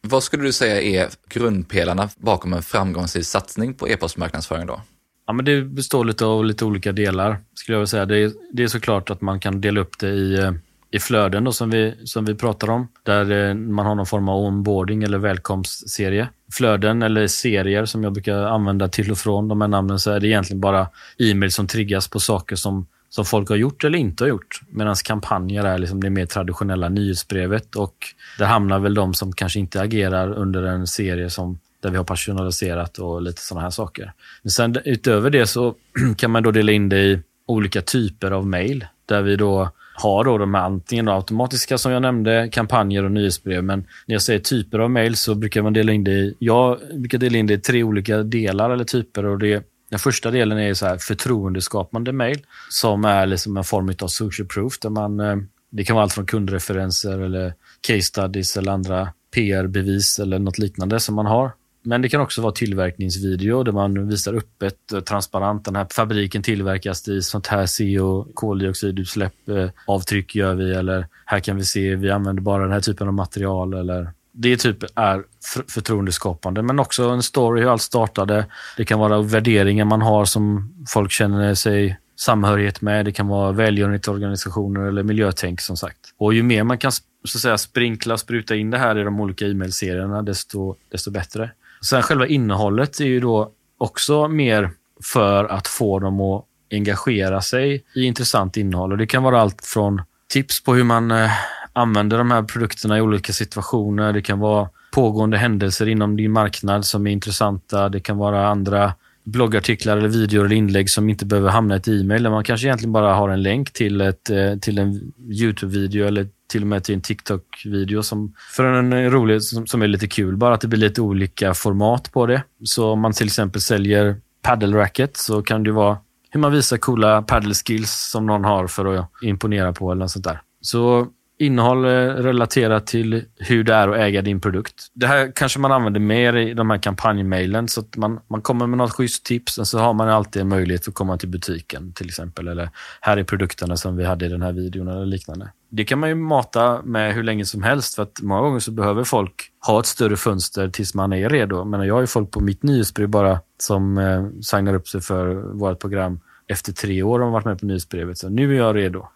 Vad 0.00 0.22
skulle 0.22 0.42
du 0.42 0.52
säga 0.52 0.80
är 1.04 1.10
grundpelarna 1.28 2.08
bakom 2.16 2.52
en 2.52 2.62
framgångsrik 2.62 3.26
satsning 3.26 3.74
på 3.74 3.88
e-postmarknadsföring 3.88 4.66
då? 4.66 4.80
Ja, 5.26 5.32
men 5.32 5.44
det 5.44 5.62
består 5.62 6.04
lite 6.04 6.24
av 6.24 6.44
lite 6.44 6.64
olika 6.64 6.92
delar, 6.92 7.38
skulle 7.54 7.74
jag 7.74 7.80
vilja 7.80 7.86
säga. 7.86 8.06
Det 8.06 8.18
är, 8.18 8.32
det 8.52 8.62
är 8.62 8.68
såklart 8.68 9.10
att 9.10 9.20
man 9.20 9.40
kan 9.40 9.60
dela 9.60 9.80
upp 9.80 9.98
det 9.98 10.08
i 10.08 10.34
eh, 10.34 10.52
i 10.92 10.98
flöden 10.98 11.44
då, 11.44 11.52
som, 11.52 11.70
vi, 11.70 11.94
som 12.04 12.24
vi 12.24 12.34
pratar 12.34 12.70
om. 12.70 12.88
Där 13.02 13.30
eh, 13.30 13.54
man 13.54 13.86
har 13.86 13.94
någon 13.94 14.06
form 14.06 14.28
av 14.28 14.44
onboarding 14.44 15.02
eller 15.02 15.18
välkomstserie. 15.18 16.28
Flöden 16.52 17.02
eller 17.02 17.26
serier 17.26 17.84
som 17.84 18.04
jag 18.04 18.12
brukar 18.12 18.36
använda 18.36 18.88
till 18.88 19.10
och 19.10 19.18
från 19.18 19.48
de 19.48 19.60
här 19.60 19.68
namnen 19.68 19.98
så 19.98 20.10
är 20.10 20.20
det 20.20 20.26
egentligen 20.26 20.60
bara 20.60 20.88
e-mail 21.18 21.52
som 21.52 21.66
triggas 21.66 22.08
på 22.08 22.20
saker 22.20 22.56
som, 22.56 22.86
som 23.08 23.24
folk 23.24 23.48
har 23.48 23.56
gjort 23.56 23.84
eller 23.84 23.98
inte 23.98 24.24
har 24.24 24.28
gjort. 24.28 24.60
Medan 24.68 24.94
kampanjer 25.04 25.64
är 25.64 25.78
liksom 25.78 26.02
det 26.02 26.10
mer 26.10 26.26
traditionella 26.26 26.88
nyhetsbrevet 26.88 27.76
och 27.76 27.94
där 28.38 28.46
hamnar 28.46 28.78
väl 28.78 28.94
de 28.94 29.14
som 29.14 29.32
kanske 29.32 29.58
inte 29.58 29.80
agerar 29.80 30.32
under 30.32 30.62
en 30.62 30.86
serie 30.86 31.30
som 31.30 31.58
där 31.80 31.90
vi 31.90 31.96
har 31.96 32.04
personaliserat 32.04 32.98
och 32.98 33.22
lite 33.22 33.42
sådana 33.42 33.62
här 33.62 33.70
saker. 33.70 34.12
Men 34.42 34.50
sen 34.50 34.76
utöver 34.84 35.30
det 35.30 35.46
så 35.46 35.74
kan 36.16 36.30
man 36.30 36.42
då 36.42 36.50
dela 36.50 36.72
in 36.72 36.88
det 36.88 37.02
i 37.02 37.20
olika 37.46 37.82
typer 37.82 38.30
av 38.30 38.46
mejl 38.46 38.86
där 39.06 39.22
vi 39.22 39.36
då 39.36 39.70
har 39.94 40.24
då 40.24 40.38
de 40.38 40.54
här 40.54 40.62
antingen 40.62 41.08
automatiska 41.08 41.78
som 41.78 41.92
jag 41.92 42.02
nämnde, 42.02 42.48
kampanjer 42.52 43.04
och 43.04 43.12
nyhetsbrev. 43.12 43.64
Men 43.64 43.78
när 44.06 44.14
jag 44.14 44.22
säger 44.22 44.40
typer 44.40 44.78
av 44.78 44.90
mejl 44.90 45.16
så 45.16 45.34
brukar 45.34 45.62
man 45.62 45.72
dela 45.72 45.92
in 45.92 46.04
det 46.04 46.12
i, 46.12 46.36
jag 46.38 46.78
brukar 46.94 47.18
dela 47.18 47.38
in 47.38 47.46
det 47.46 47.54
i 47.54 47.58
tre 47.58 47.82
olika 47.82 48.22
delar 48.22 48.70
eller 48.70 48.84
typer. 48.84 49.24
Och 49.24 49.38
det, 49.38 49.66
den 49.90 49.98
första 49.98 50.30
delen 50.30 50.58
är 50.58 50.74
så 50.74 50.86
här 50.86 50.98
förtroendeskapande 50.98 52.12
mejl 52.12 52.38
som 52.70 53.04
är 53.04 53.26
liksom 53.26 53.56
en 53.56 53.64
form 53.64 53.94
av 54.02 54.08
social 54.08 54.48
proof. 54.48 54.78
Där 54.78 54.90
man, 54.90 55.20
eh, 55.20 55.36
det 55.70 55.84
kan 55.84 55.96
vara 55.96 56.02
allt 56.02 56.12
från 56.12 56.26
kundreferenser 56.26 57.18
eller 57.18 57.54
case 57.80 58.02
studies 58.02 58.56
eller 58.56 58.72
andra 58.72 59.08
PR-bevis 59.34 60.18
eller 60.18 60.38
något 60.38 60.58
liknande 60.58 61.00
som 61.00 61.14
man 61.14 61.26
har. 61.26 61.52
Men 61.82 62.02
det 62.02 62.08
kan 62.08 62.20
också 62.20 62.42
vara 62.42 62.52
tillverkningsvideo 62.52 63.62
där 63.62 63.72
man 63.72 64.08
visar 64.08 64.34
öppet, 64.34 64.92
och 64.92 64.98
eh, 64.98 65.04
transparent. 65.04 65.64
Den 65.64 65.76
här 65.76 65.86
fabriken 65.90 66.42
tillverkas 66.42 67.08
i 67.08 67.22
sånt 67.22 67.46
här 67.46 67.66
CO, 67.66 68.26
koldioxidutsläpp, 68.34 69.48
eh, 69.48 69.68
avtryck 69.86 70.34
gör 70.34 70.54
vi 70.54 70.74
eller 70.74 71.06
här 71.26 71.40
kan 71.40 71.56
vi 71.56 71.64
se, 71.64 71.94
vi 71.94 72.10
använder 72.10 72.42
bara 72.42 72.62
den 72.62 72.72
här 72.72 72.80
typen 72.80 73.08
av 73.08 73.14
material 73.14 73.74
eller 73.74 74.12
det 74.32 74.56
typ 74.56 74.84
är 74.94 75.22
förtroendeskapande, 75.68 76.62
men 76.62 76.78
också 76.78 77.08
en 77.08 77.22
story 77.22 77.60
hur 77.60 77.72
allt 77.72 77.82
startade. 77.82 78.46
Det 78.76 78.84
kan 78.84 78.98
vara 78.98 79.22
värderingar 79.22 79.84
man 79.84 80.02
har 80.02 80.24
som 80.24 80.74
folk 80.88 81.10
känner 81.10 81.54
sig 81.54 81.98
samhörighet 82.16 82.80
med. 82.80 83.04
Det 83.04 83.12
kan 83.12 83.28
vara 83.28 83.52
välgörenhetsorganisationer 83.52 84.80
eller 84.80 85.02
miljötänk 85.02 85.60
som 85.60 85.76
sagt. 85.76 85.98
Och 86.18 86.34
ju 86.34 86.42
mer 86.42 86.64
man 86.64 86.78
kan 86.78 86.92
så 87.24 87.38
att 87.38 87.42
säga, 87.42 87.58
sprinkla, 87.58 88.18
spruta 88.18 88.56
in 88.56 88.70
det 88.70 88.78
här 88.78 88.98
i 88.98 89.02
de 89.02 89.20
olika 89.20 89.46
e-mailserierna, 89.46 90.22
desto, 90.22 90.76
desto 90.90 91.10
bättre. 91.10 91.50
Sen 91.84 92.02
själva 92.02 92.26
innehållet 92.26 93.00
är 93.00 93.04
ju 93.04 93.20
då 93.20 93.50
också 93.78 94.28
mer 94.28 94.70
för 95.04 95.44
att 95.44 95.68
få 95.68 95.98
dem 95.98 96.20
att 96.20 96.44
engagera 96.70 97.40
sig 97.40 97.84
i 97.94 98.04
intressant 98.04 98.56
innehåll. 98.56 98.92
Och 98.92 98.98
Det 98.98 99.06
kan 99.06 99.22
vara 99.22 99.40
allt 99.40 99.64
från 99.64 100.02
tips 100.28 100.64
på 100.64 100.74
hur 100.74 100.84
man 100.84 101.10
eh, 101.10 101.30
använder 101.72 102.18
de 102.18 102.30
här 102.30 102.42
produkterna 102.42 102.98
i 102.98 103.00
olika 103.00 103.32
situationer. 103.32 104.12
Det 104.12 104.22
kan 104.22 104.38
vara 104.38 104.68
pågående 104.92 105.38
händelser 105.38 105.88
inom 105.88 106.16
din 106.16 106.32
marknad 106.32 106.84
som 106.84 107.06
är 107.06 107.10
intressanta. 107.10 107.88
Det 107.88 108.00
kan 108.00 108.16
vara 108.16 108.48
andra 108.48 108.94
bloggartiklar, 109.24 109.96
eller 109.96 110.08
videor 110.08 110.44
eller 110.44 110.56
inlägg 110.56 110.90
som 110.90 111.08
inte 111.08 111.26
behöver 111.26 111.50
hamna 111.50 111.74
i 111.74 111.78
ett 111.78 111.88
e-mail. 111.88 112.30
man 112.30 112.44
kanske 112.44 112.66
egentligen 112.66 112.92
bara 112.92 113.14
har 113.14 113.28
en 113.28 113.42
länk 113.42 113.72
till, 113.72 114.00
ett, 114.00 114.30
eh, 114.30 114.56
till 114.56 114.78
en 114.78 115.12
YouTube-video 115.30 116.06
eller 116.06 116.28
till 116.48 116.62
och 116.62 116.68
med 116.68 116.84
till 116.84 116.94
en 116.94 117.00
TikTok-video 117.00 118.02
som 118.02 118.34
för 118.56 118.64
en 118.64 118.92
är 118.92 119.10
rolig, 119.10 119.42
som, 119.42 119.66
som, 119.66 119.82
är 119.82 119.88
lite 119.88 120.08
kul. 120.08 120.36
Bara 120.36 120.54
att 120.54 120.60
det 120.60 120.68
blir 120.68 120.80
lite 120.80 121.00
olika 121.00 121.54
format 121.54 122.12
på 122.12 122.26
det. 122.26 122.42
Så 122.64 122.90
om 122.90 123.00
man 123.00 123.12
till 123.12 123.26
exempel 123.26 123.60
säljer 123.60 124.16
paddle 124.42 124.76
racket 124.76 125.16
så 125.16 125.42
kan 125.42 125.62
det 125.62 125.72
vara 125.72 125.98
hur 126.30 126.40
man 126.40 126.52
visar 126.52 126.76
coola 126.76 127.22
paddle 127.22 127.54
skills 127.54 128.10
som 128.10 128.26
någon 128.26 128.44
har 128.44 128.66
för 128.66 128.94
att 128.94 129.10
imponera 129.22 129.72
på 129.72 129.92
eller 129.92 130.00
något 130.00 130.10
sånt 130.10 130.24
där. 130.24 130.40
Så 130.60 131.06
innehåll 131.42 131.84
eh, 131.84 131.88
relaterat 131.88 132.86
till 132.86 133.24
hur 133.36 133.64
det 133.64 133.74
är 133.74 133.88
att 133.88 133.96
äga 133.96 134.22
din 134.22 134.40
produkt. 134.40 134.86
Det 134.94 135.06
här 135.06 135.32
kanske 135.34 135.58
man 135.58 135.72
använder 135.72 136.00
mer 136.00 136.36
i 136.36 136.54
de 136.54 136.70
här 136.70 136.78
kampanjmailen. 136.78 137.68
Så 137.68 137.80
att 137.80 137.96
man, 137.96 138.20
man 138.28 138.42
kommer 138.42 138.66
med 138.66 138.78
något 138.78 138.92
schysst 138.92 139.24
tips 139.24 139.58
och 139.58 139.68
så 139.68 139.78
har 139.78 139.94
man 139.94 140.08
alltid 140.08 140.42
en 140.42 140.48
möjlighet 140.48 140.88
att 140.88 140.94
komma 140.94 141.16
till 141.18 141.28
butiken 141.28 141.92
till 141.92 142.06
exempel. 142.06 142.48
Eller 142.48 142.70
här 143.00 143.16
är 143.16 143.24
produkterna 143.24 143.76
som 143.76 143.96
vi 143.96 144.04
hade 144.04 144.26
i 144.26 144.28
den 144.28 144.42
här 144.42 144.52
videon 144.52 144.88
eller 144.88 145.06
liknande. 145.06 145.52
Det 145.70 145.84
kan 145.84 145.98
man 145.98 146.08
ju 146.08 146.14
mata 146.14 146.82
med 146.82 147.14
hur 147.14 147.22
länge 147.22 147.44
som 147.44 147.62
helst 147.62 147.94
för 147.94 148.02
att 148.02 148.22
många 148.22 148.40
gånger 148.40 148.60
så 148.60 148.70
behöver 148.70 149.04
folk 149.04 149.34
ha 149.66 149.80
ett 149.80 149.86
större 149.86 150.16
fönster 150.16 150.68
tills 150.68 150.94
man 150.94 151.12
är 151.12 151.28
redo. 151.28 151.64
Men 151.64 151.86
jag 151.86 151.94
har 151.94 152.00
ju 152.00 152.06
folk 152.06 152.30
på 152.30 152.40
mitt 152.40 152.62
nyhetsbrev 152.62 153.08
bara 153.08 153.40
som 153.58 153.98
eh, 153.98 154.26
signar 154.42 154.74
upp 154.74 154.88
sig 154.88 155.00
för 155.00 155.34
vårt 155.34 155.80
program 155.80 156.20
efter 156.52 156.72
tre 156.72 157.02
år 157.02 157.18
har 157.18 157.26
man 157.26 157.32
varit 157.32 157.44
med 157.44 157.60
på 157.60 157.66
nyhetsbrevet. 157.66 158.18
Så 158.18 158.28
nu 158.28 158.54
är 158.54 158.58
jag 158.58 158.76
redo. 158.76 159.06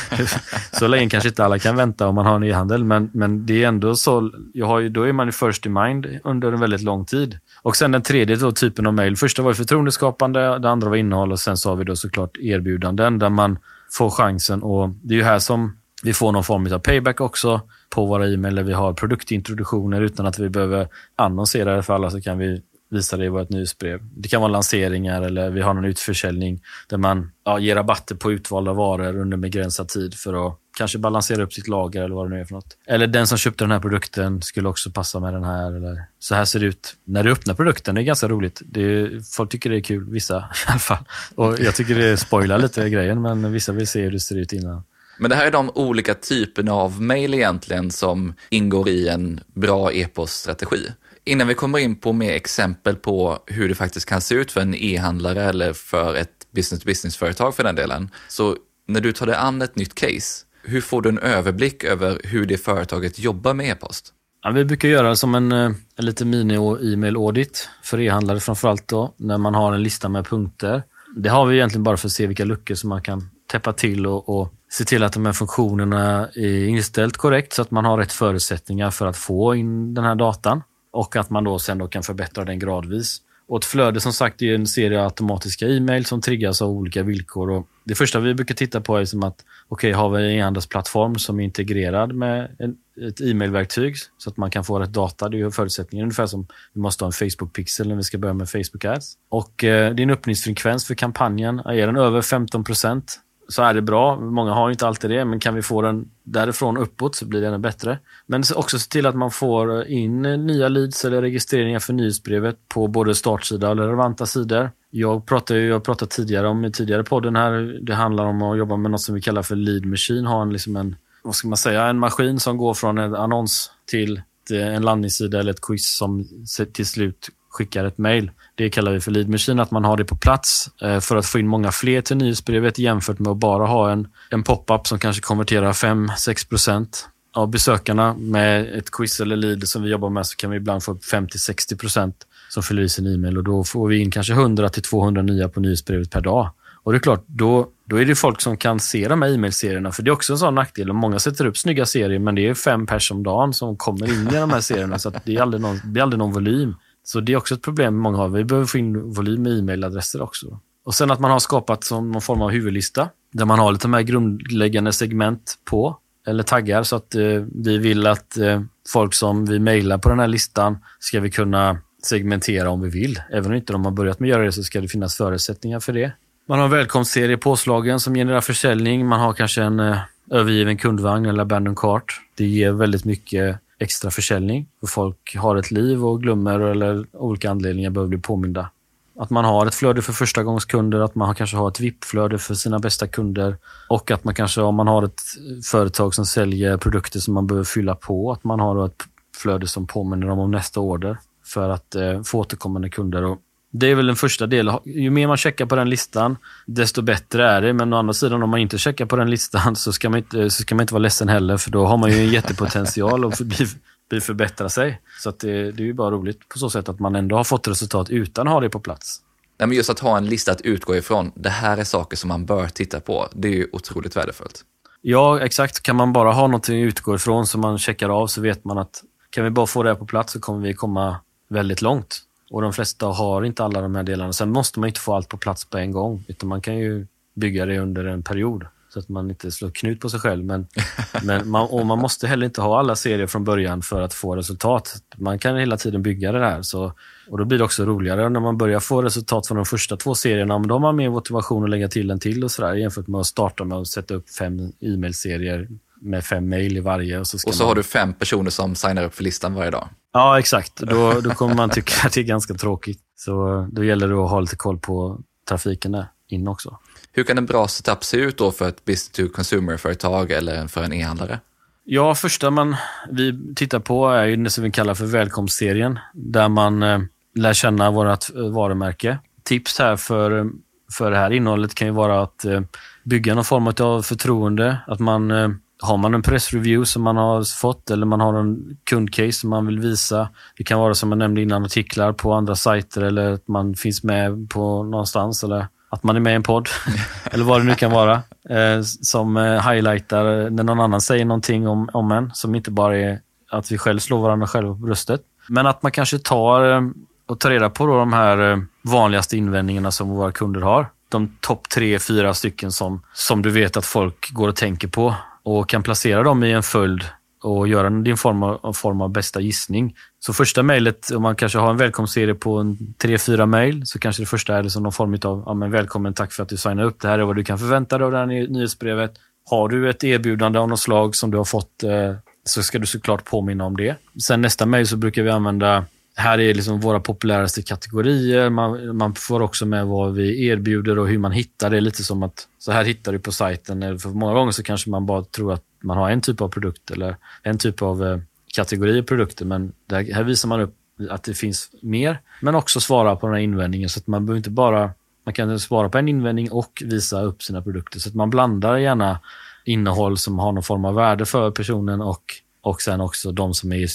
så 0.72 0.86
länge 0.86 1.10
kanske 1.10 1.28
inte 1.28 1.44
alla 1.44 1.58
kan 1.58 1.76
vänta 1.76 2.08
om 2.08 2.14
man 2.14 2.26
har 2.26 2.36
en 2.36 2.44
e-handel, 2.44 2.84
men, 2.84 3.10
men 3.12 3.46
det 3.46 3.64
är 3.64 3.68
ändå 3.68 3.96
så. 3.96 4.30
Jag 4.52 4.66
har 4.66 4.80
ju, 4.80 4.88
då 4.88 5.02
är 5.02 5.12
man 5.12 5.26
ju 5.26 5.32
first 5.32 5.66
in 5.66 5.72
mind 5.72 6.06
under 6.24 6.52
en 6.52 6.60
väldigt 6.60 6.82
lång 6.82 7.04
tid. 7.04 7.38
Och 7.62 7.76
sen 7.76 7.92
den 7.92 8.02
tredje 8.02 8.36
då, 8.36 8.52
typen 8.52 8.86
av 8.86 8.94
mejl. 8.94 9.16
Första 9.16 9.42
var 9.42 9.50
ju 9.50 9.54
förtroendeskapande, 9.54 10.58
det 10.58 10.70
andra 10.70 10.88
var 10.88 10.96
innehåll 10.96 11.32
och 11.32 11.40
sen 11.40 11.56
så 11.56 11.68
har 11.68 11.76
vi 11.76 11.84
då 11.84 11.96
såklart 11.96 12.36
erbjudanden 12.36 13.18
där 13.18 13.30
man 13.30 13.58
får 13.92 14.10
chansen. 14.10 14.62
Och 14.62 14.90
Det 15.02 15.14
är 15.14 15.18
ju 15.18 15.24
här 15.24 15.38
som 15.38 15.76
Vi 16.02 16.12
får 16.12 16.32
någon 16.32 16.44
form 16.44 16.72
av 16.72 16.78
payback 16.78 17.20
också 17.20 17.60
på 17.90 18.06
våra 18.06 18.28
e-mail 18.28 18.54
där 18.54 18.62
vi 18.62 18.72
har 18.72 18.92
produktintroduktioner 18.92 20.00
utan 20.00 20.26
att 20.26 20.38
vi 20.38 20.48
behöver 20.48 20.88
annonsera 21.16 21.76
det 21.76 21.82
för 21.82 21.94
alla 21.94 22.10
så 22.10 22.20
kan 22.20 22.38
vi 22.38 22.62
visa 22.94 23.16
det 23.16 23.24
i 23.24 23.28
vårt 23.28 23.48
nyhetsbrev. 23.48 24.00
Det 24.16 24.28
kan 24.28 24.40
vara 24.40 24.52
lanseringar 24.52 25.22
eller 25.22 25.50
vi 25.50 25.60
har 25.60 25.74
någon 25.74 25.84
utförsäljning 25.84 26.62
där 26.88 26.96
man 26.96 27.30
ja, 27.44 27.58
ger 27.58 27.74
rabatter 27.74 28.14
på 28.14 28.32
utvalda 28.32 28.72
varor 28.72 29.16
under 29.16 29.36
begränsad 29.36 29.88
tid 29.88 30.14
för 30.14 30.46
att 30.46 30.58
kanske 30.78 30.98
balansera 30.98 31.42
upp 31.42 31.52
sitt 31.52 31.68
lager 31.68 32.02
eller 32.02 32.14
vad 32.14 32.30
det 32.30 32.34
nu 32.34 32.40
är 32.40 32.44
för 32.44 32.54
något. 32.54 32.76
Eller 32.86 33.06
den 33.06 33.26
som 33.26 33.38
köpte 33.38 33.64
den 33.64 33.70
här 33.70 33.80
produkten 33.80 34.42
skulle 34.42 34.68
också 34.68 34.90
passa 34.90 35.20
med 35.20 35.34
den 35.34 35.44
här. 35.44 35.72
Eller 35.76 36.04
så 36.18 36.34
här 36.34 36.44
ser 36.44 36.60
det 36.60 36.66
ut 36.66 36.96
när 37.04 37.24
du 37.24 37.32
öppnar 37.32 37.54
produkten. 37.54 37.94
Det 37.94 38.00
är 38.00 38.02
ganska 38.02 38.28
roligt. 38.28 38.62
Det 38.64 38.82
är, 38.82 39.20
folk 39.36 39.50
tycker 39.50 39.70
det 39.70 39.76
är 39.76 39.80
kul, 39.80 40.10
vissa 40.10 40.36
i 40.68 40.70
alla 40.70 40.78
fall. 40.78 41.04
Och 41.34 41.60
jag 41.60 41.74
tycker 41.74 41.94
det 41.94 42.16
spoilar 42.16 42.58
lite 42.58 42.90
grejen, 42.90 43.22
men 43.22 43.52
vissa 43.52 43.72
vill 43.72 43.86
se 43.86 44.02
hur 44.02 44.10
det 44.10 44.20
ser 44.20 44.36
ut 44.36 44.52
innan. 44.52 44.82
Men 45.18 45.30
det 45.30 45.36
här 45.36 45.46
är 45.46 45.50
de 45.50 45.70
olika 45.74 46.14
typerna 46.14 46.72
av 46.72 47.02
mejl 47.02 47.34
egentligen 47.34 47.90
som 47.90 48.34
ingår 48.50 48.88
i 48.88 49.08
en 49.08 49.40
bra 49.54 49.92
e-poststrategi. 49.92 50.88
Innan 51.26 51.48
vi 51.48 51.54
kommer 51.54 51.78
in 51.78 51.96
på 51.96 52.12
mer 52.12 52.32
exempel 52.32 52.96
på 52.96 53.38
hur 53.46 53.68
det 53.68 53.74
faktiskt 53.74 54.08
kan 54.08 54.20
se 54.20 54.34
ut 54.34 54.52
för 54.52 54.60
en 54.60 54.74
e-handlare 54.74 55.42
eller 55.42 55.72
för 55.72 56.14
ett 56.14 56.46
business-to-business-företag 56.50 57.54
för 57.54 57.64
den 57.64 57.74
delen. 57.74 58.10
Så 58.28 58.56
när 58.88 59.00
du 59.00 59.12
tar 59.12 59.26
dig 59.26 59.36
an 59.36 59.62
ett 59.62 59.76
nytt 59.76 59.94
case, 59.94 60.44
hur 60.62 60.80
får 60.80 61.02
du 61.02 61.08
en 61.08 61.18
överblick 61.18 61.84
över 61.84 62.20
hur 62.24 62.46
det 62.46 62.58
företaget 62.58 63.18
jobbar 63.18 63.54
med 63.54 63.68
e-post? 63.68 64.12
Ja, 64.42 64.50
vi 64.50 64.64
brukar 64.64 64.88
göra 64.88 65.16
som 65.16 65.34
en, 65.34 65.52
eh, 65.52 65.70
en 65.96 66.06
liten 66.06 66.30
mini-e-mail 66.30 67.16
audit 67.16 67.68
för 67.82 68.00
e-handlare 68.00 68.40
framförallt 68.40 68.88
då, 68.88 69.14
när 69.16 69.38
man 69.38 69.54
har 69.54 69.72
en 69.72 69.82
lista 69.82 70.08
med 70.08 70.26
punkter. 70.26 70.82
Det 71.16 71.28
har 71.28 71.46
vi 71.46 71.56
egentligen 71.56 71.82
bara 71.82 71.96
för 71.96 72.08
att 72.08 72.12
se 72.12 72.26
vilka 72.26 72.44
luckor 72.44 72.74
som 72.74 72.88
man 72.88 73.02
kan 73.02 73.30
täppa 73.50 73.72
till 73.72 74.06
och, 74.06 74.28
och 74.28 74.52
se 74.70 74.84
till 74.84 75.02
att 75.02 75.12
de 75.12 75.26
här 75.26 75.32
funktionerna 75.32 76.28
är 76.34 76.66
inställt 76.66 77.16
korrekt 77.16 77.52
så 77.52 77.62
att 77.62 77.70
man 77.70 77.84
har 77.84 77.98
rätt 77.98 78.12
förutsättningar 78.12 78.90
för 78.90 79.06
att 79.06 79.16
få 79.16 79.54
in 79.54 79.94
den 79.94 80.04
här 80.04 80.14
datan 80.14 80.62
och 80.94 81.16
att 81.16 81.30
man 81.30 81.44
då 81.44 81.58
sen 81.58 81.78
då 81.78 81.86
kan 81.86 82.02
förbättra 82.02 82.44
den 82.44 82.58
gradvis. 82.58 83.20
Och 83.48 83.58
ett 83.58 83.64
flöde 83.64 84.00
som 84.00 84.12
sagt 84.12 84.42
är 84.42 84.54
en 84.54 84.66
serie 84.66 85.02
automatiska 85.02 85.68
e-mail 85.68 86.06
som 86.06 86.20
triggas 86.20 86.62
av 86.62 86.70
olika 86.70 87.02
villkor. 87.02 87.50
Och 87.50 87.68
det 87.84 87.94
första 87.94 88.20
vi 88.20 88.34
brukar 88.34 88.54
titta 88.54 88.80
på 88.80 88.96
är 88.96 89.04
som 89.04 89.22
att 89.22 89.44
okej, 89.68 89.90
okay, 89.90 90.00
har 90.00 90.10
vi 90.10 90.24
en 90.24 90.30
e-handelsplattform 90.30 91.18
som 91.18 91.40
är 91.40 91.44
integrerad 91.44 92.14
med 92.14 92.56
en, 92.58 92.76
ett 93.08 93.20
e-mailverktyg 93.20 93.94
så 94.18 94.30
att 94.30 94.36
man 94.36 94.50
kan 94.50 94.64
få 94.64 94.78
rätt 94.78 94.92
data. 94.92 95.28
Det 95.28 95.36
är 95.36 95.38
ju 95.38 95.50
förutsättningen. 95.50 96.04
Ungefär 96.04 96.26
som 96.26 96.46
vi 96.72 96.80
måste 96.80 97.04
ha 97.04 97.06
en 97.06 97.12
Facebook-pixel 97.12 97.88
när 97.88 97.96
vi 97.96 98.02
ska 98.02 98.18
börja 98.18 98.34
med 98.34 98.48
Facebook 98.48 98.84
Ads. 98.84 99.14
Och 99.28 99.64
eh, 99.64 99.94
din 99.94 100.10
öppningsfrekvens 100.10 100.86
för 100.86 100.94
kampanjen, 100.94 101.58
är 101.58 101.86
den 101.86 101.96
över 101.96 102.22
15 102.22 102.64
procent 102.64 103.20
så 103.48 103.62
är 103.62 103.74
det 103.74 103.82
bra. 103.82 104.20
Många 104.20 104.52
har 104.52 104.70
inte 104.70 104.86
alltid 104.86 105.10
det, 105.10 105.24
men 105.24 105.40
kan 105.40 105.54
vi 105.54 105.62
få 105.62 105.82
den 105.82 106.10
därifrån 106.22 106.76
uppåt 106.76 107.14
så 107.14 107.26
blir 107.26 107.40
det 107.40 107.48
ännu 107.48 107.58
bättre. 107.58 107.98
Men 108.26 108.42
också 108.56 108.78
se 108.78 108.88
till 108.88 109.06
att 109.06 109.14
man 109.14 109.30
får 109.30 109.84
in 109.84 110.22
nya 110.22 110.68
leads 110.68 111.04
eller 111.04 111.22
registreringar 111.22 111.78
för 111.78 111.92
nyhetsbrevet 111.92 112.56
på 112.68 112.86
både 112.86 113.14
startsida 113.14 113.70
och 113.70 113.76
relevanta 113.76 114.26
sidor. 114.26 114.70
Jag 114.90 115.26
pratade, 115.26 115.60
jag 115.60 115.84
pratade 115.84 116.10
tidigare 116.10 116.48
om 116.48 116.64
i 116.64 116.72
tidigare 116.72 117.04
podden 117.04 117.36
här, 117.36 117.78
det 117.82 117.94
handlar 117.94 118.24
om 118.24 118.42
att 118.42 118.58
jobba 118.58 118.76
med 118.76 118.90
något 118.90 119.00
som 119.00 119.14
vi 119.14 119.20
kallar 119.20 119.42
för 119.42 119.56
lead 119.56 119.86
machine, 119.86 120.26
ha 120.26 120.42
en, 120.42 120.52
liksom 120.52 120.76
en, 120.76 120.96
vad 121.22 121.34
ska 121.34 121.48
man 121.48 121.56
säga, 121.56 121.86
en 121.86 121.98
maskin 121.98 122.40
som 122.40 122.56
går 122.56 122.74
från 122.74 122.98
en 122.98 123.14
annons 123.14 123.70
till 123.86 124.22
en 124.50 124.82
landningssida 124.82 125.40
eller 125.40 125.50
ett 125.50 125.60
quiz 125.60 125.96
som 125.96 126.28
till 126.72 126.86
slut 126.86 127.28
skickar 127.54 127.84
ett 127.84 127.98
mejl. 127.98 128.30
Det 128.54 128.70
kallar 128.70 128.92
vi 128.92 129.00
för 129.00 129.10
lead 129.10 129.28
machine, 129.28 129.60
att 129.60 129.70
man 129.70 129.84
har 129.84 129.96
det 129.96 130.04
på 130.04 130.16
plats 130.16 130.70
eh, 130.82 131.00
för 131.00 131.16
att 131.16 131.26
få 131.26 131.38
in 131.38 131.46
många 131.46 131.72
fler 131.72 132.00
till 132.00 132.16
nyhetsbrevet 132.16 132.78
jämfört 132.78 133.18
med 133.18 133.30
att 133.30 133.36
bara 133.36 133.66
ha 133.66 133.90
en, 133.90 134.08
en 134.30 134.42
pop-up 134.42 134.86
som 134.86 134.98
kanske 134.98 135.22
konverterar 135.22 135.72
5-6 135.72 136.48
procent 136.48 137.08
av 137.34 137.50
besökarna. 137.50 138.14
Med 138.14 138.78
ett 138.78 138.90
quiz 138.90 139.20
eller 139.20 139.36
lead 139.36 139.68
som 139.68 139.82
vi 139.82 139.90
jobbar 139.90 140.10
med 140.10 140.26
så 140.26 140.36
kan 140.36 140.50
vi 140.50 140.56
ibland 140.56 140.82
få 140.82 140.92
upp 140.92 141.04
50-60 141.04 141.78
procent 141.78 142.16
som 142.48 142.62
fyller 142.62 142.82
i 142.82 142.88
sin 142.88 143.14
e-mail 143.14 143.38
och 143.38 143.44
då 143.44 143.64
får 143.64 143.88
vi 143.88 143.98
in 143.98 144.10
kanske 144.10 144.32
100-200 144.32 145.22
nya 145.22 145.48
på 145.48 145.60
nyhetsbrevet 145.60 146.10
per 146.10 146.20
dag. 146.20 146.50
Och 146.84 146.92
det 146.92 146.98
är 146.98 147.00
klart, 147.00 147.24
då, 147.26 147.68
då 147.84 147.96
är 147.96 148.04
det 148.04 148.14
folk 148.14 148.40
som 148.40 148.56
kan 148.56 148.80
se 148.80 149.08
de 149.08 149.22
här 149.22 149.34
e-mailserierna. 149.34 149.92
För 149.92 150.02
det 150.02 150.10
är 150.10 150.12
också 150.12 150.32
en 150.32 150.38
sån 150.38 150.54
nackdel. 150.54 150.92
Många 150.92 151.18
sätter 151.18 151.46
upp 151.46 151.58
snygga 151.58 151.86
serier, 151.86 152.18
men 152.18 152.34
det 152.34 152.48
är 152.48 152.54
fem 152.54 152.86
pers 152.86 153.10
om 153.10 153.22
dagen 153.22 153.52
som 153.52 153.76
kommer 153.76 154.06
in 154.06 154.28
i 154.28 154.34
de 154.34 154.50
här 154.50 154.60
serierna. 154.60 154.98
Så 154.98 155.12
det, 155.24 155.36
är 155.36 155.42
aldrig 155.42 155.60
någon, 155.62 155.80
det 155.84 156.00
är 156.00 156.02
aldrig 156.02 156.18
någon 156.18 156.32
volym. 156.32 156.74
Så 157.04 157.20
det 157.20 157.32
är 157.32 157.36
också 157.36 157.54
ett 157.54 157.62
problem 157.62 157.96
många 157.96 158.16
har. 158.16 158.28
Vi 158.28 158.44
behöver 158.44 158.66
få 158.66 158.78
in 158.78 159.12
volym 159.12 159.42
med 159.42 159.58
e-mailadresser 159.58 160.22
också. 160.22 160.60
Och 160.84 160.94
sen 160.94 161.10
att 161.10 161.20
man 161.20 161.30
har 161.30 161.38
skapat 161.38 161.84
som 161.84 162.10
någon 162.10 162.22
form 162.22 162.42
av 162.42 162.50
huvudlista 162.50 163.08
där 163.32 163.44
man 163.44 163.58
har 163.58 163.72
lite 163.72 163.88
mer 163.88 164.00
grundläggande 164.00 164.92
segment 164.92 165.58
på 165.64 165.98
eller 166.26 166.42
taggar 166.42 166.82
så 166.82 166.96
att 166.96 167.14
eh, 167.14 167.44
vi 167.54 167.78
vill 167.78 168.06
att 168.06 168.36
eh, 168.36 168.62
folk 168.88 169.14
som 169.14 169.46
vi 169.46 169.58
mejlar 169.58 169.98
på 169.98 170.08
den 170.08 170.18
här 170.18 170.26
listan 170.26 170.78
ska 170.98 171.20
vi 171.20 171.30
kunna 171.30 171.78
segmentera 172.02 172.70
om 172.70 172.80
vi 172.80 172.90
vill. 172.90 173.20
Även 173.30 173.50
om 173.50 173.56
inte 173.56 173.72
de 173.72 173.84
har 173.84 173.92
börjat 173.92 174.20
med 174.20 174.26
att 174.26 174.30
göra 174.30 174.44
det 174.44 174.52
så 174.52 174.62
ska 174.62 174.80
det 174.80 174.88
finnas 174.88 175.16
förutsättningar 175.16 175.80
för 175.80 175.92
det. 175.92 176.12
Man 176.48 176.58
har 176.58 176.64
en 176.64 176.70
välkomstserie 176.70 177.36
påslagen 177.36 178.00
som 178.00 178.14
genererar 178.14 178.40
försäljning. 178.40 179.06
Man 179.06 179.20
har 179.20 179.32
kanske 179.32 179.62
en 179.62 179.80
eh, 179.80 179.98
övergiven 180.30 180.76
kundvagn 180.76 181.26
eller 181.26 181.42
abandoned 181.42 181.78
cart. 181.78 182.20
Det 182.34 182.44
ger 182.44 182.72
väldigt 182.72 183.04
mycket 183.04 183.58
extra 183.84 184.10
försäljning. 184.10 184.68
För 184.80 184.86
folk 184.86 185.36
har 185.36 185.56
ett 185.56 185.70
liv 185.70 186.06
och 186.06 186.22
glömmer 186.22 186.60
eller 186.60 187.06
olika 187.12 187.50
anledningar 187.50 187.90
behöver 187.90 188.08
bli 188.08 188.18
påminda. 188.18 188.70
Att 189.18 189.30
man 189.30 189.44
har 189.44 189.66
ett 189.66 189.74
flöde 189.74 190.02
för 190.02 190.12
första 190.12 190.42
gångs 190.42 190.64
kunder, 190.64 191.00
att 191.00 191.14
man 191.14 191.34
kanske 191.34 191.56
har 191.56 191.68
ett 191.68 191.80
VIP-flöde 191.80 192.38
för 192.38 192.54
sina 192.54 192.78
bästa 192.78 193.06
kunder 193.06 193.56
och 193.88 194.10
att 194.10 194.24
man 194.24 194.34
kanske 194.34 194.60
om 194.60 194.74
man 194.74 194.88
har 194.88 195.02
ett 195.02 195.20
företag 195.64 196.14
som 196.14 196.26
säljer 196.26 196.76
produkter 196.76 197.20
som 197.20 197.34
man 197.34 197.46
behöver 197.46 197.64
fylla 197.64 197.94
på, 197.94 198.32
att 198.32 198.44
man 198.44 198.60
har 198.60 198.86
ett 198.86 199.02
flöde 199.36 199.66
som 199.66 199.86
påminner 199.86 200.26
dem 200.26 200.38
om 200.38 200.50
nästa 200.50 200.80
order 200.80 201.18
för 201.44 201.68
att 201.68 201.94
eh, 201.94 202.22
få 202.22 202.38
återkommande 202.38 202.88
kunder. 202.88 203.24
Och 203.24 203.38
det 203.76 203.90
är 203.90 203.94
väl 203.94 204.06
den 204.06 204.16
första 204.16 204.46
delen. 204.46 204.78
Ju 204.84 205.10
mer 205.10 205.26
man 205.26 205.36
checkar 205.36 205.66
på 205.66 205.76
den 205.76 205.90
listan, 205.90 206.36
desto 206.66 207.02
bättre 207.02 207.50
är 207.50 207.62
det. 207.62 207.72
Men 207.72 207.92
å 207.92 207.96
andra 207.96 208.12
sidan, 208.12 208.42
om 208.42 208.50
man 208.50 208.60
inte 208.60 208.78
checkar 208.78 209.06
på 209.06 209.16
den 209.16 209.30
listan 209.30 209.76
så 209.76 209.92
ska 209.92 210.10
man 210.10 210.18
inte, 210.18 210.50
så 210.50 210.62
ska 210.62 210.74
man 210.74 210.82
inte 210.82 210.94
vara 210.94 211.02
ledsen 211.02 211.28
heller, 211.28 211.56
för 211.56 211.70
då 211.70 211.86
har 211.86 211.96
man 211.96 212.10
ju 212.10 212.18
en 212.18 212.28
jättepotential 212.28 213.24
att 213.24 213.40
bli, 213.40 213.66
bli 214.10 214.20
förbättra 214.20 214.68
sig. 214.68 215.00
Så 215.20 215.30
det, 215.30 215.72
det 215.72 215.82
är 215.82 215.86
ju 215.86 215.92
bara 215.92 216.10
roligt 216.10 216.48
på 216.48 216.58
så 216.58 216.70
sätt 216.70 216.88
att 216.88 217.00
man 217.00 217.16
ändå 217.16 217.36
har 217.36 217.44
fått 217.44 217.68
resultat 217.68 218.10
utan 218.10 218.46
att 218.48 218.52
ha 218.52 218.60
det 218.60 218.70
på 218.70 218.80
plats. 218.80 219.20
Nej, 219.58 219.68
men 219.68 219.76
just 219.76 219.90
att 219.90 220.00
ha 220.00 220.16
en 220.16 220.26
lista 220.26 220.52
att 220.52 220.60
utgå 220.60 220.96
ifrån, 220.96 221.32
det 221.34 221.50
här 221.50 221.76
är 221.76 221.84
saker 221.84 222.16
som 222.16 222.28
man 222.28 222.46
bör 222.46 222.68
titta 222.68 223.00
på. 223.00 223.28
Det 223.32 223.48
är 223.48 223.52
ju 223.52 223.68
otroligt 223.72 224.16
värdefullt. 224.16 224.64
Ja, 225.02 225.40
exakt. 225.40 225.82
Kan 225.82 225.96
man 225.96 226.12
bara 226.12 226.32
ha 226.32 226.46
någonting 226.46 226.82
att 226.82 226.86
utgå 226.88 227.14
ifrån 227.14 227.46
som 227.46 227.60
man 227.60 227.78
checkar 227.78 228.08
av 228.08 228.26
så 228.26 228.40
vet 228.40 228.64
man 228.64 228.78
att 228.78 229.02
kan 229.30 229.44
vi 229.44 229.50
bara 229.50 229.66
få 229.66 229.82
det 229.82 229.88
här 229.88 229.96
på 229.96 230.06
plats 230.06 230.32
så 230.32 230.40
kommer 230.40 230.60
vi 230.68 230.74
komma 230.74 231.16
väldigt 231.48 231.82
långt. 231.82 232.20
Och 232.54 232.62
de 232.62 232.72
flesta 232.72 233.06
har 233.06 233.44
inte 233.44 233.64
alla 233.64 233.80
de 233.80 233.94
här 233.94 234.02
delarna. 234.02 234.32
Sen 234.32 234.50
måste 234.50 234.80
man 234.80 234.88
inte 234.88 235.00
få 235.00 235.14
allt 235.14 235.28
på 235.28 235.36
plats 235.36 235.64
på 235.64 235.78
en 235.78 235.92
gång, 235.92 236.24
utan 236.28 236.48
man 236.48 236.60
kan 236.60 236.78
ju 236.78 237.06
bygga 237.34 237.66
det 237.66 237.78
under 237.78 238.04
en 238.04 238.22
period 238.22 238.66
så 238.88 238.98
att 238.98 239.08
man 239.08 239.30
inte 239.30 239.50
slår 239.50 239.70
knut 239.70 240.00
på 240.00 240.10
sig 240.10 240.20
själv. 240.20 240.44
Men, 240.44 240.66
men 241.24 241.50
man, 241.50 241.68
och 241.70 241.86
man 241.86 241.98
måste 241.98 242.26
heller 242.26 242.46
inte 242.46 242.60
ha 242.60 242.78
alla 242.78 242.96
serier 242.96 243.26
från 243.26 243.44
början 243.44 243.82
för 243.82 244.02
att 244.02 244.14
få 244.14 244.36
resultat. 244.36 244.94
Man 245.16 245.38
kan 245.38 245.56
hela 245.56 245.76
tiden 245.76 246.02
bygga 246.02 246.32
det 246.32 246.38
här. 246.38 246.62
Så, 246.62 246.92
och 247.28 247.38
då 247.38 247.44
blir 247.44 247.58
det 247.58 247.64
också 247.64 247.84
roligare 247.84 248.28
när 248.28 248.40
man 248.40 248.58
börjar 248.58 248.80
få 248.80 249.02
resultat 249.02 249.46
från 249.46 249.56
de 249.56 249.64
första 249.64 249.96
två 249.96 250.14
serierna. 250.14 250.58
Men 250.58 250.68
då 250.68 250.74
har 250.74 250.80
man 250.80 250.96
mer 250.96 251.10
motivation 251.10 251.64
att 251.64 251.70
lägga 251.70 251.88
till 251.88 252.10
en 252.10 252.20
till 252.20 252.44
och 252.44 252.50
sådär 252.50 252.74
jämfört 252.74 253.06
med 253.06 253.20
att 253.20 253.26
starta 253.26 253.64
med 253.64 253.78
att 253.78 253.88
sätta 253.88 254.14
upp 254.14 254.30
fem 254.30 254.72
e-mailserier 254.80 255.68
med 256.00 256.24
fem 256.24 256.48
mejl 256.48 256.76
i 256.76 256.80
varje. 256.80 257.18
Och 257.18 257.26
så, 257.26 257.36
och 257.48 257.54
så 257.54 257.62
man... 257.62 257.68
har 257.68 257.74
du 257.74 257.82
fem 257.82 258.14
personer 258.14 258.50
som 258.50 258.74
signar 258.74 259.04
upp 259.04 259.14
för 259.14 259.24
listan 259.24 259.54
varje 259.54 259.70
dag. 259.70 259.88
Ja, 260.12 260.38
exakt. 260.38 260.76
Då, 260.76 261.20
då 261.20 261.30
kommer 261.30 261.54
man 261.54 261.70
tycka 261.70 262.06
att 262.06 262.12
det 262.12 262.20
är 262.20 262.24
ganska 262.24 262.54
tråkigt. 262.54 263.00
Så 263.16 263.66
då 263.72 263.84
gäller 263.84 264.08
det 264.08 264.14
att 264.14 264.30
ha 264.30 264.40
lite 264.40 264.56
koll 264.56 264.78
på 264.78 265.20
trafiken 265.48 265.92
där 265.92 266.06
in 266.28 266.48
också. 266.48 266.78
Hur 267.12 267.24
kan 267.24 267.38
en 267.38 267.46
bra 267.46 267.68
setup 267.68 268.04
se 268.04 268.16
ut 268.16 268.38
då 268.38 268.52
för 268.52 268.68
ett 268.68 268.84
business-to-consumer-företag 268.84 270.30
eller 270.30 270.66
för 270.66 270.82
en 270.82 270.92
e-handlare? 270.92 271.40
Ja, 271.84 272.14
första 272.14 272.50
man 272.50 272.76
vi 273.10 273.54
tittar 273.54 273.78
på 273.78 274.08
är 274.08 274.24
ju 274.24 274.36
det 274.36 274.50
som 274.50 274.64
vi 274.64 274.70
kallar 274.70 274.94
för 274.94 275.06
välkomstserien, 275.06 275.98
där 276.14 276.48
man 276.48 276.82
eh, 276.82 277.00
lär 277.34 277.52
känna 277.52 277.90
vårt 277.90 278.34
eh, 278.34 278.52
varumärke. 278.52 279.18
Tips 279.42 279.78
här 279.78 279.96
för, 279.96 280.50
för 280.92 281.10
det 281.10 281.16
här 281.16 281.30
innehållet 281.30 281.74
kan 281.74 281.88
ju 281.88 281.94
vara 281.94 282.22
att 282.22 282.44
eh, 282.44 282.60
bygga 283.04 283.34
någon 283.34 283.44
form 283.44 283.66
av 283.80 284.02
förtroende, 284.02 284.78
att 284.86 285.00
man 285.00 285.30
eh, 285.30 285.48
har 285.82 285.96
man 285.96 286.14
en 286.14 286.22
pressreview 286.22 286.86
som 286.86 287.02
man 287.02 287.16
har 287.16 287.56
fått 287.60 287.90
eller 287.90 288.06
man 288.06 288.20
har 288.20 288.34
en 288.34 288.76
kundcase 288.84 289.32
som 289.32 289.50
man 289.50 289.66
vill 289.66 289.78
visa. 289.78 290.28
Det 290.56 290.64
kan 290.64 290.78
vara 290.78 290.94
som 290.94 291.10
jag 291.10 291.18
nämnde 291.18 291.42
innan, 291.42 291.64
artiklar 291.64 292.12
på 292.12 292.32
andra 292.32 292.56
sajter 292.56 293.02
eller 293.02 293.32
att 293.32 293.48
man 293.48 293.74
finns 293.74 294.02
med 294.02 294.50
på 294.50 294.82
någonstans 294.82 295.44
eller 295.44 295.66
att 295.90 296.02
man 296.02 296.16
är 296.16 296.20
med 296.20 296.32
i 296.32 296.36
en 296.36 296.42
podd. 296.42 296.68
eller 297.24 297.44
vad 297.44 297.60
det 297.60 297.64
nu 297.64 297.74
kan 297.74 297.90
vara. 297.90 298.14
Eh, 298.50 298.82
som 298.82 299.36
eh, 299.36 299.70
highlightar 299.70 300.50
när 300.50 300.64
någon 300.64 300.80
annan 300.80 301.00
säger 301.00 301.24
någonting 301.24 301.68
om, 301.68 301.90
om 301.92 302.12
en 302.12 302.30
som 302.34 302.54
inte 302.54 302.70
bara 302.70 302.98
är 302.98 303.20
att 303.50 303.72
vi 303.72 303.78
själv 303.78 303.98
slår 303.98 304.22
varandra 304.22 304.46
själva 304.46 304.72
på 304.72 304.78
bröstet. 304.78 305.20
Men 305.48 305.66
att 305.66 305.82
man 305.82 305.92
kanske 305.92 306.18
tar 306.18 306.72
eh, 306.72 306.82
och 307.26 307.40
tar 307.40 307.50
reda 307.50 307.70
på 307.70 307.86
de 307.86 308.12
här 308.12 308.52
eh, 308.52 308.58
vanligaste 308.82 309.36
invändningarna 309.36 309.90
som 309.90 310.08
våra 310.08 310.32
kunder 310.32 310.60
har. 310.60 310.86
De 311.08 311.36
topp 311.40 311.68
tre, 311.68 311.98
fyra 311.98 312.34
stycken 312.34 312.72
som, 312.72 313.02
som 313.12 313.42
du 313.42 313.50
vet 313.50 313.76
att 313.76 313.86
folk 313.86 314.30
går 314.32 314.48
och 314.48 314.56
tänker 314.56 314.88
på 314.88 315.14
och 315.44 315.68
kan 315.68 315.82
placera 315.82 316.22
dem 316.22 316.44
i 316.44 316.52
en 316.52 316.62
följd 316.62 317.02
och 317.42 317.68
göra 317.68 317.90
din 317.90 318.16
form 318.16 318.42
av, 318.42 318.72
form 318.72 319.00
av 319.00 319.10
bästa 319.10 319.40
gissning. 319.40 319.96
Så 320.18 320.32
första 320.32 320.62
mejlet, 320.62 321.10
om 321.10 321.22
man 321.22 321.36
kanske 321.36 321.58
har 321.58 321.70
en 321.70 321.76
välkomstserie 321.76 322.34
på 322.34 322.56
en 322.56 322.94
tre, 322.98 323.18
fyra 323.18 323.46
mejl, 323.46 323.86
så 323.86 323.98
kanske 323.98 324.22
det 324.22 324.26
första 324.26 324.58
är 324.58 324.62
liksom 324.62 324.82
någon 324.82 324.92
form 324.92 325.18
av 325.24 325.42
ja, 325.46 325.54
men 325.54 325.70
välkommen, 325.70 326.14
tack 326.14 326.32
för 326.32 326.42
att 326.42 326.48
du 326.48 326.56
signade 326.56 326.88
upp. 326.88 327.00
Det 327.00 327.08
här 327.08 327.18
är 327.18 327.22
vad 327.22 327.36
du 327.36 327.44
kan 327.44 327.58
förvänta 327.58 327.98
dig 327.98 328.04
av 328.04 328.10
det 328.12 328.18
här 328.18 328.26
nyhetsbrevet. 328.26 329.12
Har 329.50 329.68
du 329.68 329.90
ett 329.90 330.04
erbjudande 330.04 330.58
av 330.58 330.68
något 330.68 330.80
slag 330.80 331.16
som 331.16 331.30
du 331.30 331.36
har 331.36 331.44
fått 331.44 331.82
eh, 331.82 332.14
så 332.44 332.62
ska 332.62 332.78
du 332.78 332.86
såklart 332.86 333.24
påminna 333.24 333.64
om 333.64 333.76
det. 333.76 333.96
Sen 334.26 334.40
nästa 334.40 334.66
mejl 334.66 334.86
så 334.86 334.96
brukar 334.96 335.22
vi 335.22 335.30
använda 335.30 335.84
här 336.16 336.40
är 336.40 336.54
liksom 336.54 336.80
våra 336.80 337.00
populäraste 337.00 337.62
kategorier. 337.62 338.50
Man, 338.50 338.96
man, 338.96 339.14
får 339.14 339.42
också 339.42 339.66
med 339.66 339.86
vad 339.86 340.14
vi 340.14 340.46
erbjuder 340.46 340.98
och 340.98 341.08
hur 341.08 341.18
man 341.18 341.32
hittar 341.32 341.70
det. 341.70 341.80
Lite 341.80 342.04
som 342.04 342.22
att 342.22 342.48
så 342.58 342.72
här 342.72 342.84
hittar 342.84 343.12
du 343.12 343.18
på 343.18 343.32
sajten. 343.32 343.98
För 343.98 344.08
många 344.08 344.34
gånger 344.34 344.52
så 344.52 344.62
kanske 344.62 344.90
man 344.90 345.06
bara 345.06 345.24
tror 345.24 345.52
att 345.52 345.64
man 345.82 345.96
har 345.96 346.10
en 346.10 346.20
typ 346.20 346.40
av 346.40 346.48
produkt 346.48 346.90
eller 346.90 347.16
en 347.42 347.58
typ 347.58 347.82
av 347.82 348.06
eh, 348.06 348.18
kategori 348.54 349.02
produkter. 349.02 349.44
Men 349.44 349.72
där, 349.86 350.14
här 350.14 350.24
visar 350.24 350.48
man 350.48 350.60
upp 350.60 350.74
att 351.10 351.22
det 351.22 351.34
finns 351.34 351.70
mer, 351.82 352.20
men 352.40 352.54
också 352.54 352.80
svara 352.80 353.16
på 353.16 353.26
den 353.26 353.34
här 353.36 353.42
invändningen. 353.42 353.88
Så 353.88 353.98
att 354.00 354.06
man 354.06 354.26
behöver 354.26 354.36
inte 354.36 354.50
bara 354.50 354.90
man 355.24 355.34
kan 355.34 355.60
svara 355.60 355.88
på 355.88 355.98
en 355.98 356.08
invändning 356.08 356.52
och 356.52 356.82
visa 356.84 357.22
upp 357.22 357.42
sina 357.42 357.62
produkter. 357.62 358.00
Så 358.00 358.08
att 358.08 358.14
man 358.14 358.30
blandar 358.30 358.76
gärna 358.76 359.20
innehåll 359.64 360.18
som 360.18 360.38
har 360.38 360.52
någon 360.52 360.62
form 360.62 360.84
av 360.84 360.94
värde 360.94 361.26
för 361.26 361.50
personen 361.50 362.00
och, 362.00 362.24
och 362.64 362.82
sen 362.82 363.00
också 363.00 363.32
de 363.32 363.54
som 363.54 363.72
är 363.72 363.88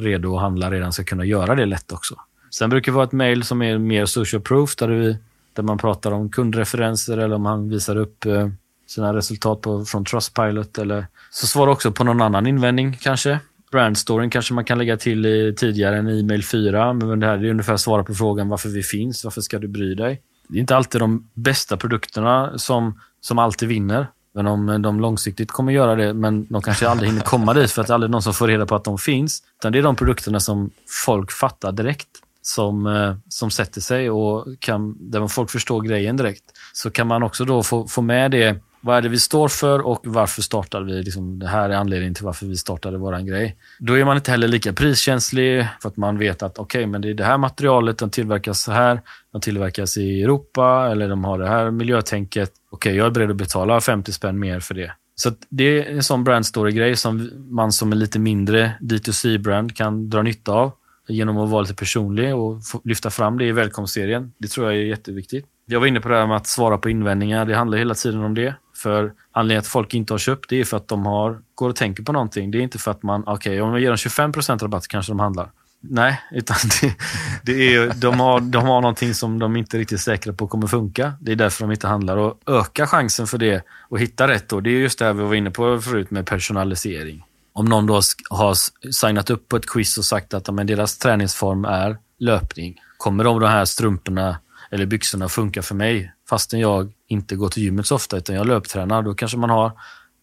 redo 0.00 0.36
att 0.36 0.40
handla 0.40 0.70
redan 0.70 0.92
ska 0.92 1.04
kunna 1.04 1.24
göra 1.24 1.54
det 1.54 1.66
lätt 1.66 1.92
också. 1.92 2.14
Sen 2.50 2.70
brukar 2.70 2.92
det 2.92 2.96
vara 2.96 3.04
ett 3.04 3.12
mejl 3.12 3.42
som 3.42 3.62
är 3.62 3.78
mer 3.78 4.06
social 4.06 4.42
proof 4.42 4.76
där, 4.76 4.88
vi, 4.88 5.18
där 5.52 5.62
man 5.62 5.78
pratar 5.78 6.12
om 6.12 6.30
kundreferenser 6.30 7.18
eller 7.18 7.36
om 7.36 7.42
man 7.42 7.68
visar 7.68 7.96
upp 7.96 8.26
eh, 8.26 8.48
sina 8.86 9.14
resultat 9.14 9.60
på, 9.60 9.84
från 9.84 10.04
Trustpilot. 10.04 10.78
Eller, 10.78 11.06
så 11.30 11.46
svara 11.46 11.70
också 11.70 11.92
på 11.92 12.04
någon 12.04 12.20
annan 12.20 12.46
invändning 12.46 12.98
kanske. 13.00 13.40
Brandstoryn 13.70 14.30
kanske 14.30 14.54
man 14.54 14.64
kan 14.64 14.78
lägga 14.78 14.96
till 14.96 15.26
i, 15.26 15.54
tidigare 15.56 15.96
än 15.96 16.08
e-mail 16.08 16.44
4. 16.44 16.92
Men 16.92 17.20
det 17.20 17.26
här 17.26 17.44
är 17.44 17.50
ungefär 17.50 17.76
svara 17.76 18.04
på 18.04 18.14
frågan 18.14 18.48
varför 18.48 18.68
vi 18.68 18.82
finns, 18.82 19.24
varför 19.24 19.40
ska 19.40 19.58
du 19.58 19.68
bry 19.68 19.94
dig? 19.94 20.22
Det 20.48 20.58
är 20.58 20.60
inte 20.60 20.76
alltid 20.76 21.00
de 21.00 21.28
bästa 21.34 21.76
produkterna 21.76 22.58
som, 22.58 23.00
som 23.20 23.38
alltid 23.38 23.68
vinner. 23.68 24.06
Men 24.36 24.46
om 24.46 24.68
eh, 24.68 24.78
de 24.78 25.00
långsiktigt 25.00 25.50
kommer 25.50 25.72
göra 25.72 25.94
det, 25.94 26.14
men 26.14 26.46
de 26.48 26.62
kanske 26.62 26.88
aldrig 26.88 27.10
hinner 27.10 27.22
komma 27.22 27.54
dit 27.54 27.70
för 27.70 27.80
att 27.80 27.86
det 27.86 27.90
är 27.90 27.94
aldrig 27.94 28.10
någon 28.10 28.22
som 28.22 28.34
får 28.34 28.48
reda 28.48 28.66
på 28.66 28.74
att 28.74 28.84
de 28.84 28.98
finns. 28.98 29.42
Utan 29.60 29.72
det 29.72 29.78
är 29.78 29.82
de 29.82 29.96
produkterna 29.96 30.40
som 30.40 30.70
folk 31.06 31.32
fattar 31.32 31.72
direkt, 31.72 32.08
som, 32.42 32.86
eh, 32.86 33.14
som 33.28 33.50
sätter 33.50 33.80
sig 33.80 34.10
och 34.10 34.46
kan, 34.58 34.96
där 35.10 35.28
folk 35.28 35.50
förstår 35.50 35.80
grejen 35.80 36.16
direkt. 36.16 36.44
Så 36.72 36.90
kan 36.90 37.06
man 37.06 37.22
också 37.22 37.44
då 37.44 37.62
få, 37.62 37.88
få 37.88 38.02
med 38.02 38.30
det 38.30 38.60
vad 38.86 38.96
är 38.96 39.02
det 39.02 39.08
vi 39.08 39.18
står 39.18 39.48
för 39.48 39.86
och 39.86 40.00
varför 40.04 40.42
startade 40.42 40.84
vi? 40.84 41.02
Liksom, 41.02 41.38
det 41.38 41.48
här 41.48 41.70
är 41.70 41.74
anledningen 41.74 42.14
till 42.14 42.24
varför 42.24 42.46
vi 42.46 42.56
startade 42.56 42.98
våran 42.98 43.26
grej. 43.26 43.56
Då 43.78 43.98
är 43.98 44.04
man 44.04 44.16
inte 44.16 44.30
heller 44.30 44.48
lika 44.48 44.72
priskänslig 44.72 45.68
för 45.82 45.88
att 45.88 45.96
man 45.96 46.18
vet 46.18 46.42
att 46.42 46.58
okej, 46.58 46.78
okay, 46.78 46.86
men 46.86 47.00
det 47.00 47.10
är 47.10 47.14
det 47.14 47.24
här 47.24 47.38
materialet, 47.38 47.98
den 47.98 48.10
tillverkas 48.10 48.62
så 48.62 48.72
här, 48.72 49.00
de 49.36 49.40
tillverkas 49.40 49.96
i 49.96 50.22
Europa 50.22 50.88
eller 50.90 51.08
de 51.08 51.24
har 51.24 51.38
det 51.38 51.48
här 51.48 51.70
miljötänket. 51.70 52.52
Okej, 52.70 52.90
okay, 52.90 52.98
jag 52.98 53.06
är 53.06 53.10
beredd 53.10 53.30
att 53.30 53.36
betala 53.36 53.80
50 53.80 54.12
spänn 54.12 54.38
mer 54.38 54.60
för 54.60 54.74
det. 54.74 54.92
Så 55.14 55.30
det 55.48 55.64
är 55.64 55.96
en 55.96 56.02
sån 56.02 56.24
brandstory-grej 56.24 56.96
som 56.96 57.30
man 57.50 57.72
som 57.72 57.92
en 57.92 57.98
lite 57.98 58.18
mindre 58.18 58.72
D2C-brand 58.80 59.76
kan 59.76 60.10
dra 60.10 60.22
nytta 60.22 60.52
av 60.52 60.72
genom 61.08 61.38
att 61.38 61.50
vara 61.50 61.62
lite 61.62 61.74
personlig 61.74 62.34
och 62.34 62.60
lyfta 62.84 63.10
fram 63.10 63.38
det 63.38 63.44
i 63.44 63.52
välkomstserien. 63.52 64.32
Det 64.38 64.48
tror 64.48 64.66
jag 64.66 64.80
är 64.80 64.84
jätteviktigt. 64.84 65.46
Jag 65.66 65.80
var 65.80 65.86
inne 65.86 66.00
på 66.00 66.08
det 66.08 66.16
här 66.16 66.26
med 66.26 66.36
att 66.36 66.46
svara 66.46 66.78
på 66.78 66.90
invändningar. 66.90 67.44
Det 67.44 67.54
handlar 67.54 67.78
hela 67.78 67.94
tiden 67.94 68.20
om 68.20 68.34
det. 68.34 68.54
För 68.74 69.12
anledningen 69.32 69.60
att 69.60 69.66
folk 69.66 69.94
inte 69.94 70.12
har 70.12 70.18
köpt 70.18 70.50
det 70.50 70.60
är 70.60 70.64
för 70.64 70.76
att 70.76 70.88
de 70.88 71.06
har, 71.06 71.38
går 71.54 71.68
och 71.68 71.76
tänker 71.76 72.02
på 72.02 72.12
någonting. 72.12 72.50
Det 72.50 72.58
är 72.58 72.62
inte 72.62 72.78
för 72.78 72.90
att 72.90 73.02
man, 73.02 73.22
okej, 73.26 73.32
okay, 73.34 73.60
om 73.60 73.70
jag 73.70 73.80
ger 73.80 73.88
dem 73.88 73.96
25% 73.96 74.58
rabatt 74.58 74.88
kanske 74.88 75.12
de 75.12 75.20
handlar. 75.20 75.50
Nej, 75.90 76.20
utan 76.30 76.56
det, 76.80 76.94
det, 77.42 77.74
är, 77.74 77.94
de, 77.94 78.20
har, 78.20 78.40
de 78.40 78.64
har 78.64 78.80
någonting 78.80 79.14
som 79.14 79.38
de 79.38 79.56
inte 79.56 79.76
är 79.76 79.78
riktigt 79.78 80.00
säkra 80.00 80.32
på 80.32 80.46
kommer 80.46 80.66
funka. 80.66 81.12
Det 81.20 81.32
är 81.32 81.36
därför 81.36 81.64
de 81.64 81.72
inte 81.72 81.86
handlar. 81.86 82.16
Och 82.16 82.40
öka 82.46 82.86
chansen 82.86 83.26
för 83.26 83.38
det 83.38 83.64
och 83.88 84.00
hitta 84.00 84.28
rätt 84.28 84.48
då, 84.48 84.60
det 84.60 84.70
är 84.70 84.78
just 84.80 84.98
det 84.98 85.04
här 85.04 85.12
vi 85.12 85.22
var 85.22 85.34
inne 85.34 85.50
på 85.50 85.80
förut 85.80 86.10
med 86.10 86.26
personalisering. 86.26 87.24
Om 87.52 87.64
någon 87.64 87.86
då 87.86 88.00
har 88.30 88.56
signat 88.92 89.30
upp 89.30 89.48
på 89.48 89.56
ett 89.56 89.66
quiz 89.66 89.98
och 89.98 90.04
sagt 90.04 90.34
att 90.34 90.54
men 90.54 90.66
deras 90.66 90.98
träningsform 90.98 91.64
är 91.64 91.98
löpning. 92.18 92.74
Kommer 92.96 93.24
de 93.24 93.40
de 93.40 93.46
här 93.46 93.64
strumporna 93.64 94.38
eller 94.70 94.86
byxorna 94.86 95.28
funka 95.28 95.62
för 95.62 95.74
mig 95.74 96.12
fastän 96.28 96.60
jag 96.60 96.92
inte 97.08 97.36
går 97.36 97.48
till 97.48 97.62
gymmet 97.62 97.86
så 97.86 97.94
ofta 97.94 98.16
utan 98.16 98.36
jag 98.36 98.46
löptränar. 98.46 99.02
Då 99.02 99.14
kanske 99.14 99.38
man 99.38 99.50
har 99.50 99.72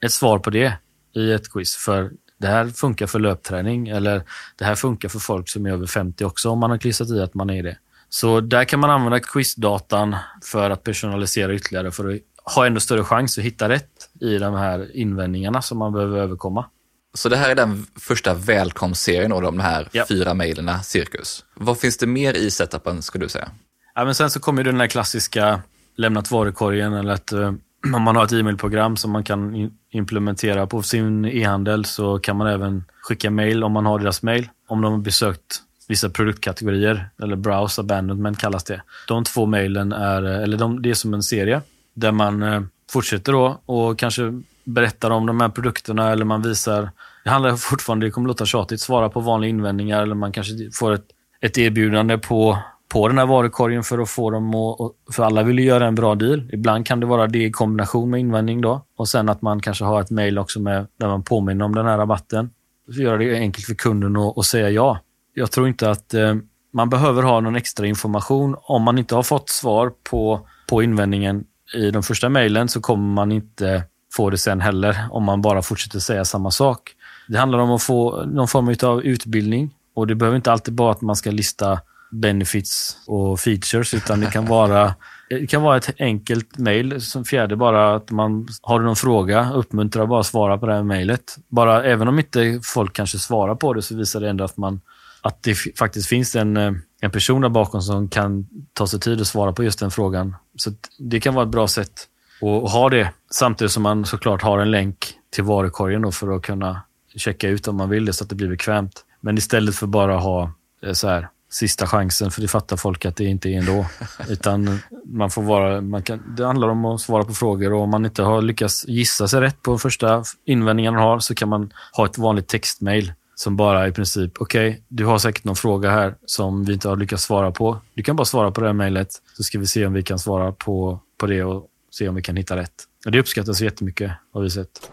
ett 0.05 0.11
svar 0.11 0.39
på 0.39 0.49
det 0.49 0.73
i 1.15 1.31
ett 1.31 1.51
quiz. 1.51 1.75
För 1.75 2.11
det 2.43 2.49
här 2.49 2.67
funkar 2.67 3.07
för 3.07 3.19
löpträning 3.19 3.87
eller 3.87 4.23
det 4.55 4.65
här 4.65 4.75
funkar 4.75 5.09
för 5.09 5.19
folk 5.19 5.49
som 5.49 5.65
är 5.65 5.71
över 5.71 5.87
50 5.87 6.25
också 6.25 6.49
om 6.49 6.59
man 6.59 6.69
har 6.69 6.77
klistrat 6.77 7.09
i 7.09 7.21
att 7.21 7.33
man 7.33 7.49
är 7.49 7.63
det. 7.63 7.77
Så 8.09 8.41
där 8.41 8.65
kan 8.65 8.79
man 8.79 8.89
använda 8.89 9.19
quizdatan 9.19 10.15
för 10.43 10.69
att 10.69 10.83
personalisera 10.83 11.53
ytterligare 11.53 11.91
för 11.91 12.13
att 12.13 12.19
ha 12.55 12.65
ännu 12.65 12.79
större 12.79 13.03
chans 13.03 13.37
att 13.37 13.43
hitta 13.43 13.69
rätt 13.69 14.09
i 14.21 14.37
de 14.37 14.53
här 14.53 14.95
invändningarna 14.95 15.61
som 15.61 15.77
man 15.77 15.93
behöver 15.93 16.19
överkomma. 16.19 16.65
Så 17.13 17.29
det 17.29 17.37
här 17.37 17.49
är 17.49 17.55
den 17.55 17.85
första 17.99 18.33
välkomstserien 18.33 19.31
av 19.31 19.41
de 19.41 19.59
här 19.59 19.87
ja. 19.91 20.05
fyra 20.07 20.33
mejlen 20.33 20.83
cirkus. 20.83 21.45
Vad 21.53 21.79
finns 21.79 21.97
det 21.97 22.07
mer 22.07 22.33
i 22.33 22.51
setupen 22.51 23.01
skulle 23.01 23.25
du 23.25 23.29
säga? 23.29 23.49
Ja, 23.95 24.05
men 24.05 24.15
sen 24.15 24.29
så 24.29 24.39
kommer 24.39 24.63
den 24.63 24.79
här 24.79 24.87
klassiska 24.87 25.61
lämnat 25.95 26.31
varukorgen 26.31 26.93
eller 26.93 27.13
att 27.13 27.33
uh, 27.33 27.53
om 27.95 28.01
man 28.01 28.15
har 28.15 28.23
ett 28.23 28.31
e-mailprogram 28.31 28.97
som 28.97 29.11
man 29.11 29.23
kan 29.23 29.71
implementera 29.89 30.67
på 30.67 30.81
sin 30.81 31.25
e-handel 31.25 31.85
så 31.85 32.19
kan 32.19 32.37
man 32.37 32.47
även 32.47 32.83
skicka 33.01 33.29
mail 33.29 33.63
om 33.63 33.71
man 33.71 33.85
har 33.85 33.99
deras 33.99 34.23
mail. 34.23 34.49
Om 34.67 34.81
de 34.81 34.93
har 34.93 34.99
besökt 34.99 35.61
vissa 35.87 36.09
produktkategorier, 36.09 37.09
eller 37.23 37.35
browse 37.35 37.81
abandonment 37.81 38.39
kallas 38.39 38.63
det. 38.63 38.81
De 39.07 39.23
två 39.23 39.45
mailen 39.45 39.91
är, 39.91 40.23
eller 40.23 40.57
de, 40.57 40.81
det 40.81 40.89
är 40.89 40.93
som 40.93 41.13
en 41.13 41.23
serie 41.23 41.61
där 41.93 42.11
man 42.11 42.43
eh, 42.43 42.61
fortsätter 42.91 43.31
då 43.31 43.61
och 43.65 43.99
kanske 43.99 44.41
berättar 44.63 45.11
om 45.11 45.25
de 45.25 45.41
här 45.41 45.49
produkterna 45.49 46.11
eller 46.11 46.25
man 46.25 46.41
visar, 46.41 46.89
det 47.23 47.29
handlar 47.29 47.55
fortfarande, 47.55 48.05
det 48.05 48.11
kommer 48.11 48.27
låta 48.27 48.45
tjatigt, 48.45 48.81
svara 48.81 49.09
på 49.09 49.19
vanliga 49.19 49.49
invändningar 49.49 50.01
eller 50.01 50.15
man 50.15 50.31
kanske 50.31 50.53
får 50.73 50.91
ett, 50.91 51.05
ett 51.41 51.57
erbjudande 51.57 52.17
på 52.17 52.57
på 52.93 53.07
den 53.07 53.17
här 53.17 53.25
varukorgen 53.25 53.83
för 53.83 53.99
att 53.99 54.09
få 54.09 54.29
dem 54.29 54.55
att... 54.55 55.15
För 55.15 55.23
alla 55.23 55.43
vill 55.43 55.59
ju 55.59 55.65
göra 55.65 55.87
en 55.87 55.95
bra 55.95 56.15
deal. 56.15 56.49
Ibland 56.53 56.85
kan 56.85 56.99
det 56.99 57.05
vara 57.05 57.27
det 57.27 57.43
i 57.43 57.51
kombination 57.51 58.09
med 58.09 58.19
invändning 58.19 58.61
då. 58.61 58.85
Och 58.97 59.09
sen 59.09 59.29
att 59.29 59.41
man 59.41 59.59
kanske 59.59 59.85
har 59.85 60.01
ett 60.01 60.11
mail 60.11 60.39
också 60.39 60.59
med, 60.59 60.87
där 60.99 61.07
man 61.07 61.23
påminner 61.23 61.65
om 61.65 61.75
den 61.75 61.85
här 61.85 61.97
rabatten. 61.97 62.49
Så 62.95 63.01
gör 63.01 63.17
det 63.17 63.37
enkelt 63.37 63.65
för 63.65 63.73
kunden 63.73 64.17
att, 64.17 64.37
att 64.37 64.45
säga 64.45 64.69
ja. 64.69 64.99
Jag 65.33 65.51
tror 65.51 65.67
inte 65.67 65.89
att 65.91 66.13
eh, 66.13 66.35
man 66.73 66.89
behöver 66.89 67.23
ha 67.23 67.39
någon 67.39 67.55
extra 67.55 67.87
information. 67.87 68.55
Om 68.61 68.81
man 68.81 68.97
inte 68.97 69.15
har 69.15 69.23
fått 69.23 69.49
svar 69.49 69.91
på, 70.09 70.47
på 70.69 70.83
invändningen 70.83 71.43
i 71.73 71.91
de 71.91 72.03
första 72.03 72.29
mejlen 72.29 72.67
så 72.67 72.81
kommer 72.81 73.13
man 73.13 73.31
inte 73.31 73.83
få 74.15 74.29
det 74.29 74.37
sen 74.37 74.61
heller 74.61 74.97
om 75.11 75.23
man 75.23 75.41
bara 75.41 75.61
fortsätter 75.61 75.99
säga 75.99 76.25
samma 76.25 76.51
sak. 76.51 76.91
Det 77.27 77.37
handlar 77.37 77.59
om 77.59 77.71
att 77.71 77.83
få 77.83 78.25
någon 78.25 78.47
form 78.47 78.75
av 78.83 79.03
utbildning 79.03 79.75
och 79.95 80.07
det 80.07 80.15
behöver 80.15 80.35
inte 80.35 80.51
alltid 80.51 80.77
vara 80.77 80.91
att 80.91 81.01
man 81.01 81.15
ska 81.15 81.31
lista 81.31 81.79
benefits 82.13 82.97
och 83.07 83.39
features, 83.39 83.93
utan 83.93 84.19
det 84.19 84.31
kan 84.31 84.45
vara 84.45 84.93
det 85.39 85.47
kan 85.47 85.61
vara 85.61 85.77
ett 85.77 85.95
enkelt 85.99 86.57
mejl. 86.57 87.01
Som 87.01 87.25
fjärde 87.25 87.55
bara 87.55 87.95
att 87.95 88.11
man 88.11 88.47
har 88.61 88.79
någon 88.79 88.95
fråga, 88.95 89.51
uppmuntra 89.53 90.07
bara 90.07 90.19
att 90.19 90.25
svara 90.25 90.57
på 90.57 90.65
det 90.65 90.73
här 90.73 90.83
mejlet. 90.83 91.35
Bara, 91.47 91.83
även 91.83 92.07
om 92.07 92.19
inte 92.19 92.59
folk 92.63 92.93
kanske 92.93 93.19
svarar 93.19 93.55
på 93.55 93.73
det 93.73 93.81
så 93.81 93.95
visar 93.95 94.19
det 94.19 94.29
ändå 94.29 94.43
att, 94.43 94.57
man, 94.57 94.81
att 95.21 95.43
det 95.43 95.55
faktiskt 95.55 96.07
finns 96.07 96.35
en, 96.35 96.57
eh, 96.57 96.73
en 97.01 97.11
person 97.11 97.41
där 97.41 97.49
bakom 97.49 97.81
som 97.81 98.09
kan 98.09 98.47
ta 98.73 98.87
sig 98.87 98.99
tid 98.99 99.21
att 99.21 99.27
svara 99.27 99.53
på 99.53 99.63
just 99.63 99.79
den 99.79 99.91
frågan. 99.91 100.35
Så 100.57 100.71
det 100.99 101.19
kan 101.19 101.33
vara 101.33 101.45
ett 101.45 101.51
bra 101.51 101.67
sätt 101.67 102.07
att 102.41 102.71
ha 102.71 102.89
det. 102.89 103.09
Samtidigt 103.31 103.71
som 103.71 103.83
man 103.83 104.05
såklart 104.05 104.41
har 104.41 104.59
en 104.59 104.71
länk 104.71 105.13
till 105.33 105.43
varukorgen 105.43 106.11
för 106.11 106.35
att 106.35 106.41
kunna 106.41 106.81
checka 107.15 107.49
ut 107.49 107.67
om 107.67 107.75
man 107.75 107.89
vill 107.89 108.05
det 108.05 108.13
så 108.13 108.23
att 108.23 108.29
det 108.29 108.35
blir 108.35 108.49
bekvämt. 108.49 109.05
Men 109.21 109.37
istället 109.37 109.75
för 109.75 109.87
bara 109.87 110.17
ha 110.17 110.51
eh, 110.83 110.93
så 110.93 111.07
här, 111.07 111.29
sista 111.53 111.87
chansen, 111.87 112.31
för 112.31 112.41
det 112.41 112.47
fattar 112.47 112.77
folk 112.77 113.05
att 113.05 113.15
det 113.15 113.25
inte 113.25 113.49
är 113.49 113.57
ändå. 113.57 113.85
Utan 114.29 114.79
man 115.05 115.29
får 115.29 115.41
vara, 115.41 115.81
man 115.81 116.03
kan, 116.03 116.35
det 116.37 116.45
handlar 116.45 116.67
om 116.67 116.85
att 116.85 117.01
svara 117.01 117.23
på 117.23 117.33
frågor 117.33 117.73
och 117.73 117.81
om 117.81 117.89
man 117.89 118.05
inte 118.05 118.23
har 118.23 118.41
lyckats 118.41 118.85
gissa 118.87 119.27
sig 119.27 119.41
rätt 119.41 119.61
på 119.61 119.77
första 119.77 120.23
invändningen 120.45 120.93
man 120.93 121.03
har 121.03 121.19
så 121.19 121.35
kan 121.35 121.49
man 121.49 121.73
ha 121.91 122.05
ett 122.05 122.17
vanligt 122.17 122.47
textmail 122.47 123.13
som 123.35 123.57
bara 123.57 123.87
i 123.87 123.91
princip, 123.91 124.31
okej, 124.39 124.69
okay, 124.69 124.81
du 124.87 125.05
har 125.05 125.17
säkert 125.17 125.43
någon 125.43 125.55
fråga 125.55 125.91
här 125.91 126.15
som 126.25 126.65
vi 126.65 126.73
inte 126.73 126.89
har 126.89 126.97
lyckats 126.97 127.23
svara 127.23 127.51
på. 127.51 127.77
Du 127.93 128.03
kan 128.03 128.15
bara 128.15 128.25
svara 128.25 128.51
på 128.51 128.61
det 128.61 128.67
här 128.67 128.73
mejlet 128.73 129.09
så 129.37 129.43
ska 129.43 129.59
vi 129.59 129.67
se 129.67 129.85
om 129.85 129.93
vi 129.93 130.03
kan 130.03 130.19
svara 130.19 130.51
på, 130.51 130.99
på 131.17 131.25
det 131.25 131.43
och 131.43 131.65
se 131.91 132.09
om 132.09 132.15
vi 132.15 132.21
kan 132.21 132.35
hitta 132.35 132.57
rätt. 132.57 132.73
Och 133.05 133.11
det 133.11 133.19
uppskattas 133.19 133.61
jättemycket, 133.61 134.11
har 134.33 134.41
vi 134.41 134.49
sett. 134.49 134.89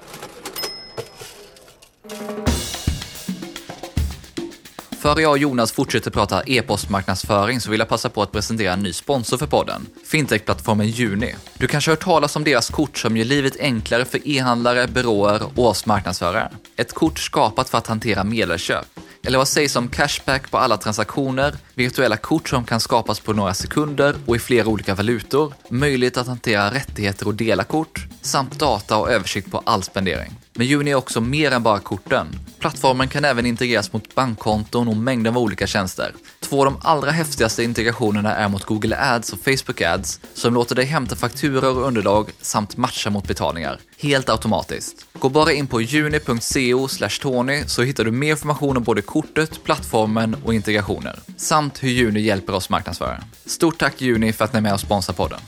Före 5.00 5.22
jag 5.22 5.30
och 5.30 5.38
Jonas 5.38 5.72
fortsätter 5.72 6.10
prata 6.10 6.42
e-postmarknadsföring 6.46 7.60
så 7.60 7.70
vill 7.70 7.80
jag 7.80 7.88
passa 7.88 8.08
på 8.08 8.22
att 8.22 8.32
presentera 8.32 8.72
en 8.72 8.82
ny 8.82 8.92
sponsor 8.92 9.38
för 9.38 9.46
podden. 9.46 9.86
Fintech-plattformen 10.04 10.88
Juni. 10.88 11.34
Du 11.58 11.66
kanske 11.66 11.90
har 11.90 11.96
hört 11.96 12.04
talas 12.04 12.36
om 12.36 12.44
deras 12.44 12.70
kort 12.70 12.98
som 12.98 13.16
gör 13.16 13.24
livet 13.24 13.60
enklare 13.60 14.04
för 14.04 14.28
e-handlare, 14.28 14.86
byråer 14.86 15.42
och 15.54 15.66
oss 15.66 15.86
marknadsförare. 15.86 16.50
Ett 16.76 16.92
kort 16.92 17.18
skapat 17.18 17.68
för 17.68 17.78
att 17.78 17.86
hantera 17.86 18.24
medelköp. 18.24 18.86
Eller 19.22 19.38
vad 19.38 19.48
sägs 19.48 19.76
om 19.76 19.88
cashback 19.88 20.50
på 20.50 20.58
alla 20.58 20.76
transaktioner, 20.76 21.54
virtuella 21.74 22.16
kort 22.16 22.48
som 22.48 22.64
kan 22.64 22.80
skapas 22.80 23.20
på 23.20 23.32
några 23.32 23.54
sekunder 23.54 24.14
och 24.26 24.36
i 24.36 24.38
flera 24.38 24.66
olika 24.66 24.94
valutor, 24.94 25.54
möjlighet 25.68 26.16
att 26.16 26.26
hantera 26.26 26.74
rättigheter 26.74 27.26
och 27.26 27.34
dela 27.34 27.64
kort, 27.64 28.06
samt 28.22 28.58
data 28.58 28.96
och 28.96 29.10
översikt 29.10 29.50
på 29.50 29.62
all 29.66 29.82
spendering. 29.82 30.32
Men 30.60 30.66
Juni 30.66 30.90
är 30.90 30.94
också 30.94 31.20
mer 31.20 31.50
än 31.50 31.62
bara 31.62 31.78
korten. 31.78 32.26
Plattformen 32.58 33.08
kan 33.08 33.24
även 33.24 33.46
integreras 33.46 33.92
mot 33.92 34.14
bankkonton 34.14 34.88
och 34.88 34.96
mängder 34.96 35.30
av 35.30 35.38
olika 35.38 35.66
tjänster. 35.66 36.14
Två 36.40 36.58
av 36.58 36.64
de 36.64 36.80
allra 36.82 37.10
häftigaste 37.10 37.62
integrationerna 37.62 38.36
är 38.36 38.48
mot 38.48 38.64
Google 38.64 38.96
Ads 38.98 39.32
och 39.32 39.38
Facebook 39.38 39.80
Ads 39.80 40.20
som 40.34 40.54
låter 40.54 40.74
dig 40.74 40.84
hämta 40.84 41.16
fakturor 41.16 41.78
och 41.78 41.86
underlag 41.86 42.30
samt 42.40 42.76
matcha 42.76 43.10
mot 43.10 43.28
betalningar. 43.28 43.80
Helt 43.98 44.28
automatiskt. 44.28 45.06
Gå 45.12 45.28
bara 45.28 45.52
in 45.52 45.66
på 45.66 45.80
juni.co 45.80 46.88
tony 47.20 47.62
så 47.66 47.82
hittar 47.82 48.04
du 48.04 48.10
mer 48.10 48.30
information 48.30 48.76
om 48.76 48.82
både 48.82 49.02
kortet, 49.02 49.64
plattformen 49.64 50.36
och 50.44 50.54
integrationer. 50.54 51.18
Samt 51.36 51.82
hur 51.82 51.88
Juni 51.88 52.20
hjälper 52.20 52.52
oss 52.52 52.70
marknadsföra. 52.70 53.24
Stort 53.46 53.78
tack 53.78 54.00
Juni 54.00 54.32
för 54.32 54.44
att 54.44 54.52
ni 54.52 54.56
är 54.56 54.62
med 54.62 54.74
och 54.74 54.80
sponsrar 54.80 55.14
podden. 55.14 55.40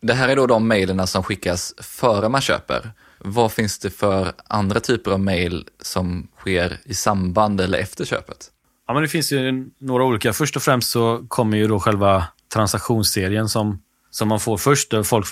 Det 0.00 0.14
här 0.14 0.28
är 0.28 0.36
då 0.36 0.46
de 0.46 0.68
mejlen 0.68 1.06
som 1.06 1.22
skickas 1.22 1.74
före 1.78 2.28
man 2.28 2.40
köper. 2.40 2.92
Vad 3.18 3.52
finns 3.52 3.78
det 3.78 3.90
för 3.90 4.32
andra 4.48 4.80
typer 4.80 5.10
av 5.10 5.20
mejl 5.20 5.64
som 5.82 6.28
sker 6.36 6.80
i 6.84 6.94
samband 6.94 7.60
eller 7.60 7.78
efter 7.78 8.04
köpet? 8.04 8.50
Ja, 8.86 8.94
men 8.94 9.02
det 9.02 9.08
finns 9.08 9.32
ju 9.32 9.70
några 9.78 10.04
olika. 10.04 10.32
Först 10.32 10.56
och 10.56 10.62
främst 10.62 10.90
så 10.90 11.24
kommer 11.28 11.56
ju 11.56 11.68
då 11.68 11.80
själva 11.80 12.24
transaktionsserien 12.54 13.48
som, 13.48 13.82
som 14.10 14.28
man 14.28 14.40
får 14.40 14.56
först. 14.56 14.90
Där 14.90 15.02
folk 15.02 15.26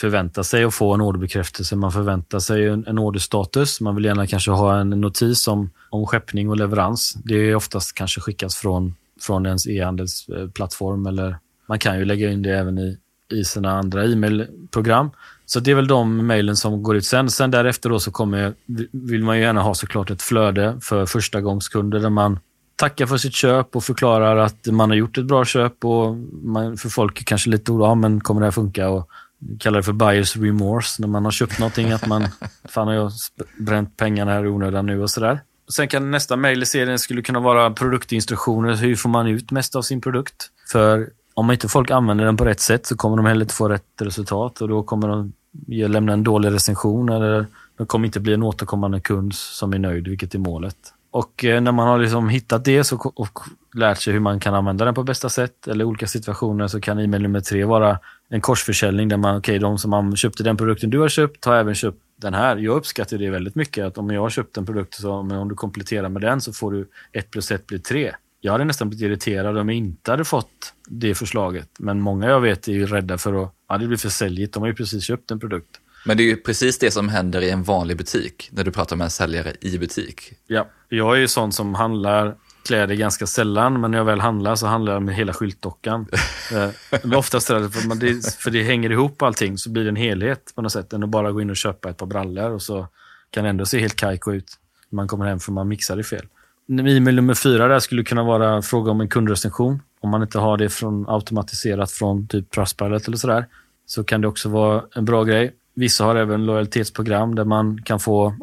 förväntar 0.00 0.42
sig 0.42 0.64
att 0.64 0.74
få 0.74 0.94
en 0.94 1.00
orderbekräftelse. 1.00 1.76
Man 1.76 1.92
förväntar 1.92 2.38
sig 2.38 2.68
en, 2.68 2.86
en 2.86 2.98
orderstatus. 2.98 3.80
Man 3.80 3.94
vill 3.94 4.04
gärna 4.04 4.26
kanske 4.26 4.50
ha 4.50 4.80
en 4.80 4.90
notis 4.90 5.48
om, 5.48 5.70
om 5.90 6.06
skeppning 6.06 6.48
och 6.48 6.56
leverans. 6.56 7.14
Det 7.24 7.34
är 7.34 7.54
oftast 7.54 7.94
kanske 7.94 8.20
skickas 8.20 8.56
från, 8.56 8.94
från 9.20 9.46
ens 9.46 9.66
e-handelsplattform 9.66 11.06
eller 11.06 11.38
man 11.66 11.78
kan 11.78 11.98
ju 11.98 12.04
lägga 12.04 12.30
in 12.30 12.42
det 12.42 12.58
även 12.58 12.78
i, 12.78 12.98
i 13.32 13.44
sina 13.44 13.78
andra 13.78 14.04
e-mailprogram. 14.04 15.10
Så 15.46 15.60
det 15.60 15.70
är 15.70 15.74
väl 15.74 15.86
de 15.86 16.26
mejlen 16.26 16.56
som 16.56 16.82
går 16.82 16.96
ut 16.96 17.06
sen. 17.06 17.30
Sen 17.30 17.50
därefter 17.50 17.90
då 17.90 18.00
så 18.00 18.10
kommer, 18.10 18.54
vill 18.92 19.24
man 19.24 19.36
ju 19.36 19.42
gärna 19.42 19.62
ha 19.62 19.74
såklart 19.74 20.10
ett 20.10 20.22
flöde 20.22 20.78
för 20.82 21.06
första 21.06 21.40
gångskunder 21.40 22.00
där 22.00 22.10
man 22.10 22.38
tackar 22.76 23.06
för 23.06 23.16
sitt 23.16 23.34
köp 23.34 23.76
och 23.76 23.84
förklarar 23.84 24.36
att 24.36 24.66
man 24.66 24.90
har 24.90 24.96
gjort 24.96 25.18
ett 25.18 25.24
bra 25.24 25.44
köp. 25.44 25.84
och 25.84 26.16
man, 26.42 26.76
För 26.76 26.88
folk 26.88 27.20
är 27.20 27.24
kanske 27.24 27.50
lite 27.50 27.72
oroa, 27.72 27.94
men 27.94 28.20
kommer 28.20 28.40
det 28.40 28.46
här 28.46 28.50
funka? 28.50 28.88
Och 28.88 29.10
kallar 29.58 29.78
det 29.78 29.82
för 29.82 29.92
buyers 29.92 30.36
remorse 30.36 31.02
när 31.02 31.08
man 31.08 31.24
har 31.24 31.32
köpt 31.32 31.58
någonting. 31.58 31.92
Att 31.92 32.06
man, 32.06 32.28
fan 32.68 32.86
har 32.86 32.94
jag 32.94 33.12
bränt 33.58 33.96
pengarna 33.96 34.32
här 34.32 34.44
i 34.44 34.48
onödan 34.48 34.86
nu 34.86 35.02
och 35.02 35.10
sådär. 35.10 35.40
Sen 35.72 35.88
kan 35.88 36.10
nästa 36.10 36.36
mejl 36.36 36.62
i 36.62 36.66
serien 36.66 36.98
skulle 36.98 37.22
kunna 37.22 37.40
vara 37.40 37.70
produktinstruktioner. 37.70 38.74
Hur 38.74 38.96
får 38.96 39.08
man 39.08 39.26
ut 39.26 39.50
mest 39.50 39.76
av 39.76 39.82
sin 39.82 40.00
produkt? 40.00 40.50
För 40.72 41.08
om 41.34 41.50
inte 41.50 41.68
folk 41.68 41.90
använder 41.90 42.24
den 42.24 42.36
på 42.36 42.44
rätt 42.44 42.60
sätt 42.60 42.86
så 42.86 42.96
kommer 42.96 43.16
de 43.16 43.26
heller 43.26 43.42
inte 43.42 43.54
få 43.54 43.68
rätt 43.68 43.84
resultat 44.00 44.60
och 44.60 44.68
då 44.68 44.82
kommer 44.82 45.08
de 45.08 45.32
lämna 45.68 46.12
en 46.12 46.24
dålig 46.24 46.52
recension 46.52 47.08
eller 47.08 47.46
de 47.76 47.86
kommer 47.86 48.06
inte 48.06 48.20
bli 48.20 48.34
en 48.34 48.42
återkommande 48.42 49.00
kund 49.00 49.34
som 49.34 49.72
är 49.72 49.78
nöjd, 49.78 50.08
vilket 50.08 50.34
är 50.34 50.38
målet. 50.38 50.76
Och 51.10 51.44
eh, 51.44 51.60
när 51.60 51.72
man 51.72 51.88
har 51.88 51.98
liksom 51.98 52.28
hittat 52.28 52.64
det 52.64 52.84
så, 52.84 52.96
och 52.96 53.38
lärt 53.74 53.98
sig 53.98 54.12
hur 54.12 54.20
man 54.20 54.40
kan 54.40 54.54
använda 54.54 54.84
den 54.84 54.94
på 54.94 55.02
bästa 55.02 55.28
sätt 55.28 55.68
eller 55.68 55.84
olika 55.84 56.06
situationer 56.06 56.68
så 56.68 56.80
kan 56.80 56.98
e-mail 56.98 57.22
nummer 57.22 57.40
tre 57.40 57.64
vara 57.64 57.98
en 58.28 58.40
korsförsäljning 58.40 59.08
där 59.08 59.16
man, 59.16 59.36
okej, 59.36 59.52
okay, 59.52 59.58
de 59.58 59.78
som 59.78 60.16
köpte 60.16 60.42
den 60.42 60.56
produkten 60.56 60.90
du 60.90 60.98
har 60.98 61.08
köpt 61.08 61.44
har 61.44 61.56
även 61.56 61.74
köpt 61.74 61.98
den 62.16 62.34
här. 62.34 62.56
Jag 62.56 62.76
uppskattar 62.76 63.18
det 63.18 63.30
väldigt 63.30 63.54
mycket 63.54 63.86
att 63.86 63.98
om 63.98 64.10
jag 64.10 64.20
har 64.20 64.30
köpt 64.30 64.56
en 64.56 64.66
produkt 64.66 64.94
så 64.94 65.12
om 65.12 65.48
du 65.48 65.54
kompletterar 65.54 66.08
med 66.08 66.22
den 66.22 66.40
så 66.40 66.52
får 66.52 66.72
du 66.72 66.88
ett 67.12 67.30
plus 67.30 67.50
ett 67.50 67.66
blir 67.66 67.78
tre. 67.78 68.14
Jag 68.40 68.52
hade 68.52 68.64
nästan 68.64 68.88
blivit 68.88 69.06
irriterad 69.06 69.58
om 69.58 69.68
jag 69.68 69.76
inte 69.76 70.10
hade 70.10 70.24
fått 70.24 70.74
det 70.90 71.14
förslaget. 71.14 71.68
Men 71.78 72.00
många 72.00 72.26
jag 72.28 72.40
vet 72.40 72.68
är 72.68 72.72
ju 72.72 72.86
rädda 72.86 73.18
för 73.18 73.44
att, 73.44 73.54
ja 73.68 73.78
det 73.78 73.86
blir 73.86 73.98
för 73.98 74.08
säljigt. 74.08 74.54
De 74.54 74.62
har 74.62 74.68
ju 74.68 74.74
precis 74.74 75.04
köpt 75.04 75.30
en 75.30 75.40
produkt. 75.40 75.80
Men 76.04 76.16
det 76.16 76.22
är 76.22 76.24
ju 76.24 76.36
precis 76.36 76.78
det 76.78 76.90
som 76.90 77.08
händer 77.08 77.40
i 77.40 77.50
en 77.50 77.62
vanlig 77.62 77.96
butik, 77.96 78.48
när 78.52 78.64
du 78.64 78.70
pratar 78.70 78.96
med 78.96 79.04
en 79.04 79.10
säljare 79.10 79.52
i 79.60 79.78
butik. 79.78 80.32
Ja, 80.46 80.68
jag 80.88 81.16
är 81.16 81.20
ju 81.20 81.28
sån 81.28 81.52
som 81.52 81.74
handlar 81.74 82.36
kläder 82.66 82.94
ganska 82.94 83.26
sällan, 83.26 83.80
men 83.80 83.90
när 83.90 83.98
jag 83.98 84.04
väl 84.04 84.20
handlar 84.20 84.54
så 84.56 84.66
handlar 84.66 84.92
jag 84.92 85.02
med 85.02 85.14
hela 85.14 85.32
skyltdockan. 85.32 86.06
eh, 86.52 87.18
oftast 87.18 87.50
är 87.50 87.60
det 87.60 87.70
för, 87.70 87.94
det, 87.94 88.34
för 88.34 88.50
det 88.50 88.62
hänger 88.62 88.92
ihop 88.92 89.22
allting, 89.22 89.58
så 89.58 89.70
blir 89.70 89.82
det 89.82 89.88
en 89.88 89.96
helhet 89.96 90.52
på 90.54 90.62
något 90.62 90.72
sätt, 90.72 90.92
än 90.92 91.02
att 91.02 91.08
bara 91.08 91.32
gå 91.32 91.40
in 91.40 91.50
och 91.50 91.56
köpa 91.56 91.90
ett 91.90 91.96
par 91.96 92.06
brallor 92.06 92.50
och 92.50 92.62
så 92.62 92.88
kan 93.30 93.44
det 93.44 93.50
ändå 93.50 93.66
se 93.66 93.80
helt 93.80 93.96
kajko 93.96 94.32
ut 94.32 94.58
när 94.88 94.96
man 94.96 95.08
kommer 95.08 95.26
hem 95.26 95.40
för 95.40 95.52
man 95.52 95.68
mixar 95.68 95.96
det 95.96 96.04
fel. 96.04 96.26
E-mail 96.68 97.16
nummer 97.16 97.34
fyra 97.34 97.68
där 97.68 97.80
skulle 97.80 98.04
kunna 98.04 98.22
vara 98.22 98.62
fråga 98.62 98.90
om 98.90 99.00
en 99.00 99.08
kundrecension. 99.08 99.82
Om 100.02 100.10
man 100.10 100.22
inte 100.22 100.38
har 100.38 100.56
det 100.56 100.68
från 100.68 101.08
automatiserat 101.08 101.90
från 101.90 102.26
typ 102.26 102.50
Trustpilot 102.50 103.08
eller 103.08 103.16
sådär, 103.16 103.46
så 103.86 104.04
kan 104.04 104.20
det 104.20 104.28
också 104.28 104.48
vara 104.48 104.82
en 104.94 105.04
bra 105.04 105.24
grej. 105.24 105.54
Vissa 105.74 106.04
har 106.04 106.16
även 106.16 106.46
lojalitetsprogram 106.46 107.34
där 107.34 107.44
man 107.44 107.82
kan 107.82 108.00
få 108.00 108.34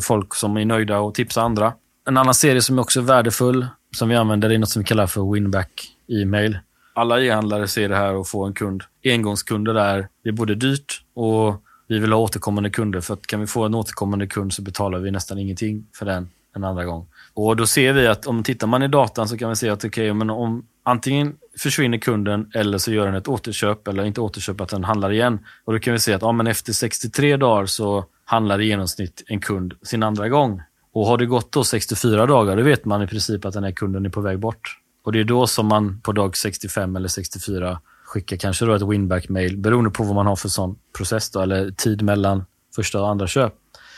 folk 0.00 0.34
som 0.34 0.56
är 0.56 0.64
nöjda 0.64 0.98
och 0.98 1.14
tipsa 1.14 1.42
andra. 1.42 1.72
En 2.06 2.16
annan 2.16 2.34
serie 2.34 2.62
som 2.62 2.78
är 2.78 2.82
också 2.82 3.00
värdefull, 3.00 3.66
som 3.96 4.08
vi 4.08 4.14
använder, 4.14 4.50
är 4.50 4.58
något 4.58 4.68
som 4.68 4.82
vi 4.82 4.86
kallar 4.86 5.06
för 5.06 5.32
winback 5.32 5.88
e-mail. 6.08 6.58
Alla 6.94 7.20
e-handlare 7.20 7.68
ser 7.68 7.88
det 7.88 7.96
här 7.96 8.14
och 8.14 8.28
får 8.28 8.46
en 8.46 8.52
kund. 8.52 8.82
Engångskunder 9.04 9.74
där 9.74 10.08
det 10.22 10.28
är 10.28 10.32
både 10.32 10.54
dyrt 10.54 11.02
och 11.14 11.62
vi 11.88 11.98
vill 11.98 12.12
ha 12.12 12.20
återkommande 12.20 12.70
kunder. 12.70 13.00
För 13.00 13.14
att 13.14 13.26
kan 13.26 13.40
vi 13.40 13.46
få 13.46 13.64
en 13.64 13.74
återkommande 13.74 14.26
kund 14.26 14.52
så 14.52 14.62
betalar 14.62 14.98
vi 14.98 15.10
nästan 15.10 15.38
ingenting 15.38 15.86
för 15.98 16.06
den 16.06 16.28
en 16.56 16.64
andra 16.64 16.84
gång. 16.84 17.06
Och 17.34 17.56
då 17.56 17.66
ser 17.66 17.92
vi 17.92 18.06
att 18.06 18.26
om 18.26 18.42
tittar 18.42 18.66
man 18.66 18.82
i 18.82 18.88
datan 18.88 19.28
så 19.28 19.38
kan 19.38 19.50
vi 19.50 19.56
se 19.56 19.68
att 19.68 19.84
okay, 19.84 20.12
men 20.12 20.30
om 20.30 20.66
antingen 20.84 21.36
försvinner 21.58 21.98
kunden 21.98 22.50
eller 22.54 22.78
så 22.78 22.92
gör 22.92 23.06
den 23.06 23.14
ett 23.14 23.28
återköp 23.28 23.88
eller 23.88 24.04
inte 24.04 24.20
återköp, 24.20 24.60
att 24.60 24.68
den 24.68 24.84
handlar 24.84 25.12
igen. 25.12 25.38
Och 25.64 25.72
då 25.72 25.78
kan 25.78 25.92
vi 25.92 25.98
se 25.98 26.12
att 26.12 26.22
ja, 26.22 26.32
men 26.32 26.46
efter 26.46 26.72
63 26.72 27.36
dagar 27.36 27.66
så 27.66 28.04
handlar 28.24 28.60
i 28.60 28.66
genomsnitt 28.66 29.22
en 29.26 29.40
kund 29.40 29.74
sin 29.82 30.02
andra 30.02 30.28
gång. 30.28 30.62
Och 30.92 31.06
har 31.06 31.18
det 31.18 31.26
gått 31.26 31.52
då 31.52 31.64
64 31.64 32.26
dagar, 32.26 32.56
då 32.56 32.62
vet 32.62 32.84
man 32.84 33.02
i 33.02 33.06
princip 33.06 33.44
att 33.44 33.54
den 33.54 33.64
här 33.64 33.72
kunden 33.72 34.06
är 34.06 34.10
på 34.10 34.20
väg 34.20 34.38
bort. 34.38 34.78
Och 35.04 35.12
det 35.12 35.20
är 35.20 35.24
då 35.24 35.46
som 35.46 35.66
man 35.66 36.00
på 36.00 36.12
dag 36.12 36.36
65 36.36 36.96
eller 36.96 37.08
64 37.08 37.80
skickar 38.04 38.36
kanske 38.36 38.64
då 38.64 38.74
ett 38.74 38.82
winback-mail, 38.82 39.56
beroende 39.56 39.90
på 39.90 40.04
vad 40.04 40.14
man 40.14 40.26
har 40.26 40.36
för 40.36 40.48
sån 40.48 40.76
process 40.96 41.30
då, 41.30 41.40
eller 41.40 41.70
tid 41.70 42.02
mellan 42.02 42.44
första 42.76 43.00
och 43.00 43.08
andra 43.08 43.26
köp. 43.26 43.54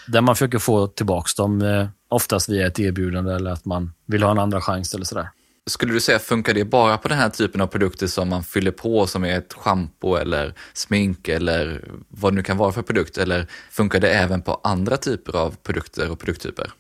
Där 0.07 0.21
man 0.21 0.35
försöker 0.35 0.59
få 0.59 0.87
tillbaka 0.87 1.29
dem, 1.37 1.63
eh, 1.63 1.87
oftast 2.09 2.49
via 2.49 2.67
ett 2.67 2.79
erbjudande 2.79 3.35
eller 3.35 3.51
att 3.51 3.65
man 3.65 3.93
vill 4.07 4.23
ha 4.23 4.31
en 4.31 4.39
andra 4.39 4.61
chans 4.61 4.95
eller 4.95 5.05
sådär. 5.05 5.29
Skulle 5.71 5.93
du 5.93 6.01
säga, 6.01 6.19
funkar 6.19 6.55
det 6.55 6.65
bara 6.65 6.99
på 6.99 7.09
den 7.09 7.19
här 7.19 7.31
typen 7.31 7.61
av 7.61 7.67
produkter 7.67 8.07
som 8.07 8.29
man 8.29 8.45
fyller 8.45 8.71
på 8.71 9.07
som 9.07 9.25
är 9.25 9.39
ett 9.39 9.53
schampo 9.53 10.17
eller 10.17 10.55
smink 10.73 11.29
eller 11.29 11.85
vad 12.09 12.33
det 12.33 12.37
nu 12.37 12.43
kan 12.43 12.57
vara 12.57 12.73
för 12.73 12.83
produkt? 12.83 13.19
Eller 13.19 13.47
funkar 13.71 14.01
det 14.01 14.11
även 14.11 14.43
på 14.43 14.61
andra 14.65 14.97
typer 14.97 15.37
av 15.37 15.57
produkter 15.63 16.11
och 16.11 16.19
produkttyper? 16.19 16.71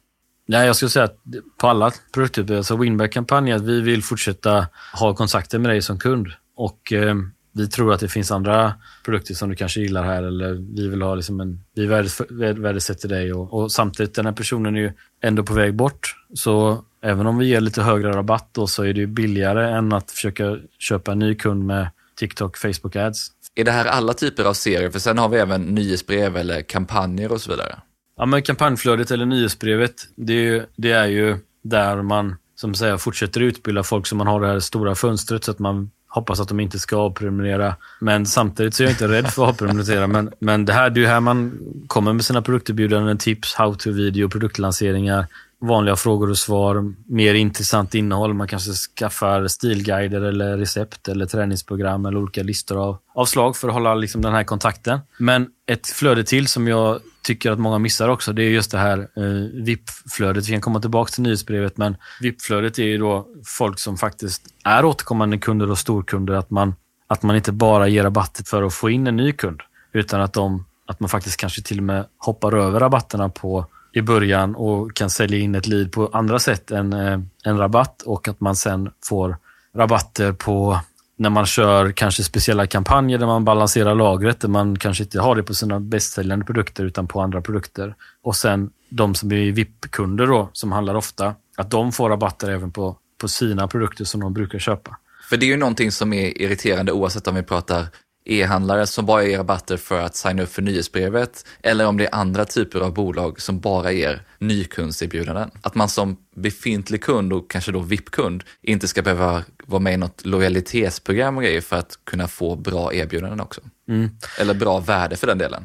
Nej, 0.48 0.66
jag 0.66 0.76
skulle 0.76 0.90
säga 0.90 1.04
att 1.04 1.18
på 1.58 1.68
alla 1.68 1.92
produkttyper, 2.14 2.56
alltså 2.56 2.76
Winback-kampanjen, 2.76 3.56
att 3.56 3.66
vi 3.66 3.80
vill 3.80 4.02
fortsätta 4.02 4.66
ha 4.92 5.14
kontakter 5.14 5.58
med 5.58 5.70
dig 5.70 5.82
som 5.82 5.98
kund. 5.98 6.28
Och 6.56 6.92
eh, 6.92 7.14
vi 7.52 7.68
tror 7.68 7.92
att 7.92 8.00
det 8.00 8.08
finns 8.08 8.30
andra 8.30 8.74
produkter 9.04 9.34
som 9.34 9.48
du 9.48 9.56
kanske 9.56 9.80
gillar 9.80 10.04
här 10.04 10.22
eller 10.22 10.52
vi 10.76 10.88
vill 10.88 11.02
ha 11.02 11.14
liksom 11.14 11.40
en, 11.40 11.60
vi 11.74 11.86
värdesätter 11.86 13.08
dig 13.08 13.32
och, 13.32 13.54
och 13.54 13.72
samtidigt 13.72 14.14
den 14.14 14.26
här 14.26 14.32
personen 14.32 14.76
är 14.76 14.80
ju 14.80 14.92
ändå 15.22 15.42
på 15.42 15.54
väg 15.54 15.74
bort. 15.74 16.14
Så 16.34 16.84
även 17.06 17.26
om 17.26 17.38
vi 17.38 17.46
ger 17.46 17.60
lite 17.60 17.82
högre 17.82 18.12
rabatt 18.12 18.48
då, 18.52 18.66
så 18.66 18.82
är 18.82 18.92
det 18.92 19.06
billigare 19.06 19.70
än 19.70 19.92
att 19.92 20.10
försöka 20.10 20.56
köpa 20.78 21.12
en 21.12 21.18
ny 21.18 21.34
kund 21.34 21.66
med 21.66 21.88
TikTok, 22.18 22.56
Facebook 22.56 22.96
ads. 22.96 23.28
Är 23.54 23.64
det 23.64 23.70
här 23.70 23.84
alla 23.84 24.12
typer 24.12 24.44
av 24.44 24.54
serier? 24.54 24.90
För 24.90 24.98
sen 24.98 25.18
har 25.18 25.28
vi 25.28 25.38
även 25.38 25.62
nyhetsbrev 25.62 26.36
eller 26.36 26.62
kampanjer 26.62 27.32
och 27.32 27.40
så 27.40 27.50
vidare. 27.50 27.78
Ja, 28.16 28.26
men 28.26 28.42
kampanjflödet 28.42 29.10
eller 29.10 29.26
nyhetsbrevet, 29.26 29.94
det 30.16 30.32
är 30.32 30.42
ju, 30.42 30.66
det 30.76 30.92
är 30.92 31.06
ju 31.06 31.38
där 31.64 32.02
man 32.02 32.36
som 32.54 32.74
säger 32.74 32.96
fortsätter 32.96 33.40
utbilda 33.40 33.82
folk 33.82 34.06
så 34.06 34.16
man 34.16 34.26
har 34.26 34.40
det 34.40 34.46
här 34.46 34.60
stora 34.60 34.94
fönstret 34.94 35.44
så 35.44 35.50
att 35.50 35.58
man 35.58 35.90
hoppas 36.08 36.40
att 36.40 36.48
de 36.48 36.60
inte 36.60 36.78
ska 36.78 36.96
avprenumerera. 36.96 37.76
Men 38.00 38.26
samtidigt 38.26 38.74
så 38.74 38.82
är 38.82 38.84
jag 38.84 38.92
inte 38.92 39.08
rädd 39.08 39.26
för 39.26 39.42
att 39.42 39.48
avprenumerera. 39.48 40.06
Men, 40.06 40.32
men 40.38 40.64
det 40.64 40.72
här, 40.72 40.90
det 40.90 41.00
är 41.00 41.02
ju 41.02 41.08
här 41.08 41.20
man 41.20 41.58
kommer 41.86 42.12
med 42.12 42.24
sina 42.24 42.42
produkterbjudanden, 42.42 43.18
tips, 43.18 43.54
how 43.54 43.74
to-video, 43.74 44.28
produktlanseringar 44.28 45.26
vanliga 45.60 45.96
frågor 45.96 46.30
och 46.30 46.38
svar, 46.38 46.94
mer 47.06 47.34
intressant 47.34 47.94
innehåll. 47.94 48.34
Man 48.34 48.48
kanske 48.48 48.72
skaffar 48.72 49.48
stilguider 49.48 50.20
eller 50.20 50.56
recept 50.56 51.08
eller 51.08 51.26
träningsprogram 51.26 52.06
eller 52.06 52.18
olika 52.18 52.42
listor 52.42 52.76
av, 52.88 52.98
av 53.14 53.24
slag 53.24 53.56
för 53.56 53.68
att 53.68 53.74
hålla 53.74 53.94
liksom, 53.94 54.22
den 54.22 54.32
här 54.32 54.44
kontakten. 54.44 55.00
Men 55.18 55.48
ett 55.66 55.86
flöde 55.86 56.24
till 56.24 56.48
som 56.48 56.68
jag 56.68 57.00
tycker 57.22 57.50
att 57.50 57.58
många 57.58 57.78
missar 57.78 58.08
också, 58.08 58.32
det 58.32 58.42
är 58.42 58.50
just 58.50 58.70
det 58.70 58.78
här 58.78 58.98
eh, 58.98 59.62
VIP-flödet. 59.64 60.48
Vi 60.48 60.52
kan 60.52 60.60
komma 60.60 60.80
tillbaka 60.80 61.10
till 61.10 61.22
nyhetsbrevet, 61.22 61.76
men 61.76 61.96
VIP-flödet 62.20 62.78
är 62.78 62.84
ju 62.84 62.98
då 62.98 63.26
folk 63.44 63.78
som 63.78 63.96
faktiskt 63.96 64.42
är 64.64 64.84
återkommande 64.84 65.38
kunder 65.38 65.70
och 65.70 65.78
storkunder. 65.78 66.34
Att 66.34 66.50
man, 66.50 66.74
att 67.06 67.22
man 67.22 67.36
inte 67.36 67.52
bara 67.52 67.88
ger 67.88 68.02
rabatter 68.02 68.44
för 68.44 68.62
att 68.62 68.74
få 68.74 68.90
in 68.90 69.06
en 69.06 69.16
ny 69.16 69.32
kund, 69.32 69.60
utan 69.92 70.20
att, 70.20 70.32
de, 70.32 70.64
att 70.86 71.00
man 71.00 71.08
faktiskt 71.08 71.36
kanske 71.36 71.62
till 71.62 71.78
och 71.78 71.84
med 71.84 72.04
hoppar 72.18 72.52
över 72.56 72.80
rabatterna 72.80 73.28
på 73.28 73.66
i 73.96 74.02
början 74.02 74.54
och 74.54 74.94
kan 74.94 75.10
sälja 75.10 75.38
in 75.38 75.54
ett 75.54 75.66
lead 75.66 75.92
på 75.92 76.10
andra 76.12 76.38
sätt 76.38 76.70
än 76.70 76.92
eh, 76.92 77.20
en 77.44 77.58
rabatt 77.58 78.02
och 78.02 78.28
att 78.28 78.40
man 78.40 78.56
sen 78.56 78.90
får 79.04 79.36
rabatter 79.74 80.32
på 80.32 80.80
när 81.18 81.30
man 81.30 81.46
kör 81.46 81.92
kanske 81.92 82.22
speciella 82.22 82.66
kampanjer 82.66 83.18
där 83.18 83.26
man 83.26 83.44
balanserar 83.44 83.94
lagret, 83.94 84.40
där 84.40 84.48
man 84.48 84.78
kanske 84.78 85.04
inte 85.04 85.20
har 85.20 85.36
det 85.36 85.42
på 85.42 85.54
sina 85.54 85.80
bästsäljande 85.80 86.44
produkter 86.44 86.84
utan 86.84 87.08
på 87.08 87.20
andra 87.20 87.40
produkter. 87.40 87.94
Och 88.22 88.36
sen 88.36 88.70
de 88.88 89.14
som 89.14 89.32
är 89.32 89.52
VIP-kunder 89.52 90.26
då, 90.26 90.50
som 90.52 90.72
handlar 90.72 90.94
ofta, 90.94 91.34
att 91.56 91.70
de 91.70 91.92
får 91.92 92.10
rabatter 92.10 92.50
även 92.50 92.72
på, 92.72 92.96
på 93.20 93.28
sina 93.28 93.68
produkter 93.68 94.04
som 94.04 94.20
de 94.20 94.32
brukar 94.32 94.58
köpa. 94.58 94.96
För 95.28 95.36
det 95.36 95.46
är 95.46 95.48
ju 95.48 95.56
någonting 95.56 95.92
som 95.92 96.12
är 96.12 96.42
irriterande 96.42 96.92
oavsett 96.92 97.28
om 97.28 97.34
vi 97.34 97.42
pratar 97.42 97.86
e-handlare 98.26 98.86
som 98.86 99.06
bara 99.06 99.24
ger 99.24 99.38
rabatter 99.38 99.76
för 99.76 100.00
att 100.00 100.16
signa 100.16 100.42
upp 100.42 100.52
för 100.52 100.62
nyhetsbrevet 100.62 101.46
eller 101.62 101.86
om 101.86 101.96
det 101.96 102.04
är 102.04 102.14
andra 102.14 102.44
typer 102.44 102.80
av 102.80 102.94
bolag 102.94 103.40
som 103.40 103.60
bara 103.60 103.92
ger 103.92 104.22
nykundserbjudanden. 104.38 105.50
Att 105.62 105.74
man 105.74 105.88
som 105.88 106.16
befintlig 106.36 107.02
kund 107.02 107.32
och 107.32 107.50
kanske 107.50 107.72
då 107.72 107.80
VIP-kund 107.80 108.44
inte 108.62 108.88
ska 108.88 109.02
behöva 109.02 109.42
vara 109.66 109.80
med 109.80 109.94
i 109.94 109.96
något 109.96 110.26
lojalitetsprogram 110.26 111.36
och 111.36 111.42
grejer 111.42 111.60
för 111.60 111.76
att 111.76 111.98
kunna 112.04 112.28
få 112.28 112.56
bra 112.56 112.94
erbjudanden 112.94 113.40
också. 113.40 113.60
Mm. 113.88 114.10
Eller 114.40 114.54
bra 114.54 114.80
värde 114.80 115.16
för 115.16 115.26
den 115.26 115.38
delen. 115.38 115.64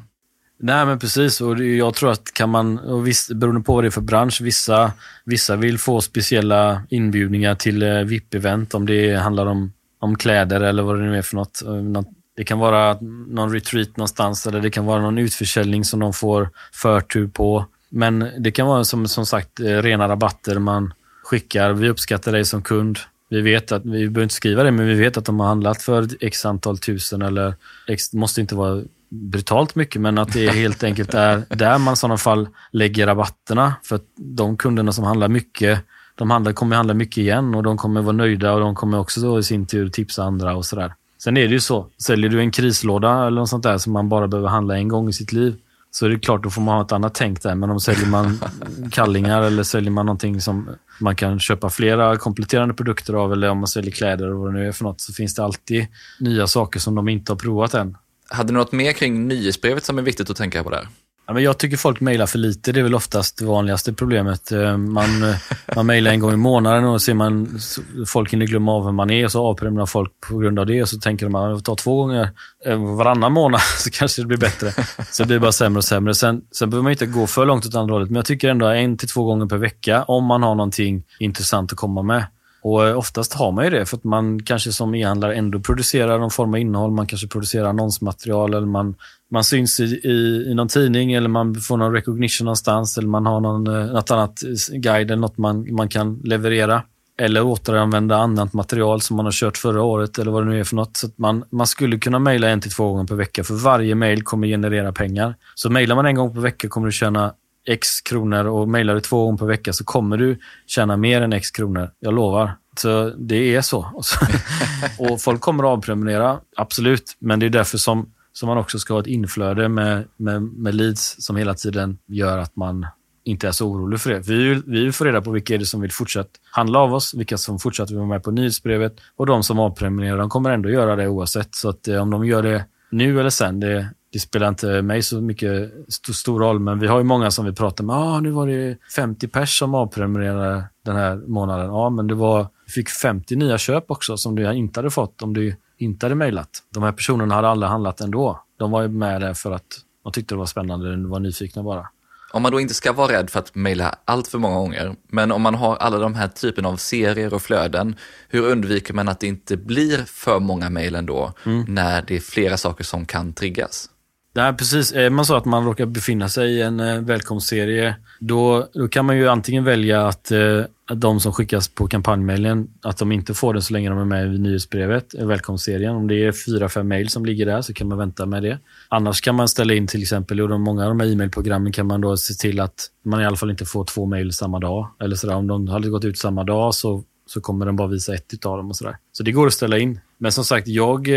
Nej 0.63 0.85
men 0.85 0.99
precis 0.99 1.41
och 1.41 1.59
jag 1.59 1.93
tror 1.93 2.11
att 2.11 2.33
kan 2.33 2.49
man, 2.49 2.79
och 2.79 3.07
visst, 3.07 3.33
beroende 3.33 3.61
på 3.61 3.75
vad 3.75 3.83
det 3.83 3.87
är 3.87 3.91
för 3.91 4.01
bransch, 4.01 4.41
vissa, 4.41 4.91
vissa 5.25 5.55
vill 5.55 5.77
få 5.77 6.01
speciella 6.01 6.83
inbjudningar 6.89 7.55
till 7.55 7.83
eh, 7.83 7.89
VIP-event 7.89 8.75
om 8.75 8.85
det 8.85 9.15
handlar 9.15 9.45
om, 9.45 9.73
om 9.99 10.15
kläder 10.15 10.61
eller 10.61 10.83
vad 10.83 10.99
det 10.99 11.05
nu 11.05 11.17
är 11.17 11.21
för 11.21 11.35
något. 11.35 11.61
något 11.65 12.07
det 12.35 12.43
kan 12.43 12.59
vara 12.59 12.97
någon 13.27 13.53
retreat 13.53 13.97
någonstans 13.97 14.47
eller 14.47 14.61
det 14.61 14.69
kan 14.69 14.85
vara 14.85 15.01
någon 15.01 15.17
utförsäljning 15.17 15.85
som 15.85 15.99
de 15.99 16.13
får 16.13 16.49
förtur 16.73 17.27
på. 17.27 17.65
Men 17.89 18.31
det 18.39 18.51
kan 18.51 18.67
vara 18.67 18.83
som, 18.83 19.07
som 19.07 19.25
sagt 19.25 19.59
eh, 19.59 19.65
rena 19.65 20.07
rabatter 20.07 20.59
man 20.59 20.93
skickar. 21.23 21.73
Vi 21.73 21.89
uppskattar 21.89 22.31
dig 22.31 22.45
som 22.45 22.61
kund. 22.61 22.99
Vi 23.29 23.41
vet 23.41 23.71
att, 23.71 23.85
vi 23.85 23.89
behöver 23.89 24.23
inte 24.23 24.35
skriva 24.35 24.63
det, 24.63 24.71
men 24.71 24.87
vi 24.87 24.93
vet 24.93 25.17
att 25.17 25.25
de 25.25 25.39
har 25.39 25.47
handlat 25.47 25.81
för 25.81 26.07
x 26.19 26.45
antal 26.45 26.77
tusen 26.77 27.21
eller 27.21 27.53
x, 27.87 28.13
måste 28.13 28.41
inte 28.41 28.55
vara 28.55 28.83
brutalt 29.09 29.75
mycket, 29.75 30.01
men 30.01 30.17
att 30.17 30.33
det 30.33 30.49
helt 30.49 30.83
enkelt 30.83 31.13
är 31.13 31.43
där 31.49 31.77
man 31.77 31.93
i 31.93 31.97
sådana 31.97 32.17
fall 32.17 32.47
lägger 32.71 33.07
rabatterna. 33.07 33.73
För 33.83 33.95
att 33.95 34.05
de 34.15 34.57
kunderna 34.57 34.91
som 34.91 35.03
handlar 35.03 35.27
mycket, 35.27 35.79
de 36.15 36.31
handlar, 36.31 36.53
kommer 36.53 36.75
handla 36.75 36.93
mycket 36.93 37.17
igen 37.17 37.55
och 37.55 37.63
de 37.63 37.77
kommer 37.77 38.01
vara 38.01 38.15
nöjda 38.15 38.53
och 38.53 38.59
de 38.59 38.75
kommer 38.75 38.99
också 38.99 39.21
då 39.21 39.39
i 39.39 39.43
sin 39.43 39.65
tur 39.65 39.89
tipsa 39.89 40.23
andra 40.23 40.55
och 40.55 40.65
sådär. 40.65 40.93
Sen 41.23 41.37
är 41.37 41.47
det 41.47 41.53
ju 41.53 41.59
så, 41.59 41.87
säljer 41.97 42.29
du 42.29 42.39
en 42.39 42.51
krislåda 42.51 43.27
eller 43.27 43.39
något 43.41 43.49
sånt 43.49 43.63
där 43.63 43.77
som 43.77 43.93
man 43.93 44.09
bara 44.09 44.27
behöver 44.27 44.49
handla 44.49 44.77
en 44.77 44.87
gång 44.87 45.09
i 45.09 45.13
sitt 45.13 45.31
liv, 45.31 45.55
så 45.91 46.05
är 46.05 46.09
det 46.09 46.19
klart, 46.19 46.43
då 46.43 46.49
får 46.49 46.61
man 46.61 46.75
ha 46.75 46.81
ett 46.85 46.91
annat 46.91 47.15
tänk 47.15 47.41
där. 47.41 47.55
Men 47.55 47.69
om 47.69 47.79
säljer 47.79 48.07
man 48.07 48.39
kallingar 48.91 49.41
eller 49.41 49.63
säljer 49.63 49.91
man 49.91 50.05
någonting 50.05 50.41
som 50.41 50.69
man 50.99 51.15
kan 51.15 51.39
köpa 51.39 51.69
flera 51.69 52.17
kompletterande 52.17 52.73
produkter 52.73 53.13
av 53.13 53.33
eller 53.33 53.49
om 53.49 53.57
man 53.57 53.67
säljer 53.67 53.91
kläder 53.91 54.33
och 54.33 54.39
vad 54.39 54.53
det 54.53 54.59
nu 54.59 54.67
är 54.67 54.71
för 54.71 54.83
något, 54.83 55.01
så 55.01 55.13
finns 55.13 55.35
det 55.35 55.43
alltid 55.43 55.87
nya 56.19 56.47
saker 56.47 56.79
som 56.79 56.95
de 56.95 57.09
inte 57.09 57.31
har 57.31 57.37
provat 57.37 57.73
än. 57.73 57.97
Hade 58.29 58.53
du 58.53 58.57
något 58.57 58.71
mer 58.71 58.91
kring 58.91 59.27
nyhetsbrevet 59.27 59.85
som 59.85 59.97
är 59.97 60.01
viktigt 60.01 60.29
att 60.29 60.37
tänka 60.37 60.63
på 60.63 60.69
där? 60.69 60.87
Ja, 61.31 61.35
men 61.35 61.43
jag 61.43 61.57
tycker 61.57 61.77
folk 61.77 61.99
mejlar 61.99 62.25
för 62.25 62.37
lite. 62.37 62.71
Det 62.71 62.79
är 62.79 62.83
väl 62.83 62.95
oftast 62.95 63.37
det 63.37 63.45
vanligaste 63.45 63.93
problemet. 63.93 64.51
Eh, 64.51 64.77
man, 64.77 65.23
eh, 65.23 65.35
man 65.75 65.85
mejlar 65.85 66.11
en 66.11 66.19
gång 66.19 66.33
i 66.33 66.37
månaden 66.37 66.83
och 66.83 67.01
ser 67.01 67.13
man 67.13 67.59
folk 68.07 68.33
hinner 68.33 68.45
glömma 68.45 68.71
av 68.71 68.85
vem 68.85 68.95
man 68.95 69.09
är 69.09 69.25
och 69.25 69.31
så 69.31 69.45
avprenumererar 69.45 69.85
folk 69.85 70.11
på 70.29 70.37
grund 70.37 70.59
av 70.59 70.65
det. 70.65 70.81
Och 70.81 70.89
så 70.89 70.99
tänker 70.99 71.25
de 71.25 71.35
att 71.35 71.65
ta 71.65 71.75
två 71.75 71.95
gånger 72.01 72.29
eh, 72.65 72.95
varannan 72.95 73.31
månad 73.31 73.61
så 73.77 73.89
kanske 73.89 74.21
det 74.21 74.25
blir 74.25 74.37
bättre. 74.37 74.73
Så 75.11 75.23
det 75.23 75.27
blir 75.27 75.39
bara 75.39 75.51
sämre 75.51 75.77
och 75.77 75.83
sämre. 75.83 76.15
Sen, 76.15 76.41
sen 76.51 76.69
behöver 76.69 76.83
man 76.83 76.91
inte 76.91 77.05
gå 77.05 77.27
för 77.27 77.45
långt 77.45 77.65
åt 77.65 77.75
andra 77.75 77.93
hållet. 77.93 78.09
Men 78.09 78.15
jag 78.15 78.25
tycker 78.25 78.49
ändå 78.49 78.67
en 78.67 78.97
till 78.97 79.09
två 79.09 79.23
gånger 79.23 79.45
per 79.45 79.57
vecka 79.57 80.03
om 80.03 80.25
man 80.25 80.43
har 80.43 80.55
någonting 80.55 81.03
intressant 81.19 81.71
att 81.71 81.77
komma 81.77 82.01
med. 82.01 82.25
Och 82.63 82.97
oftast 82.97 83.33
har 83.33 83.51
man 83.51 83.63
ju 83.63 83.69
det 83.69 83.85
för 83.85 83.97
att 83.97 84.03
man 84.03 84.43
kanske 84.43 84.71
som 84.71 84.95
e-handlare 84.95 85.35
ändå 85.35 85.59
producerar 85.59 86.19
någon 86.19 86.31
form 86.31 86.53
av 86.53 86.59
innehåll. 86.59 86.91
Man 86.91 87.07
kanske 87.07 87.27
producerar 87.27 87.65
annonsmaterial 87.65 88.53
eller 88.53 88.67
man 88.67 88.95
man 89.31 89.43
syns 89.43 89.79
i, 89.79 89.83
i, 89.83 90.45
i 90.51 90.53
någon 90.53 90.67
tidning 90.67 91.13
eller 91.13 91.29
man 91.29 91.55
får 91.55 91.77
någon 91.77 91.93
recognition 91.93 92.45
någonstans 92.45 92.97
eller 92.97 93.07
man 93.07 93.25
har 93.25 93.39
någon, 93.39 93.67
eh, 93.67 93.85
något 93.85 94.11
annat 94.11 94.39
guide 94.71 95.11
eller 95.11 95.21
något 95.21 95.37
man, 95.37 95.75
man 95.75 95.89
kan 95.89 96.21
leverera. 96.23 96.83
Eller 97.17 97.43
återanvända 97.43 98.17
annat 98.17 98.53
material 98.53 99.01
som 99.01 99.17
man 99.17 99.25
har 99.25 99.31
kört 99.31 99.57
förra 99.57 99.83
året 99.83 100.19
eller 100.19 100.31
vad 100.31 100.45
det 100.45 100.49
nu 100.49 100.59
är 100.59 100.63
för 100.63 100.75
något. 100.75 100.97
Så 100.97 101.07
man, 101.15 101.43
man 101.49 101.67
skulle 101.67 101.97
kunna 101.97 102.19
mejla 102.19 102.49
en 102.49 102.61
till 102.61 102.71
två 102.71 102.91
gånger 102.91 103.07
per 103.07 103.15
vecka 103.15 103.43
för 103.43 103.53
varje 103.53 103.95
mejl 103.95 104.23
kommer 104.23 104.47
generera 104.47 104.91
pengar. 104.91 105.35
Så 105.55 105.69
mejlar 105.69 105.95
man 105.95 106.05
en 106.05 106.15
gång 106.15 106.33
per 106.33 106.41
vecka 106.41 106.67
kommer 106.67 106.87
du 106.87 106.91
tjäna 106.91 107.33
x 107.67 108.01
kronor 108.01 108.45
och 108.45 108.67
mejlar 108.67 108.95
du 108.95 109.01
två 109.01 109.25
gånger 109.25 109.37
per 109.37 109.45
vecka 109.45 109.73
så 109.73 109.83
kommer 109.83 110.17
du 110.17 110.39
tjäna 110.67 110.97
mer 110.97 111.21
än 111.21 111.33
x 111.33 111.51
kronor. 111.51 111.89
Jag 111.99 112.13
lovar. 112.13 112.51
Så 112.77 113.09
det 113.09 113.55
är 113.55 113.61
så. 113.61 114.01
och 114.99 115.21
folk 115.21 115.41
kommer 115.41 115.63
att 115.63 115.69
avprenumerera, 115.69 116.39
absolut. 116.57 117.17
Men 117.19 117.39
det 117.39 117.45
är 117.45 117.49
därför 117.49 117.77
som 117.77 118.09
så 118.33 118.45
man 118.45 118.57
också 118.57 118.79
ska 118.79 118.93
ha 118.93 119.01
ett 119.01 119.07
inflöde 119.07 119.69
med, 119.69 120.07
med, 120.17 120.41
med 120.41 120.75
leads 120.75 121.15
som 121.19 121.35
hela 121.35 121.53
tiden 121.53 121.97
gör 122.07 122.37
att 122.37 122.55
man 122.55 122.85
inte 123.23 123.47
är 123.47 123.51
så 123.51 123.67
orolig 123.67 123.99
för 123.99 124.09
det. 124.09 124.19
Vi 124.19 124.49
vill, 124.49 124.63
vi 124.65 124.83
vill 124.83 124.93
få 124.93 125.03
reda 125.03 125.21
på 125.21 125.31
vilka 125.31 125.53
är 125.53 125.57
det 125.57 125.65
som 125.65 125.81
vill 125.81 125.91
fortsätta 125.91 126.29
handla 126.51 126.79
av 126.79 126.93
oss, 126.93 127.13
vilka 127.13 127.37
som 127.37 127.59
fortsatt 127.59 127.89
vill 127.89 127.97
vara 127.97 128.07
med 128.07 128.23
på 128.23 128.31
nyhetsbrevet 128.31 128.95
och 129.15 129.25
de 129.25 129.43
som 129.43 129.59
avprenumererar, 129.59 130.17
de 130.17 130.29
kommer 130.29 130.49
ändå 130.49 130.69
göra 130.69 130.95
det 130.95 131.07
oavsett. 131.07 131.55
Så 131.55 131.69
att 131.69 131.87
eh, 131.87 132.01
om 132.01 132.09
de 132.09 132.25
gör 132.25 132.43
det 132.43 132.65
nu 132.91 133.19
eller 133.19 133.29
sen, 133.29 133.59
det, 133.59 133.89
det 134.13 134.19
spelar 134.19 134.49
inte 134.49 134.81
mig 134.81 135.01
så 135.01 135.21
mycket 135.21 135.71
st 135.87 136.13
stor 136.13 136.39
roll, 136.39 136.59
men 136.59 136.79
vi 136.79 136.87
har 136.87 136.97
ju 136.97 137.03
många 137.03 137.31
som 137.31 137.45
vi 137.45 137.53
pratar 137.53 137.83
med. 137.83 137.95
Ah, 137.95 138.19
nu 138.19 138.31
var 138.31 138.47
det 138.47 138.77
50 138.95 139.27
pers 139.27 139.59
som 139.59 139.75
avprenumererade 139.75 140.63
den 140.85 140.95
här 140.95 141.15
månaden. 141.15 141.65
Ja, 141.65 141.89
men 141.89 142.07
det 142.07 142.15
var, 142.15 142.47
vi 142.65 142.71
fick 142.71 142.89
50 142.89 143.35
nya 143.35 143.57
köp 143.57 143.91
också 143.91 144.17
som 144.17 144.35
du 144.35 144.53
inte 144.53 144.79
hade 144.79 144.89
fått 144.89 145.21
om 145.21 145.33
du 145.33 145.55
inte 145.81 146.05
hade 146.05 146.15
mejlat. 146.15 146.49
De 146.73 146.83
här 146.83 146.91
personerna 146.91 147.35
hade 147.35 147.47
aldrig 147.47 147.69
handlat 147.69 148.01
ändå. 148.01 148.43
De 148.57 148.71
var 148.71 148.81
ju 148.81 148.87
med 148.87 149.21
där 149.21 149.33
för 149.33 149.51
att 149.51 149.79
de 150.03 150.11
tyckte 150.11 150.35
det 150.35 150.39
var 150.39 150.45
spännande, 150.45 150.91
de 150.91 151.09
var 151.09 151.19
nyfikna 151.19 151.63
bara. 151.63 151.87
Om 152.33 152.41
man 152.41 152.51
då 152.51 152.59
inte 152.59 152.73
ska 152.73 152.93
vara 152.93 153.11
rädd 153.11 153.29
för 153.29 153.39
att 153.39 153.55
mejla 153.55 153.95
allt 154.05 154.27
för 154.27 154.37
många 154.37 154.55
gånger, 154.55 154.95
men 155.07 155.31
om 155.31 155.41
man 155.41 155.55
har 155.55 155.75
alla 155.75 155.97
de 155.97 156.15
här 156.15 156.27
typen 156.27 156.65
av 156.65 156.75
serier 156.75 157.33
och 157.33 157.41
flöden, 157.41 157.95
hur 158.29 158.41
undviker 158.47 158.93
man 158.93 159.09
att 159.09 159.19
det 159.19 159.27
inte 159.27 159.57
blir 159.57 159.97
för 159.97 160.39
många 160.39 160.69
mejl 160.69 160.95
ändå, 160.95 161.33
mm. 161.45 161.65
när 161.67 162.01
det 162.01 162.15
är 162.15 162.19
flera 162.19 162.57
saker 162.57 162.83
som 162.83 163.05
kan 163.05 163.33
triggas? 163.33 163.89
Nej, 164.33 164.53
precis. 164.53 164.93
Är 164.93 165.09
man 165.09 165.25
så 165.25 165.35
att 165.35 165.45
man 165.45 165.65
råkar 165.65 165.85
befinna 165.85 166.29
sig 166.29 166.51
i 166.51 166.61
en 166.61 166.79
eh, 166.79 167.01
välkomstserie, 167.01 167.95
då, 168.19 168.67
då 168.73 168.87
kan 168.87 169.05
man 169.05 169.17
ju 169.17 169.27
antingen 169.27 169.63
välja 169.63 170.07
att, 170.07 170.31
eh, 170.31 170.63
att 170.89 171.01
de 171.01 171.19
som 171.19 171.33
skickas 171.33 171.67
på 171.67 171.87
kampanjmailen, 171.87 172.67
att 172.81 172.97
de 172.97 173.11
inte 173.11 173.33
får 173.33 173.53
den 173.53 173.61
så 173.61 173.73
länge 173.73 173.89
de 173.89 173.99
är 173.99 174.05
med 174.05 174.35
i 174.35 174.37
nyhetsbrevet, 174.37 175.13
välkomstserien. 175.13 175.95
Om 175.95 176.07
det 176.07 176.25
är 176.25 176.31
fyra, 176.31 176.69
fem 176.69 176.87
mejl 176.87 177.09
som 177.09 177.25
ligger 177.25 177.45
där 177.45 177.61
så 177.61 177.73
kan 177.73 177.87
man 177.87 177.97
vänta 177.97 178.25
med 178.25 178.43
det. 178.43 178.59
Annars 178.89 179.21
kan 179.21 179.35
man 179.35 179.47
ställa 179.47 179.73
in 179.73 179.87
till 179.87 180.01
exempel, 180.01 180.39
i 180.39 180.47
många 180.47 180.83
av 180.83 180.89
de 180.89 180.99
här 180.99 181.11
e-mailprogrammen 181.11 181.71
kan 181.71 181.87
man 181.87 182.01
då 182.01 182.17
se 182.17 182.33
till 182.33 182.59
att 182.59 182.87
man 183.03 183.21
i 183.21 183.25
alla 183.25 183.37
fall 183.37 183.51
inte 183.51 183.65
får 183.65 183.85
två 183.85 184.05
mejl 184.05 184.33
samma 184.33 184.59
dag. 184.59 184.87
Eller 184.99 185.15
sådär, 185.15 185.35
om 185.35 185.47
de 185.47 185.67
hade 185.67 185.89
gått 185.89 186.05
ut 186.05 186.17
samma 186.17 186.43
dag 186.43 186.75
så, 186.75 187.03
så 187.27 187.41
kommer 187.41 187.65
den 187.65 187.75
bara 187.75 187.87
visa 187.87 188.13
ett 188.13 188.45
av 188.45 188.57
dem 188.57 188.69
och 188.69 188.75
sådär. 188.75 188.97
Så 189.11 189.23
det 189.23 189.31
går 189.31 189.47
att 189.47 189.53
ställa 189.53 189.77
in. 189.77 189.99
Men 190.17 190.31
som 190.31 190.45
sagt, 190.45 190.67
jag 190.67 191.09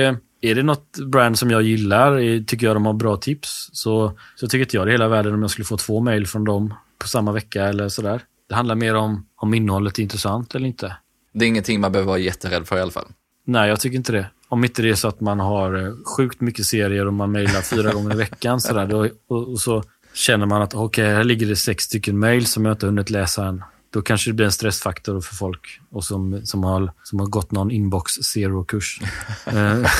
är 0.50 0.54
det 0.54 0.62
något 0.62 0.98
brand 1.06 1.38
som 1.38 1.50
jag 1.50 1.62
gillar, 1.62 2.44
tycker 2.44 2.66
jag 2.66 2.76
de 2.76 2.86
har 2.86 2.92
bra 2.92 3.16
tips, 3.16 3.70
så, 3.72 4.12
så 4.36 4.46
tycker 4.46 4.64
inte 4.64 4.76
jag 4.76 4.86
det 4.86 4.90
är 4.90 4.92
hela 4.92 5.08
världen 5.08 5.34
om 5.34 5.42
jag 5.42 5.50
skulle 5.50 5.64
få 5.64 5.76
två 5.76 6.00
mejl 6.00 6.26
från 6.26 6.44
dem 6.44 6.74
på 6.98 7.08
samma 7.08 7.32
vecka 7.32 7.64
eller 7.64 7.88
sådär. 7.88 8.22
Det 8.48 8.54
handlar 8.54 8.74
mer 8.74 8.94
om 8.94 9.26
om 9.36 9.54
innehållet 9.54 9.98
är 9.98 10.02
intressant 10.02 10.54
eller 10.54 10.66
inte. 10.66 10.96
Det 11.32 11.44
är 11.44 11.48
ingenting 11.48 11.80
man 11.80 11.92
behöver 11.92 12.08
vara 12.08 12.18
jätterädd 12.18 12.66
för 12.66 12.76
i 12.76 12.80
alla 12.80 12.90
fall? 12.90 13.06
Nej, 13.46 13.68
jag 13.68 13.80
tycker 13.80 13.96
inte 13.96 14.12
det. 14.12 14.26
Om 14.48 14.64
inte 14.64 14.82
det 14.82 14.90
är 14.90 14.94
så 14.94 15.08
att 15.08 15.20
man 15.20 15.40
har 15.40 15.86
eh, 15.86 15.92
sjukt 16.16 16.40
mycket 16.40 16.66
serier 16.66 17.06
och 17.06 17.14
man 17.14 17.32
mejlar 17.32 17.60
fyra 17.60 17.92
gånger 17.92 18.14
i 18.14 18.16
veckan 18.16 18.60
sådär, 18.60 18.86
då, 18.86 19.08
och, 19.28 19.48
och, 19.52 19.60
så 19.60 19.82
känner 20.14 20.46
man 20.46 20.62
att 20.62 20.74
okej, 20.74 21.04
okay, 21.04 21.14
här 21.14 21.24
ligger 21.24 21.46
det 21.46 21.56
sex 21.56 21.84
stycken 21.84 22.18
mejl 22.18 22.46
som 22.46 22.64
jag 22.64 22.74
inte 22.74 22.86
hunnit 22.86 23.10
läsa 23.10 23.46
än 23.46 23.64
då 23.94 24.02
kanske 24.02 24.30
det 24.30 24.34
blir 24.34 24.46
en 24.46 24.52
stressfaktor 24.52 25.20
för 25.20 25.34
folk 25.34 25.80
och 25.90 26.04
som, 26.04 26.46
som, 26.46 26.64
har, 26.64 26.92
som 27.02 27.20
har 27.20 27.26
gått 27.26 27.52
någon 27.52 27.70
inbox 27.70 28.12
zero-kurs. 28.12 29.00
Eh. 29.46 29.90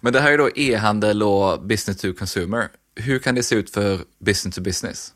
Men 0.00 0.12
det 0.12 0.20
här 0.20 0.32
är 0.32 0.38
då 0.38 0.50
e-handel 0.56 1.22
och 1.22 1.62
business 1.62 1.96
to 1.96 2.12
consumer. 2.18 2.68
Hur 2.96 3.18
kan 3.18 3.34
det 3.34 3.42
se 3.42 3.54
ut 3.54 3.70
för 3.70 4.00
business 4.18 4.54
to 4.54 4.60
business? 4.60 5.12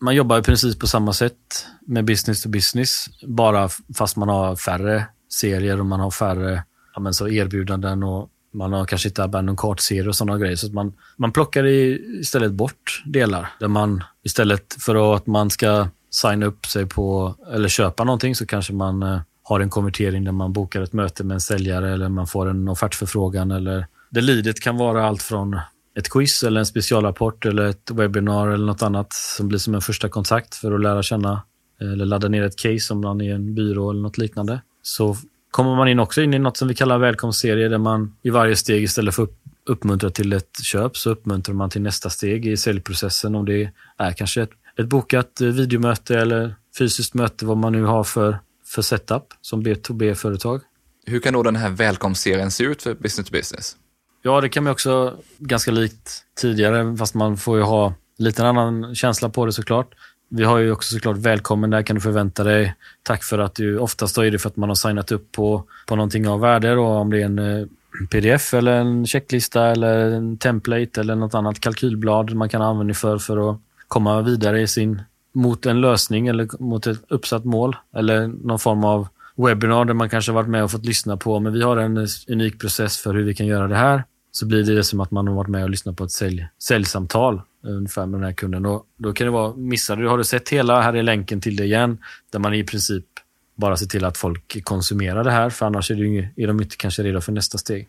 man 0.00 0.14
jobbar 0.14 0.38
i 0.38 0.42
princip 0.42 0.80
på 0.80 0.86
samma 0.86 1.12
sätt 1.12 1.66
med 1.86 2.04
business 2.04 2.42
to 2.42 2.48
business, 2.48 3.06
bara 3.26 3.68
fast 3.94 4.16
man 4.16 4.28
har 4.28 4.56
färre 4.56 5.06
serier 5.32 5.80
och 5.80 5.86
man 5.86 6.00
har 6.00 6.10
färre 6.10 6.64
ja, 6.94 7.00
men 7.00 7.14
så 7.14 7.28
erbjudanden 7.28 8.02
och 8.02 8.28
man 8.54 8.72
har 8.72 8.84
kanske 8.84 9.08
inte 9.08 9.24
abandon 9.24 9.56
kartserie 9.56 10.08
och 10.08 10.16
sådana 10.16 10.38
grejer. 10.38 10.56
Så 10.56 10.72
man, 10.72 10.92
man 11.16 11.32
plockar 11.32 11.66
istället 11.66 12.52
bort 12.52 13.02
delar. 13.06 13.52
Där 13.60 13.68
man 13.68 14.04
istället 14.22 14.76
för 14.80 15.16
att 15.16 15.26
man 15.26 15.50
ska 15.50 15.88
signa 16.10 16.46
upp 16.46 16.66
sig 16.66 16.86
på 16.86 17.34
eller 17.52 17.68
köpa 17.68 18.04
någonting 18.04 18.34
så 18.34 18.46
kanske 18.46 18.72
man 18.72 19.02
eh, 19.02 19.20
har 19.42 19.60
en 19.60 19.70
konvertering 19.70 20.24
där 20.24 20.32
man 20.32 20.52
bokar 20.52 20.82
ett 20.82 20.92
möte 20.92 21.24
med 21.24 21.34
en 21.34 21.40
säljare 21.40 21.92
eller 21.92 22.08
man 22.08 22.26
får 22.26 22.50
en 22.50 22.68
offertförfrågan. 22.68 23.50
Eller 23.50 23.86
det 24.10 24.20
lidet 24.20 24.60
kan 24.60 24.76
vara 24.76 25.06
allt 25.06 25.22
från 25.22 25.60
ett 25.98 26.10
quiz 26.10 26.42
eller 26.42 26.60
en 26.60 26.66
specialrapport 26.66 27.46
eller 27.46 27.64
ett 27.64 27.90
webbinar 27.90 28.48
eller 28.48 28.66
något 28.66 28.82
annat 28.82 29.12
som 29.12 29.48
blir 29.48 29.58
som 29.58 29.74
en 29.74 29.80
första 29.80 30.08
kontakt 30.08 30.54
för 30.54 30.72
att 30.72 30.80
lära 30.80 31.02
känna 31.02 31.42
eller 31.80 32.04
ladda 32.04 32.28
ner 32.28 32.42
ett 32.42 32.58
case 32.58 32.92
om 32.92 33.00
man 33.00 33.20
är 33.20 33.34
en 33.34 33.54
byrå 33.54 33.90
eller 33.90 34.02
något 34.02 34.18
liknande. 34.18 34.60
Så 34.82 35.16
kommer 35.54 35.76
man 35.76 35.88
in 35.88 36.00
också 36.00 36.22
in 36.22 36.34
i 36.34 36.38
något 36.38 36.56
som 36.56 36.68
vi 36.68 36.74
kallar 36.74 36.98
välkomstserie 36.98 37.68
där 37.68 37.78
man 37.78 38.16
i 38.22 38.30
varje 38.30 38.56
steg 38.56 38.82
istället 38.82 39.14
för 39.14 39.22
att 39.22 39.30
uppmuntra 39.66 40.10
till 40.10 40.32
ett 40.32 40.62
köp 40.62 40.96
så 40.96 41.10
uppmuntrar 41.10 41.54
man 41.54 41.70
till 41.70 41.82
nästa 41.82 42.10
steg 42.10 42.46
i 42.46 42.56
säljprocessen 42.56 43.34
om 43.34 43.44
det 43.44 43.70
är 43.98 44.12
kanske 44.12 44.42
ett, 44.42 44.50
ett 44.78 44.86
bokat 44.86 45.40
videomöte 45.40 46.18
eller 46.18 46.54
fysiskt 46.78 47.14
möte 47.14 47.46
vad 47.46 47.56
man 47.56 47.72
nu 47.72 47.82
har 47.82 48.04
för, 48.04 48.38
för 48.66 48.82
setup 48.82 49.22
som 49.40 49.62
B2B-företag. 49.62 50.60
Hur 51.06 51.20
kan 51.20 51.34
då 51.34 51.42
den 51.42 51.56
här 51.56 51.70
välkomstserien 51.70 52.50
se 52.50 52.64
ut 52.64 52.82
för 52.82 52.94
business 52.94 53.28
to 53.28 53.32
business? 53.32 53.76
Ja, 54.22 54.40
det 54.40 54.48
kan 54.48 54.64
man 54.64 54.72
också 54.72 55.16
ganska 55.38 55.70
likt 55.70 56.24
tidigare, 56.40 56.96
fast 56.96 57.14
man 57.14 57.36
får 57.36 57.56
ju 57.56 57.62
ha 57.62 57.94
lite 58.18 58.46
annan 58.46 58.94
känsla 58.94 59.28
på 59.28 59.46
det 59.46 59.52
såklart. 59.52 59.94
Vi 60.36 60.44
har 60.44 60.58
ju 60.58 60.72
också 60.72 60.94
såklart 60.94 61.16
välkommen, 61.16 61.70
där 61.70 61.82
kan 61.82 61.96
du 61.96 62.00
förvänta 62.00 62.44
dig. 62.44 62.74
Tack 63.02 63.24
för 63.24 63.38
att 63.38 63.54
du, 63.54 63.78
oftast 63.78 64.18
är 64.18 64.30
det 64.30 64.38
för 64.38 64.48
att 64.48 64.56
man 64.56 64.68
har 64.68 64.74
signat 64.74 65.12
upp 65.12 65.32
på, 65.32 65.64
på 65.86 65.96
någonting 65.96 66.28
av 66.28 66.40
värde 66.40 66.74
då, 66.74 66.86
om 66.86 67.10
det 67.10 67.20
är 67.20 67.24
en 67.24 67.38
eh, 67.38 67.66
pdf 68.10 68.54
eller 68.54 68.72
en 68.72 69.06
checklista 69.06 69.66
eller 69.66 70.10
en 70.10 70.38
template 70.38 71.00
eller 71.00 71.14
något 71.14 71.34
annat 71.34 71.60
kalkylblad 71.60 72.34
man 72.34 72.48
kan 72.48 72.62
använda 72.62 72.94
för, 72.94 73.18
för 73.18 73.50
att 73.50 73.60
komma 73.88 74.22
vidare 74.22 74.60
i 74.60 74.66
sin, 74.66 75.02
mot 75.32 75.66
en 75.66 75.80
lösning 75.80 76.26
eller 76.26 76.62
mot 76.62 76.86
ett 76.86 77.00
uppsatt 77.08 77.44
mål 77.44 77.76
eller 77.96 78.26
någon 78.26 78.58
form 78.58 78.84
av 78.84 79.08
webbinar 79.36 79.84
där 79.84 79.94
man 79.94 80.10
kanske 80.10 80.32
varit 80.32 80.48
med 80.48 80.64
och 80.64 80.70
fått 80.70 80.86
lyssna 80.86 81.16
på, 81.16 81.40
men 81.40 81.52
vi 81.52 81.62
har 81.62 81.76
en 81.76 81.96
eh, 81.96 82.06
unik 82.28 82.60
process 82.60 82.98
för 82.98 83.14
hur 83.14 83.24
vi 83.24 83.34
kan 83.34 83.46
göra 83.46 83.68
det 83.68 83.76
här 83.76 84.04
så 84.32 84.46
blir 84.46 84.64
det 84.64 84.84
som 84.84 85.00
att 85.00 85.10
man 85.10 85.28
har 85.28 85.34
varit 85.34 85.50
med 85.50 85.64
och 85.64 85.70
lyssnat 85.70 85.96
på 85.96 86.04
ett 86.04 86.10
sälj, 86.10 86.48
säljsamtal 86.62 87.40
ungefär 87.64 88.06
med 88.06 88.20
den 88.20 88.24
här 88.24 88.32
kunden. 88.32 88.66
Och 88.66 88.86
då 88.96 89.12
kan 89.12 89.24
det 89.24 89.30
vara, 89.30 89.56
missade 89.56 90.02
du, 90.02 90.08
har 90.08 90.18
du 90.18 90.24
sett 90.24 90.48
hela, 90.48 90.80
här 90.80 90.92
är 90.92 91.02
länken 91.02 91.40
till 91.40 91.56
det 91.56 91.64
igen, 91.64 91.98
där 92.32 92.38
man 92.38 92.54
i 92.54 92.64
princip 92.64 93.04
bara 93.56 93.76
ser 93.76 93.86
till 93.86 94.04
att 94.04 94.18
folk 94.18 94.64
konsumerar 94.64 95.24
det 95.24 95.30
här, 95.30 95.50
för 95.50 95.66
annars 95.66 95.90
är, 95.90 95.94
det 95.94 96.00
ju, 96.00 96.28
är 96.36 96.46
de 96.46 96.60
inte 96.60 96.76
kanske 96.76 97.02
redo 97.02 97.20
för 97.20 97.32
nästa 97.32 97.58
steg. 97.58 97.88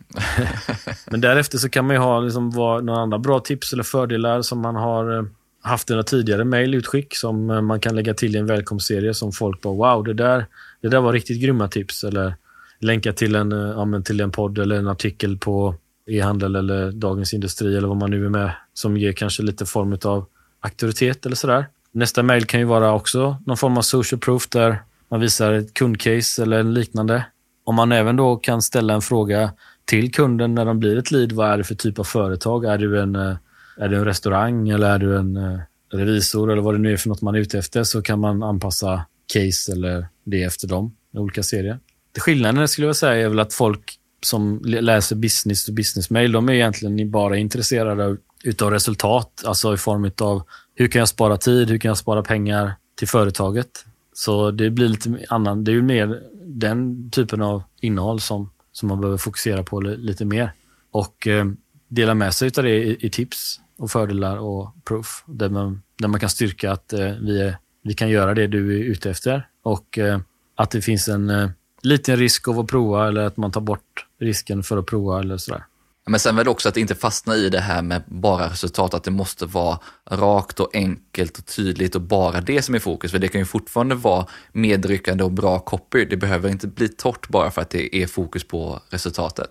Men 1.10 1.20
därefter 1.20 1.58
så 1.58 1.68
kan 1.68 1.86
man 1.86 1.96
ju 1.96 2.00
ha 2.00 2.20
liksom, 2.20 2.48
några 2.82 3.00
andra 3.00 3.18
bra 3.18 3.40
tips 3.40 3.72
eller 3.72 3.82
fördelar 3.82 4.42
som 4.42 4.60
man 4.60 4.76
har 4.76 5.18
eh, 5.18 5.24
haft 5.62 5.90
i 5.90 5.92
några 5.92 6.02
tidigare 6.02 6.44
mejlutskick 6.44 7.16
som 7.16 7.50
eh, 7.50 7.60
man 7.60 7.80
kan 7.80 7.96
lägga 7.96 8.14
till 8.14 8.36
i 8.36 8.38
en 8.38 8.46
välkomstserie 8.46 9.14
som 9.14 9.32
folk 9.32 9.60
bara 9.60 9.74
wow, 9.74 10.04
det 10.04 10.14
där, 10.14 10.46
det 10.80 10.88
där 10.88 11.00
var 11.00 11.12
riktigt 11.12 11.42
grymma 11.42 11.68
tips. 11.68 12.04
Eller 12.04 12.34
länka 12.80 13.12
till 13.12 13.34
en, 13.34 13.52
eh, 13.52 13.58
ja, 13.58 14.00
till 14.04 14.20
en 14.20 14.30
podd 14.30 14.58
eller 14.58 14.76
en 14.76 14.88
artikel 14.88 15.38
på 15.38 15.74
e-handel 16.06 16.56
eller 16.56 16.92
Dagens 16.92 17.34
Industri 17.34 17.76
eller 17.76 17.88
vad 17.88 17.96
man 17.96 18.10
nu 18.10 18.24
är 18.24 18.28
med 18.28 18.50
som 18.74 18.96
ger 18.96 19.12
kanske 19.12 19.42
lite 19.42 19.66
form 19.66 19.98
av 20.04 20.26
auktoritet 20.60 21.26
eller 21.26 21.36
sådär. 21.36 21.66
Nästa 21.92 22.22
mejl 22.22 22.44
kan 22.44 22.60
ju 22.60 22.66
vara 22.66 22.94
också 22.94 23.36
någon 23.46 23.56
form 23.56 23.78
av 23.78 23.82
social 23.82 24.18
proof 24.18 24.48
där 24.48 24.82
man 25.10 25.20
visar 25.20 25.52
ett 25.52 25.74
kundcase 25.74 26.42
eller 26.42 26.62
liknande. 26.62 27.26
Om 27.64 27.74
man 27.74 27.92
även 27.92 28.16
då 28.16 28.36
kan 28.36 28.62
ställa 28.62 28.94
en 28.94 29.02
fråga 29.02 29.52
till 29.84 30.12
kunden 30.12 30.54
när 30.54 30.64
de 30.64 30.78
blir 30.78 30.98
ett 30.98 31.10
lead. 31.10 31.32
Vad 31.32 31.50
är 31.50 31.58
det 31.58 31.64
för 31.64 31.74
typ 31.74 31.98
av 31.98 32.04
företag? 32.04 32.64
Är 32.64 32.78
du 32.78 33.00
en, 33.00 33.16
eh, 33.16 33.36
är 33.76 33.88
du 33.88 33.96
en 33.96 34.04
restaurang 34.04 34.68
eller 34.68 34.90
är 34.90 34.98
du 34.98 35.16
en 35.16 35.36
eh, 35.36 35.58
revisor 35.92 36.52
eller 36.52 36.62
vad 36.62 36.74
det 36.74 36.78
nu 36.78 36.92
är 36.92 36.96
för 36.96 37.08
något 37.08 37.22
man 37.22 37.34
är 37.34 37.38
ute 37.38 37.58
efter 37.58 37.84
så 37.84 38.02
kan 38.02 38.20
man 38.20 38.42
anpassa 38.42 39.06
case 39.32 39.72
eller 39.72 40.06
det 40.24 40.42
efter 40.42 40.68
dem 40.68 40.96
i 41.14 41.18
olika 41.18 41.42
serier. 41.42 41.78
Det 42.12 42.20
skillnaden 42.20 42.68
skulle 42.68 42.86
jag 42.86 42.96
säga 42.96 43.24
är 43.24 43.28
väl 43.28 43.40
att 43.40 43.54
folk 43.54 43.98
som 44.26 44.60
läser 44.64 45.16
business 45.16 45.64
to 45.64 45.72
business 45.72 46.10
mail, 46.10 46.32
de 46.32 46.48
är 46.48 46.52
egentligen 46.52 47.10
bara 47.10 47.36
intresserade 47.36 48.16
utav 48.44 48.70
resultat, 48.70 49.42
alltså 49.46 49.74
i 49.74 49.76
form 49.76 50.10
av 50.20 50.42
hur 50.74 50.88
kan 50.88 50.98
jag 50.98 51.08
spara 51.08 51.36
tid, 51.36 51.70
hur 51.70 51.78
kan 51.78 51.88
jag 51.88 51.98
spara 51.98 52.22
pengar 52.22 52.72
till 52.98 53.08
företaget. 53.08 53.84
Så 54.12 54.50
det 54.50 54.70
blir 54.70 54.88
lite 54.88 55.18
annan, 55.28 55.64
det 55.64 55.70
är 55.70 55.74
ju 55.74 55.82
mer 55.82 56.22
den 56.44 57.10
typen 57.10 57.42
av 57.42 57.62
innehåll 57.80 58.20
som, 58.20 58.50
som 58.72 58.88
man 58.88 59.00
behöver 59.00 59.18
fokusera 59.18 59.62
på 59.62 59.80
lite 59.80 60.24
mer. 60.24 60.52
Och 60.90 61.26
eh, 61.26 61.44
dela 61.88 62.14
med 62.14 62.34
sig 62.34 62.50
av 62.56 62.64
det 62.64 62.84
i, 62.84 63.06
i, 63.06 63.10
tips 63.10 63.60
och 63.78 63.90
fördelar 63.90 64.36
och 64.36 64.74
proof. 64.84 65.24
Där 65.26 65.48
man, 65.48 65.82
där 65.98 66.08
man 66.08 66.20
kan 66.20 66.28
styrka 66.28 66.72
att 66.72 66.92
eh, 66.92 67.12
vi, 67.20 67.40
är, 67.40 67.56
vi 67.82 67.94
kan 67.94 68.08
göra 68.08 68.34
det 68.34 68.46
du 68.46 68.80
är 68.80 68.84
ute 68.84 69.10
efter. 69.10 69.48
Och 69.62 69.98
eh, 69.98 70.20
att 70.54 70.70
det 70.70 70.82
finns 70.82 71.08
en 71.08 71.30
eh, 71.30 71.50
liten 71.82 72.16
risk 72.16 72.48
av 72.48 72.58
att 72.58 72.66
prova 72.66 73.08
eller 73.08 73.22
att 73.22 73.36
man 73.36 73.52
tar 73.52 73.60
bort 73.60 74.05
risken 74.20 74.62
för 74.62 74.76
att 74.76 74.86
prova 74.86 75.20
eller 75.20 75.36
sådär. 75.36 75.64
Men 76.08 76.20
sen 76.20 76.36
väl 76.36 76.48
också 76.48 76.68
att 76.68 76.76
inte 76.76 76.94
fastna 76.94 77.36
i 77.36 77.48
det 77.48 77.60
här 77.60 77.82
med 77.82 78.02
bara 78.06 78.48
resultat, 78.48 78.94
att 78.94 79.04
det 79.04 79.10
måste 79.10 79.46
vara 79.46 79.78
rakt 80.10 80.60
och 80.60 80.70
enkelt 80.74 81.38
och 81.38 81.46
tydligt 81.46 81.94
och 81.94 82.00
bara 82.00 82.40
det 82.40 82.62
som 82.62 82.74
är 82.74 82.78
fokus. 82.78 83.10
För 83.10 83.18
det 83.18 83.28
kan 83.28 83.40
ju 83.40 83.44
fortfarande 83.44 83.94
vara 83.94 84.26
medryckande 84.52 85.24
och 85.24 85.32
bra 85.32 85.58
copy. 85.58 86.04
Det 86.04 86.16
behöver 86.16 86.48
inte 86.48 86.66
bli 86.66 86.88
torrt 86.88 87.28
bara 87.28 87.50
för 87.50 87.62
att 87.62 87.70
det 87.70 87.96
är 87.96 88.06
fokus 88.06 88.48
på 88.48 88.80
resultatet. 88.90 89.50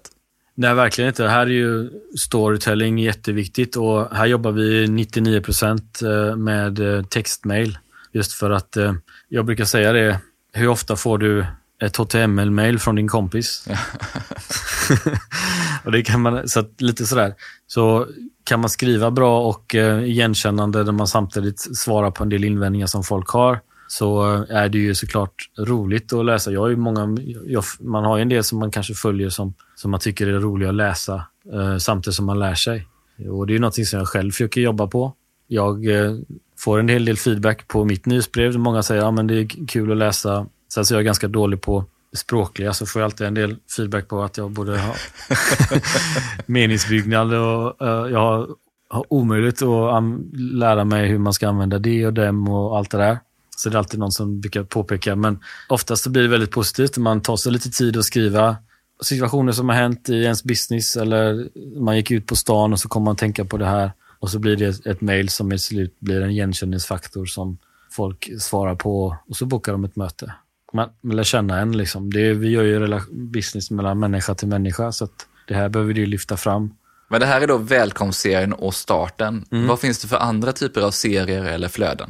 Nej, 0.58 0.74
verkligen 0.74 1.08
inte. 1.08 1.28
Här 1.28 1.46
är 1.46 1.52
ju 1.52 1.90
storytelling 2.18 3.00
jätteviktigt 3.00 3.76
och 3.76 4.16
här 4.16 4.26
jobbar 4.26 4.52
vi 4.52 4.88
99 4.88 5.42
eh, 6.04 6.36
med 6.36 6.80
eh, 6.80 7.04
textmail. 7.04 7.78
Just 8.12 8.34
för 8.34 8.52
att 8.52 8.78
eh, 8.78 8.94
jag 9.30 9.46
brukar 9.46 9.66
säga 9.66 9.94
det, 9.94 10.20
hur 10.54 10.68
ofta 10.68 10.96
får 10.96 11.18
du 11.18 11.46
ett 11.84 11.98
HTML-mail 11.98 12.80
från 12.80 12.96
din 12.96 13.08
kompis. 13.08 13.68
och 15.84 15.92
det 15.92 16.02
kan 16.02 16.22
man, 16.22 16.48
så 16.48 16.64
lite 16.78 17.06
sådär. 17.06 17.34
Så 17.68 18.08
kan 18.44 18.60
man 18.60 18.70
skriva 18.70 19.12
bra 19.12 19.42
och 19.42 19.76
eh, 19.76 20.04
igenkännande 20.04 20.84
där 20.84 20.92
man 20.92 21.08
samtidigt 21.08 21.78
svarar 21.78 22.12
på 22.12 22.24
en 22.24 22.30
del 22.30 22.44
invändningar 22.44 22.88
som 22.88 23.04
folk 23.04 23.30
har 23.30 23.60
så 23.88 24.34
eh, 24.34 24.58
är 24.58 24.70
det 24.70 24.78
ju 24.78 24.96
såklart 24.96 25.50
roligt 25.58 26.14
att 26.14 26.26
läsa. 26.26 26.52
Jag 26.52 26.72
är 26.72 26.76
många, 26.76 27.18
jag, 27.46 27.64
man 27.80 28.06
har 28.06 28.18
ju 28.18 28.22
en 28.22 28.30
del 28.30 28.44
som 28.44 28.60
man 28.60 28.72
kanske 28.72 28.94
följer 28.94 29.30
som, 29.30 29.54
som 29.76 29.92
man 29.92 30.00
tycker 30.00 30.28
är 30.28 30.40
roliga 30.40 30.70
att 30.70 30.76
läsa 30.76 31.26
eh, 31.54 31.78
samtidigt 31.78 32.16
som 32.16 32.26
man 32.26 32.40
lär 32.40 32.56
sig. 32.56 32.88
Och 33.30 33.48
Det 33.48 33.56
är 33.56 33.60
något 33.60 33.76
som 33.76 34.00
jag 34.00 34.08
själv 34.08 34.32
försöker 34.32 34.62
jobba 34.62 34.88
på. 34.88 35.14
Jag 35.48 35.86
eh, 35.86 36.16
får 36.58 36.80
en 36.80 36.90
hel 36.90 37.06
del 37.06 37.18
feedback 37.18 37.68
på 37.68 37.86
mitt 37.86 38.06
nyhetsbrev. 38.06 38.58
Många 38.58 38.84
säger 38.84 39.02
att 39.02 39.18
ja, 39.18 39.24
det 39.24 39.36
är 39.36 39.68
kul 39.68 39.92
att 39.92 39.98
läsa 39.98 40.48
Sen 40.74 40.86
så 40.86 40.94
är 40.94 40.98
jag 40.98 41.06
ganska 41.06 41.28
dålig 41.28 41.62
på 41.62 41.86
språkliga 42.16 42.74
så 42.74 42.86
får 42.86 43.02
jag 43.02 43.08
alltid 43.08 43.28
en 43.28 43.34
del 43.34 43.58
feedback 43.76 44.08
på 44.08 44.24
att 44.24 44.38
jag 44.38 44.52
borde 44.52 44.80
ha 44.80 44.96
meningsbyggnad 46.46 47.34
och 47.34 47.82
uh, 47.82 48.12
jag 48.12 48.20
har, 48.20 48.48
har 48.90 49.14
omöjligt 49.14 49.62
att 49.62 50.04
lära 50.34 50.86
mig 50.86 51.08
hur 51.08 51.18
man 51.18 51.34
ska 51.34 51.50
använda 51.50 51.80
det 51.80 52.06
och 52.06 52.14
dem 52.14 52.48
och 52.48 52.78
allt 52.78 52.92
det 52.92 52.98
där. 52.98 53.20
Så 53.58 53.70
det 53.70 53.76
är 53.76 53.78
alltid 53.78 54.00
någon 54.00 54.12
som 54.12 54.42
brukar 54.42 54.64
påpeka. 54.64 55.16
Men 55.16 55.40
oftast 55.70 56.04
så 56.04 56.10
blir 56.10 56.24
det 56.24 56.30
väldigt 56.30 56.52
positivt. 56.52 56.98
Man 56.98 57.22
tar 57.22 57.38
sig 57.38 57.52
lite 57.52 57.70
tid 57.70 57.98
att 57.98 58.06
skriva 58.06 58.58
situationer 59.04 59.52
som 59.52 59.70
har 59.70 59.76
hänt 59.76 60.10
i 60.10 60.16
ens 60.16 60.44
business 60.44 60.98
eller 60.98 61.50
man 61.80 61.98
gick 61.98 62.12
ut 62.12 62.26
på 62.26 62.36
stan 62.36 62.74
och 62.74 62.80
så 62.80 62.90
kommer 62.90 63.06
man 63.06 63.16
tänka 63.16 63.46
på 63.46 63.58
det 63.58 63.66
här. 63.66 63.92
Och 64.20 64.30
så 64.30 64.40
blir 64.40 64.56
det 64.56 64.86
ett 64.86 65.02
mail 65.02 65.30
som 65.30 65.52
i 65.52 65.60
slut 65.60 66.00
blir 66.00 66.22
en 66.22 66.32
igenkänningsfaktor 66.32 67.26
som 67.26 67.58
folk 67.92 68.30
svarar 68.40 68.76
på 68.76 69.18
och 69.30 69.36
så 69.36 69.46
bokar 69.46 69.72
de 69.72 69.86
ett 69.86 69.96
möte 69.96 70.34
man, 70.76 70.90
lär 71.04 71.24
känna 71.24 71.60
en. 71.60 71.78
Liksom. 71.78 72.14
Det, 72.14 72.34
vi 72.34 72.50
gör 72.50 72.64
ju 72.64 73.00
business 73.12 73.72
mellan 73.72 74.00
människa 74.00 74.36
till 74.36 74.48
människa, 74.48 74.92
så 74.92 75.08
det 75.48 75.54
här 75.54 75.70
behöver 75.70 75.94
vi 75.94 76.06
lyfta 76.06 76.38
fram. 76.38 76.74
Men 77.10 77.20
det 77.20 77.26
här 77.26 77.42
är 77.42 77.48
då 77.48 77.58
välkomstserien 77.58 78.54
och 78.54 78.74
starten. 78.74 79.46
Mm. 79.52 79.68
Vad 79.68 79.80
finns 79.80 80.00
det 80.00 80.08
för 80.08 80.18
andra 80.18 80.52
typer 80.52 80.82
av 80.82 80.92
serier 80.92 81.44
eller 81.44 81.68
flöden? 81.68 82.10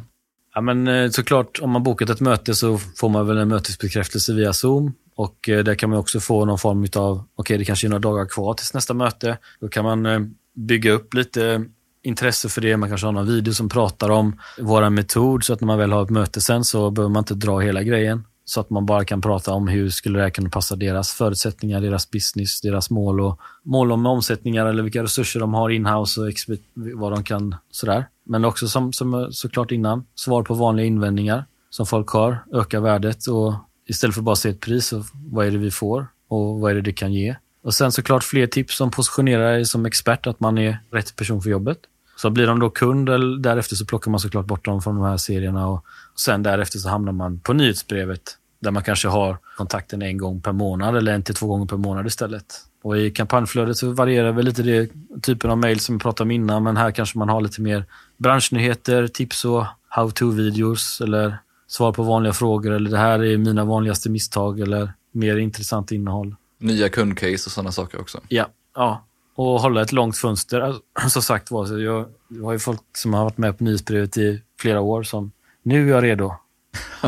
Ja, 0.53 0.61
men 0.61 0.87
eh, 0.87 1.09
såklart, 1.09 1.59
om 1.61 1.69
man 1.69 1.83
bokat 1.83 2.09
ett 2.09 2.19
möte 2.19 2.55
så 2.55 2.77
får 2.77 3.09
man 3.09 3.27
väl 3.27 3.37
en 3.37 3.47
mötesbekräftelse 3.47 4.33
via 4.33 4.53
Zoom. 4.53 4.93
Och 5.15 5.49
eh, 5.49 5.63
där 5.63 5.75
kan 5.75 5.89
man 5.89 5.99
också 5.99 6.19
få 6.19 6.45
någon 6.45 6.59
form 6.59 6.79
av, 6.95 7.17
okej 7.17 7.25
okay, 7.35 7.57
det 7.57 7.65
kanske 7.65 7.87
är 7.87 7.89
några 7.89 7.99
dagar 7.99 8.25
kvar 8.25 8.53
tills 8.53 8.73
nästa 8.73 8.93
möte. 8.93 9.37
Då 9.59 9.67
kan 9.67 9.85
man 9.85 10.05
eh, 10.05 10.19
bygga 10.55 10.91
upp 10.91 11.13
lite 11.13 11.65
intresse 12.03 12.49
för 12.49 12.61
det. 12.61 12.77
Man 12.77 12.89
kanske 12.89 13.07
har 13.07 13.11
någon 13.11 13.27
video 13.27 13.53
som 13.53 13.69
pratar 13.69 14.09
om 14.09 14.39
vår 14.59 14.89
metod 14.89 15.43
så 15.43 15.53
att 15.53 15.61
när 15.61 15.65
man 15.65 15.77
väl 15.77 15.91
har 15.91 16.03
ett 16.03 16.09
möte 16.09 16.41
sen 16.41 16.63
så 16.63 16.91
behöver 16.91 17.13
man 17.13 17.21
inte 17.21 17.33
dra 17.33 17.59
hela 17.59 17.83
grejen 17.83 18.23
så 18.45 18.59
att 18.59 18.69
man 18.69 18.85
bara 18.85 19.05
kan 19.05 19.21
prata 19.21 19.53
om 19.53 19.67
hur 19.67 19.89
skulle 19.89 20.19
det 20.19 20.23
här 20.23 20.29
kunna 20.29 20.49
passa 20.49 20.75
deras 20.75 21.11
förutsättningar, 21.11 21.81
deras 21.81 22.11
business, 22.11 22.61
deras 22.61 22.89
mål 22.89 23.21
och 23.21 23.39
mål 23.63 23.91
om 23.91 24.05
omsättningar 24.05 24.65
eller 24.65 24.83
vilka 24.83 25.03
resurser 25.03 25.39
de 25.39 25.53
har 25.53 25.69
inhouse 25.69 26.21
och 26.21 26.27
vad 26.75 27.11
de 27.11 27.23
kan 27.23 27.55
sådär. 27.71 28.07
Men 28.25 28.45
också 28.45 28.67
som, 28.67 28.93
som 28.93 29.27
såklart 29.31 29.71
innan, 29.71 30.05
svar 30.15 30.43
på 30.43 30.53
vanliga 30.53 30.85
invändningar 30.85 31.45
som 31.69 31.85
folk 31.85 32.09
har, 32.09 32.43
öka 32.53 32.79
värdet 32.79 33.27
och 33.27 33.53
istället 33.87 34.15
för 34.15 34.21
bara 34.21 34.35
se 34.35 34.49
ett 34.49 34.59
pris, 34.59 34.93
och 34.93 35.05
vad 35.13 35.47
är 35.47 35.51
det 35.51 35.57
vi 35.57 35.71
får 35.71 36.07
och 36.27 36.59
vad 36.59 36.71
är 36.71 36.75
det 36.75 36.81
det 36.81 36.93
kan 36.93 37.13
ge. 37.13 37.35
Och 37.63 37.73
sen 37.73 37.91
såklart 37.91 38.23
fler 38.23 38.47
tips 38.47 38.77
som 38.77 38.91
positionerar 38.91 39.51
dig 39.51 39.65
som 39.65 39.85
expert, 39.85 40.27
att 40.27 40.39
man 40.39 40.57
är 40.57 40.79
rätt 40.91 41.15
person 41.15 41.41
för 41.41 41.49
jobbet. 41.49 41.77
Så 42.17 42.29
blir 42.29 42.47
de 42.47 42.59
då 42.59 42.69
kund, 42.69 43.09
eller 43.09 43.37
därefter 43.37 43.75
så 43.75 43.85
plockar 43.85 44.11
man 44.11 44.19
såklart 44.19 44.45
bort 44.45 44.65
dem 44.65 44.81
från 44.81 44.95
de 44.95 45.03
här 45.03 45.17
serierna 45.17 45.67
och, 45.67 45.75
och 45.75 45.83
sen 46.15 46.43
därefter 46.43 46.79
så 46.79 46.89
hamnar 46.89 47.11
man 47.11 47.39
på 47.39 47.53
nyhetsbrevet 47.53 48.37
där 48.59 48.71
man 48.71 48.83
kanske 48.83 49.07
har 49.07 49.37
kontakten 49.57 50.01
en 50.01 50.17
gång 50.17 50.41
per 50.41 50.51
månad 50.51 50.97
eller 50.97 51.13
en 51.13 51.23
till 51.23 51.35
två 51.35 51.47
gånger 51.47 51.65
per 51.65 51.77
månad 51.77 52.07
istället. 52.07 52.45
Och 52.83 52.97
I 52.97 53.11
kampanjflödet 53.11 53.77
så 53.77 53.91
varierar 53.91 54.31
väl 54.31 54.45
lite 54.45 54.63
det 54.63 54.89
typen 55.21 55.49
av 55.49 55.57
mail 55.57 55.79
som 55.79 55.95
vi 55.95 55.99
pratade 55.99 56.27
om 56.27 56.31
innan, 56.31 56.63
men 56.63 56.77
här 56.77 56.91
kanske 56.91 57.17
man 57.17 57.29
har 57.29 57.41
lite 57.41 57.61
mer 57.61 57.85
branschnyheter, 58.17 59.07
tips 59.07 59.45
och 59.45 59.65
how-to-videos 59.89 61.01
eller 61.01 61.37
svar 61.67 61.91
på 61.91 62.03
vanliga 62.03 62.33
frågor 62.33 62.71
eller 62.71 62.89
det 62.89 62.97
här 62.97 63.23
är 63.23 63.37
mina 63.37 63.65
vanligaste 63.65 64.09
misstag 64.09 64.59
eller 64.59 64.93
mer 65.11 65.37
intressant 65.37 65.91
innehåll. 65.91 66.35
Nya 66.57 66.89
kundcase 66.89 67.33
och 67.33 67.51
sådana 67.51 67.71
saker 67.71 68.01
också. 68.01 68.21
Ja, 68.27 68.47
ja. 68.75 69.05
och 69.35 69.61
hålla 69.61 69.81
ett 69.81 69.91
långt 69.91 70.17
fönster. 70.17 70.61
Alltså, 70.61 70.81
som 71.09 71.21
sagt 71.21 71.51
var, 71.51 71.79
jag 71.79 72.05
har 72.43 72.53
ju 72.53 72.59
folk 72.59 72.81
som 72.97 73.13
har 73.13 73.23
varit 73.23 73.37
med 73.37 73.57
på 73.57 73.63
nyhetsbrevet 73.63 74.17
i 74.17 74.41
flera 74.59 74.81
år 74.81 75.03
som 75.03 75.31
nu 75.65 75.89
är 75.89 75.93
jag 75.93 76.03
redo. 76.03 76.35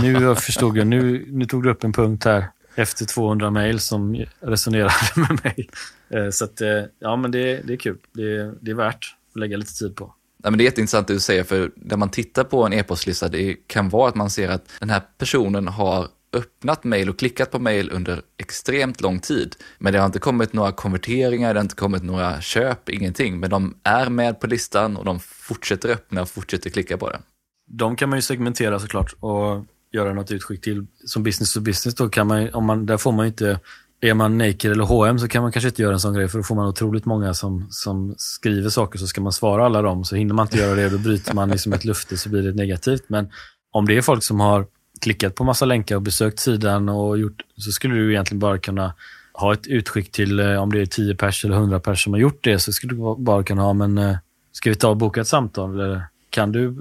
Nu 0.02 0.12
jag 0.12 0.44
förstod 0.44 0.78
jag, 0.78 0.88
nu, 0.88 1.26
nu 1.28 1.46
tog 1.46 1.64
du 1.64 1.70
upp 1.70 1.84
en 1.84 1.94
punkt 1.94 2.26
här 2.26 2.48
efter 2.76 3.06
200 3.06 3.52
mejl 3.52 3.80
som 3.80 4.26
resonerade 4.40 4.94
med 5.16 5.40
mig. 5.44 5.70
Eh, 6.10 6.30
så 6.30 6.46
att, 6.46 6.62
eh, 6.62 6.84
ja 7.00 7.16
men 7.16 7.32
det, 7.32 7.62
det 7.68 7.74
är 7.74 7.78
kul. 7.78 7.98
Det, 8.14 8.52
det 8.62 8.72
är 8.72 8.76
värt 8.76 9.16
att 9.34 9.40
lägga 9.40 9.58
lite 9.58 9.74
tid 9.74 9.96
på. 9.96 10.14
Ja, 10.44 10.50
men 10.50 10.58
det 10.58 10.64
är 10.64 10.66
jätteintressant 10.66 11.08
det 11.08 11.14
du 11.14 11.20
säger, 11.20 11.44
för 11.44 11.72
när 11.76 11.98
man 11.98 12.10
tittar 12.10 12.44
på 12.44 12.66
en 12.66 12.74
e-postlista, 12.74 13.28
det 13.28 13.54
kan 13.68 13.90
vara 13.90 14.10
att 14.10 14.16
man 14.16 14.30
ser 14.30 14.50
att 14.50 14.70
den 14.80 14.90
här 14.90 15.02
personen 15.18 15.68
har 15.68 16.08
öppnat 16.34 16.84
mejl 16.84 17.10
och 17.10 17.20
klickat 17.20 17.52
på 17.52 17.60
mejl 17.60 17.92
under 17.92 18.22
extremt 18.38 19.02
lång 19.02 19.20
tid. 19.20 19.56
Men 19.78 19.94
det 19.94 20.00
har 20.00 20.06
inte 20.06 20.20
kommit 20.20 20.54
några 20.54 20.72
konverteringar, 20.72 21.54
det 21.54 21.60
har 21.60 21.64
inte 21.64 21.76
kommit 21.76 22.04
några 22.04 22.42
köp, 22.42 22.90
ingenting. 22.90 23.40
Men 23.40 23.50
de 23.50 23.78
är 23.84 24.10
med 24.10 24.40
på 24.40 24.48
listan 24.48 24.98
och 24.98 25.06
de 25.06 25.20
fortsätter 25.20 25.90
öppna 25.90 26.22
och 26.22 26.30
fortsätter 26.30 26.70
klicka 26.70 26.98
på 26.98 27.10
det. 27.10 27.20
De 27.68 27.96
kan 27.96 28.10
man 28.10 28.18
ju 28.18 28.22
segmentera 28.22 28.80
såklart 28.80 29.14
och 29.20 29.66
göra 29.94 30.14
något 30.14 30.32
utskick 30.32 30.62
till. 30.62 30.86
Som 31.06 31.24
business 31.24 31.54
to 31.54 31.60
business 31.60 31.96
då 31.96 32.10
kan 32.10 32.28
man, 32.28 32.54
om 32.54 32.66
man, 32.66 32.86
där 32.86 32.98
får 32.98 33.12
man 33.12 33.26
inte 33.26 33.60
är 34.02 34.14
man 34.14 34.38
Naked 34.38 34.72
eller 34.72 34.84
H&M 34.84 35.20
så 35.20 35.28
kan 35.28 35.42
man 35.42 35.52
kanske 35.52 35.70
inte 35.70 35.82
göra 35.82 35.94
en 35.94 36.00
sån 36.00 36.14
grej 36.14 36.28
för 36.28 36.38
då 36.38 36.44
får 36.44 36.56
man 36.56 36.68
otroligt 36.68 37.06
många 37.06 37.34
som, 37.34 37.68
som 37.70 38.16
skriver 38.18 38.70
saker 38.70 39.00
så 39.00 39.08
ska 39.08 39.22
man 39.22 39.32
svara 39.32 39.66
alla 39.66 39.82
dem. 39.82 40.06
Så 40.06 40.16
hinner 40.16 40.34
man 40.34 40.46
inte 40.46 40.58
göra 40.58 40.76
det 40.76 40.90
då 40.90 40.98
bryter 40.98 41.34
man 41.34 41.50
liksom 41.50 41.74
ett 41.74 41.86
lufte 41.86 42.18
så 42.18 42.30
blir 42.30 42.42
det 42.42 42.54
negativt. 42.54 43.04
Men 43.08 43.30
om 43.72 43.86
det 43.86 43.98
är 43.98 44.02
folk 44.02 44.24
som 44.24 44.40
har 44.40 44.66
klickat 45.02 45.36
på 45.36 45.44
massa 45.44 45.66
länkar 45.66 45.96
och 45.96 46.02
besökt 46.02 46.40
sidan 46.40 46.90
och 46.90 47.18
gjort 47.18 47.42
så 47.58 47.72
skulle 47.72 47.96
du 47.96 48.12
egentligen 48.12 48.40
bara 48.40 48.58
kunna 48.58 48.94
ha 49.34 49.54
ett 49.54 49.68
utskick 49.68 50.12
till 50.12 50.40
eh, 50.40 50.56
om 50.56 50.72
det 50.72 50.82
är 50.82 50.86
10 50.86 51.16
pers 51.16 51.46
eller 51.46 51.56
100 51.56 51.80
pers 51.80 52.04
som 52.04 52.14
har 52.14 52.20
gjort 52.20 52.44
det 52.44 52.60
så 52.60 52.72
skulle 52.72 52.94
du 52.94 53.16
bara 53.18 53.44
kunna 53.44 53.62
ha 53.62 53.74
men 53.74 53.98
eh, 53.98 54.18
ska 54.52 54.70
vi 54.70 54.76
ta 54.76 54.90
och 54.90 54.98
boka 54.98 55.22
ett 55.22 55.28
samtal 55.28 55.74
eller 55.74 56.04
kan 56.30 56.52
du, 56.52 56.76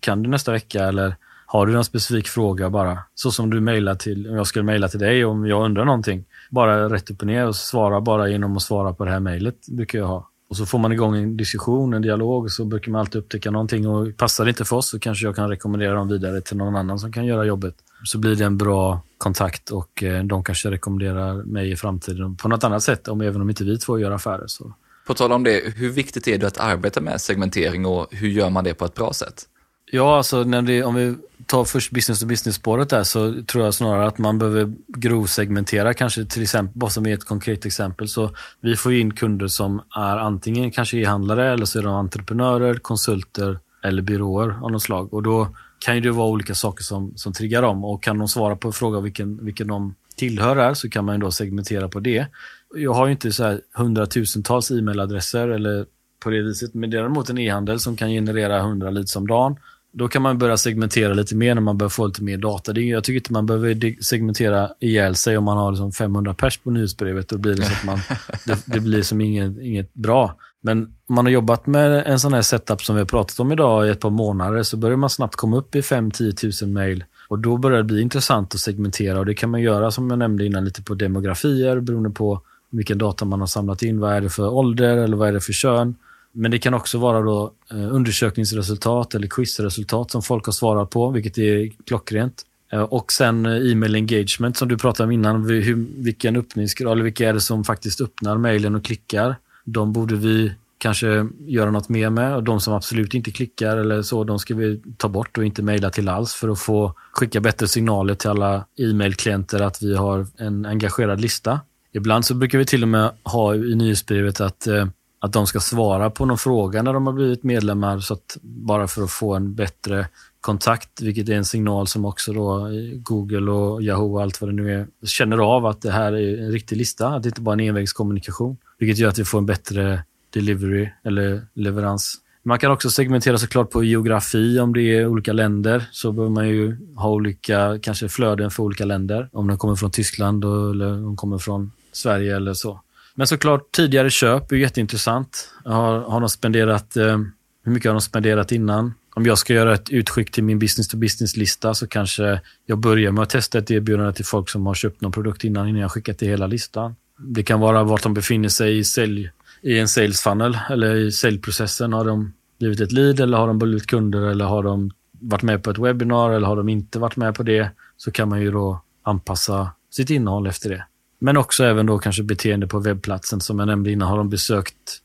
kan 0.00 0.22
du 0.22 0.30
nästa 0.30 0.52
vecka 0.52 0.84
eller 0.84 1.16
har 1.46 1.66
du 1.66 1.72
någon 1.72 1.84
specifik 1.84 2.28
fråga 2.28 2.70
bara? 2.70 2.98
Så 3.14 3.30
som 3.30 3.50
du 3.50 3.60
mejlar 3.60 3.94
till, 3.94 4.28
om 4.30 4.36
jag 4.36 4.46
skulle 4.46 4.62
mejla 4.62 4.88
till 4.88 5.00
dig 5.00 5.24
om 5.24 5.46
jag 5.46 5.64
undrar 5.64 5.84
någonting. 5.84 6.24
Bara 6.50 6.88
rätt 6.88 7.10
upp 7.10 7.20
och 7.20 7.26
ner 7.26 7.46
och 7.46 7.56
svara 7.56 8.00
bara 8.00 8.28
genom 8.28 8.56
att 8.56 8.62
svara 8.62 8.92
på 8.92 9.04
det 9.04 9.10
här 9.10 9.20
mejlet 9.20 9.56
brukar 9.68 9.98
jag 9.98 10.06
ha. 10.06 10.30
Och 10.48 10.56
så 10.56 10.66
får 10.66 10.78
man 10.78 10.92
igång 10.92 11.16
en 11.16 11.36
diskussion, 11.36 11.94
en 11.94 12.02
dialog 12.02 12.44
och 12.44 12.52
så 12.52 12.64
brukar 12.64 12.92
man 12.92 13.00
alltid 13.00 13.18
upptäcka 13.18 13.50
någonting 13.50 13.88
och 13.88 14.16
passar 14.16 14.44
det 14.44 14.48
inte 14.48 14.64
för 14.64 14.76
oss 14.76 14.90
så 14.90 14.98
kanske 14.98 15.26
jag 15.26 15.36
kan 15.36 15.48
rekommendera 15.48 15.94
dem 15.94 16.08
vidare 16.08 16.40
till 16.40 16.56
någon 16.56 16.76
annan 16.76 16.98
som 16.98 17.12
kan 17.12 17.26
göra 17.26 17.44
jobbet. 17.44 17.74
Så 18.04 18.18
blir 18.18 18.36
det 18.36 18.44
en 18.44 18.58
bra 18.58 19.00
kontakt 19.18 19.70
och 19.70 20.02
eh, 20.02 20.24
de 20.24 20.44
kanske 20.44 20.70
rekommenderar 20.70 21.34
mig 21.34 21.70
i 21.70 21.76
framtiden 21.76 22.36
på 22.36 22.48
något 22.48 22.64
annat 22.64 22.82
sätt, 22.82 23.08
om 23.08 23.20
även 23.20 23.40
om 23.40 23.48
inte 23.48 23.64
vi 23.64 23.78
två 23.78 23.98
gör 23.98 24.10
affärer. 24.10 24.46
Så. 24.46 24.74
På 25.06 25.14
tal 25.14 25.32
om 25.32 25.44
det, 25.44 25.74
hur 25.76 25.90
viktigt 25.90 26.28
är 26.28 26.38
det 26.38 26.46
att 26.46 26.58
arbeta 26.58 27.00
med 27.00 27.20
segmentering 27.20 27.86
och 27.86 28.06
hur 28.10 28.28
gör 28.28 28.50
man 28.50 28.64
det 28.64 28.74
på 28.74 28.84
ett 28.84 28.94
bra 28.94 29.12
sätt? 29.12 29.46
Ja, 29.90 30.16
alltså 30.16 30.44
när 30.44 30.62
det, 30.62 30.82
om 30.82 30.94
vi 30.94 31.14
tar 31.46 31.64
först 31.64 31.90
business 31.90 32.20
to 32.20 32.26
business-spåret 32.26 32.88
där 32.88 33.02
så 33.02 33.42
tror 33.42 33.64
jag 33.64 33.74
snarare 33.74 34.06
att 34.06 34.18
man 34.18 34.38
behöver 34.38 34.72
grovsegmentera 34.88 35.94
kanske 35.94 36.24
till 36.24 36.42
exempel, 36.42 36.78
bara 36.78 36.90
som 36.90 37.06
ett 37.06 37.24
konkret 37.24 37.66
exempel. 37.66 38.08
Så 38.08 38.30
vi 38.60 38.76
får 38.76 38.92
in 38.94 39.14
kunder 39.14 39.46
som 39.46 39.82
är 39.96 40.16
antingen 40.16 40.70
kanske 40.70 40.98
e-handlare 40.98 41.52
eller 41.52 41.64
så 41.64 41.78
är 41.78 41.82
de 41.82 41.94
entreprenörer, 41.94 42.74
konsulter 42.74 43.58
eller 43.84 44.02
byråer 44.02 44.64
av 44.64 44.72
något 44.72 44.82
slag. 44.82 45.14
Och 45.14 45.22
då 45.22 45.48
kan 45.78 46.02
det 46.02 46.10
vara 46.10 46.28
olika 46.28 46.54
saker 46.54 46.84
som, 46.84 47.12
som 47.16 47.32
triggar 47.32 47.62
dem 47.62 47.84
och 47.84 48.02
kan 48.02 48.18
de 48.18 48.28
svara 48.28 48.56
på 48.56 48.68
en 48.68 48.72
fråga 48.72 49.00
vilken, 49.00 49.44
vilken 49.44 49.66
de 49.66 49.94
tillhör 50.16 50.56
här 50.56 50.74
så 50.74 50.90
kan 50.90 51.04
man 51.04 51.20
då 51.20 51.30
segmentera 51.30 51.88
på 51.88 52.00
det. 52.00 52.26
Jag 52.74 52.94
har 52.94 53.06
ju 53.06 53.12
inte 53.12 53.32
så 53.32 53.44
här 53.44 53.60
hundratusentals 53.74 54.70
e-mailadresser 54.70 55.48
eller 55.48 55.86
på 56.20 56.30
det 56.30 56.42
viset, 56.42 56.74
men 56.74 56.90
däremot 56.90 57.30
en 57.30 57.38
e-handel 57.38 57.80
som 57.80 57.96
kan 57.96 58.08
generera 58.10 58.58
100 58.58 58.90
leads 58.90 59.16
om 59.16 59.26
dagen 59.26 59.56
då 59.98 60.08
kan 60.08 60.22
man 60.22 60.38
börja 60.38 60.56
segmentera 60.56 61.14
lite 61.14 61.36
mer 61.36 61.54
när 61.54 61.62
man 61.62 61.78
börjar 61.78 61.88
få 61.88 62.06
lite 62.06 62.22
mer 62.22 62.36
data. 62.36 62.72
Det, 62.72 62.80
jag 62.80 63.04
tycker 63.04 63.16
inte 63.16 63.32
man 63.32 63.46
behöver 63.46 64.02
segmentera 64.02 64.70
ihjäl 64.80 65.14
sig 65.14 65.38
om 65.38 65.44
man 65.44 65.56
har 65.56 65.70
liksom 65.70 65.92
500 65.92 66.34
pers 66.34 66.58
på 66.58 66.70
nyhetsbrevet. 66.70 67.28
Då 67.28 67.38
blir 67.38 67.54
det, 67.54 67.62
så 67.62 67.72
att 67.72 67.84
man, 67.84 67.98
det, 68.46 68.58
det, 68.66 68.80
blir 68.80 69.02
som 69.02 69.20
inget, 69.20 69.58
inget 69.58 69.94
bra. 69.94 70.36
Men 70.60 70.82
om 71.06 71.14
man 71.14 71.24
har 71.24 71.32
jobbat 71.32 71.66
med 71.66 72.06
en 72.06 72.20
sån 72.20 72.32
här 72.32 72.42
setup 72.42 72.82
som 72.82 72.94
vi 72.94 73.00
har 73.00 73.06
pratat 73.06 73.40
om 73.40 73.52
idag 73.52 73.86
i 73.86 73.90
ett 73.90 74.00
par 74.00 74.10
månader 74.10 74.62
så 74.62 74.76
börjar 74.76 74.96
man 74.96 75.10
snabbt 75.10 75.36
komma 75.36 75.56
upp 75.56 75.74
i 75.74 75.80
5-10 75.80 76.64
000 76.64 76.72
mejl. 76.72 77.04
Och 77.28 77.38
då 77.38 77.56
börjar 77.56 77.78
det 77.78 77.84
bli 77.84 78.00
intressant 78.00 78.54
att 78.54 78.60
segmentera 78.60 79.18
och 79.18 79.26
det 79.26 79.34
kan 79.34 79.50
man 79.50 79.60
göra 79.60 79.90
som 79.90 80.10
jag 80.10 80.18
nämnde 80.18 80.46
innan 80.46 80.64
lite 80.64 80.82
på 80.82 80.94
demografier 80.94 81.80
beroende 81.80 82.10
på 82.10 82.42
vilken 82.76 82.98
data 82.98 83.24
man 83.24 83.40
har 83.40 83.46
samlat 83.46 83.82
in. 83.82 84.00
Vad 84.00 84.12
är 84.12 84.20
det 84.20 84.30
för 84.30 84.48
ålder 84.48 84.96
eller 84.96 85.16
vad 85.16 85.28
är 85.28 85.32
det 85.32 85.40
för 85.40 85.52
kön? 85.52 85.94
Men 86.32 86.50
det 86.50 86.58
kan 86.58 86.74
också 86.74 86.98
vara 86.98 87.20
då 87.20 87.52
eh, 87.70 87.94
undersökningsresultat 87.94 89.14
eller 89.14 89.28
quizresultat 89.28 90.10
som 90.10 90.22
folk 90.22 90.46
har 90.46 90.52
svarat 90.52 90.90
på, 90.90 91.10
vilket 91.10 91.38
är 91.38 91.70
klockrent. 91.86 92.42
Eh, 92.72 92.80
och 92.80 93.12
sen 93.12 93.46
eh, 93.46 93.72
e-mail 93.72 93.94
engagement 93.94 94.56
som 94.56 94.68
du 94.68 94.78
pratade 94.78 95.04
om 95.04 95.12
innan. 95.12 95.50
Hur, 95.50 95.86
vilken 95.96 96.36
öppningsgrad, 96.36 96.92
eller 96.92 97.04
vilka 97.04 97.28
är 97.28 97.32
det 97.32 97.40
som 97.40 97.64
faktiskt 97.64 98.00
öppnar 98.00 98.38
mejlen 98.38 98.74
och 98.74 98.84
klickar? 98.84 99.36
De 99.64 99.92
borde 99.92 100.16
vi 100.16 100.52
kanske 100.78 101.26
göra 101.46 101.70
något 101.70 101.88
mer 101.88 102.10
med. 102.10 102.34
Och 102.34 102.42
de 102.42 102.60
som 102.60 102.74
absolut 102.74 103.14
inte 103.14 103.30
klickar 103.30 103.76
eller 103.76 104.02
så, 104.02 104.24
de 104.24 104.38
ska 104.38 104.54
vi 104.54 104.80
ta 104.96 105.08
bort 105.08 105.38
och 105.38 105.44
inte 105.44 105.62
mejla 105.62 105.90
till 105.90 106.08
alls 106.08 106.34
för 106.34 106.48
att 106.48 106.58
få 106.58 106.94
skicka 107.12 107.40
bättre 107.40 107.68
signaler 107.68 108.14
till 108.14 108.30
alla 108.30 108.64
e-mailklienter 108.78 109.60
att 109.60 109.82
vi 109.82 109.96
har 109.96 110.26
en 110.36 110.66
engagerad 110.66 111.20
lista. 111.20 111.60
Ibland 111.96 112.24
så 112.24 112.34
brukar 112.34 112.58
vi 112.58 112.66
till 112.66 112.82
och 112.82 112.88
med 112.88 113.10
ha 113.22 113.54
i 113.54 113.74
nyhetsbrevet 113.74 114.40
att 114.40 114.66
eh, 114.66 114.86
att 115.18 115.32
de 115.32 115.46
ska 115.46 115.60
svara 115.60 116.10
på 116.10 116.24
någon 116.24 116.38
fråga 116.38 116.82
när 116.82 116.92
de 116.92 117.06
har 117.06 117.14
blivit 117.14 117.42
medlemmar, 117.42 117.98
så 118.00 118.14
att, 118.14 118.36
bara 118.42 118.88
för 118.88 119.02
att 119.02 119.10
få 119.10 119.34
en 119.34 119.54
bättre 119.54 120.08
kontakt, 120.40 121.02
vilket 121.02 121.28
är 121.28 121.34
en 121.34 121.44
signal 121.44 121.86
som 121.86 122.04
också 122.04 122.32
då 122.32 122.66
eh, 122.66 122.72
Google 122.94 123.50
och 123.50 123.82
Yahoo 123.82 124.14
och 124.14 124.22
allt 124.22 124.40
vad 124.40 124.50
det 124.50 124.54
nu 124.54 124.74
är 124.74 124.86
känner 125.06 125.38
av 125.38 125.66
att 125.66 125.82
det 125.82 125.90
här 125.90 126.12
är 126.12 126.42
en 126.42 126.52
riktig 126.52 126.76
lista, 126.76 127.08
att 127.08 127.22
det 127.22 127.28
inte 127.28 127.40
bara 127.40 127.52
är 127.52 127.60
en 127.60 127.68
envägskommunikation, 127.68 128.56
vilket 128.78 128.98
gör 128.98 129.08
att 129.08 129.18
vi 129.18 129.24
får 129.24 129.38
en 129.38 129.46
bättre 129.46 130.02
delivery 130.30 130.88
eller 131.04 131.46
leverans. 131.54 132.20
Man 132.42 132.58
kan 132.58 132.70
också 132.70 132.90
segmentera 132.90 133.38
såklart 133.38 133.70
på 133.70 133.84
geografi, 133.84 134.60
om 134.60 134.72
det 134.72 134.82
är 134.82 135.06
olika 135.06 135.32
länder 135.32 135.84
så 135.92 136.12
behöver 136.12 136.34
man 136.34 136.48
ju 136.48 136.76
ha 136.96 137.10
olika 137.10 137.78
kanske 137.82 138.08
flöden 138.08 138.50
för 138.50 138.62
olika 138.62 138.84
länder. 138.84 139.28
Om 139.32 139.48
de 139.48 139.58
kommer 139.58 139.74
från 139.74 139.90
Tyskland 139.90 140.44
eller 140.44 140.92
om 140.92 141.02
de 141.02 141.16
kommer 141.16 141.38
från 141.38 141.72
Sverige 141.96 142.36
eller 142.36 142.54
så. 142.54 142.80
Men 143.14 143.26
såklart, 143.26 143.72
tidigare 143.72 144.10
köp 144.10 144.52
är 144.52 144.56
jätteintressant. 144.56 145.50
Har, 145.64 145.98
har 145.98 146.20
de 146.20 146.28
spenderat, 146.28 146.96
eh, 146.96 147.18
hur 147.64 147.72
mycket 147.72 147.88
har 147.88 147.94
de 147.94 148.00
spenderat 148.00 148.52
innan? 148.52 148.94
Om 149.14 149.26
jag 149.26 149.38
ska 149.38 149.54
göra 149.54 149.74
ett 149.74 149.90
utskick 149.90 150.30
till 150.30 150.44
min 150.44 150.58
business 150.58 150.88
to 150.88 150.96
business-lista 150.96 151.74
så 151.74 151.86
kanske 151.86 152.40
jag 152.66 152.78
börjar 152.78 153.12
med 153.12 153.22
att 153.22 153.30
testa 153.30 153.58
ett 153.58 153.70
erbjudande 153.70 154.12
till 154.12 154.24
folk 154.24 154.48
som 154.48 154.66
har 154.66 154.74
köpt 154.74 155.00
någon 155.00 155.12
produkt 155.12 155.44
innan, 155.44 155.68
innan 155.68 155.80
jag 155.80 155.90
skickar 155.90 156.12
till 156.12 156.28
hela 156.28 156.46
listan. 156.46 156.96
Det 157.18 157.42
kan 157.42 157.60
vara 157.60 157.84
vart 157.84 158.02
de 158.02 158.14
befinner 158.14 158.48
sig 158.48 158.78
i, 158.78 158.84
sälj, 158.84 159.30
i 159.62 159.78
en 159.78 159.88
sales 159.88 160.20
funnel 160.20 160.58
eller 160.70 160.94
i 160.94 161.12
säljprocessen. 161.12 161.92
Har 161.92 162.04
de 162.04 162.32
blivit 162.58 162.80
ett 162.80 162.92
lead 162.92 163.20
eller 163.20 163.38
har 163.38 163.46
de 163.46 163.58
blivit 163.58 163.86
kunder 163.86 164.20
eller 164.20 164.44
har 164.44 164.62
de 164.62 164.90
varit 165.20 165.42
med 165.42 165.62
på 165.62 165.70
ett 165.70 165.78
webbinar 165.78 166.30
eller 166.30 166.46
har 166.46 166.56
de 166.56 166.68
inte 166.68 166.98
varit 166.98 167.16
med 167.16 167.34
på 167.34 167.42
det? 167.42 167.70
Så 167.96 168.10
kan 168.10 168.28
man 168.28 168.40
ju 168.40 168.50
då 168.50 168.82
anpassa 169.02 169.70
sitt 169.90 170.10
innehåll 170.10 170.46
efter 170.46 170.70
det. 170.70 170.84
Men 171.18 171.36
också 171.36 171.64
även 171.64 171.86
då 171.86 171.98
kanske 171.98 172.22
beteende 172.22 172.66
på 172.66 172.78
webbplatsen. 172.78 173.40
Som 173.40 173.58
jag 173.58 173.66
nämnde 173.66 173.90
innan, 173.90 174.08
har 174.08 174.18
de 174.18 174.30
besökt 174.30 175.00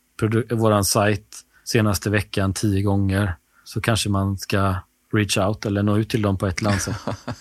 vår 0.50 0.84
sajt 0.84 1.38
senaste 1.64 2.10
veckan 2.10 2.54
tio 2.54 2.82
gånger 2.82 3.36
så 3.64 3.82
kanske 3.82 4.10
man 4.10 4.38
ska 4.38 4.76
reach 5.14 5.38
out 5.38 5.66
eller 5.66 5.84
nå 5.84 5.98
ut 5.98 6.10
till 6.10 6.22
dem 6.22 6.38
på 6.38 6.48
ett 6.48 6.62
land. 6.62 6.80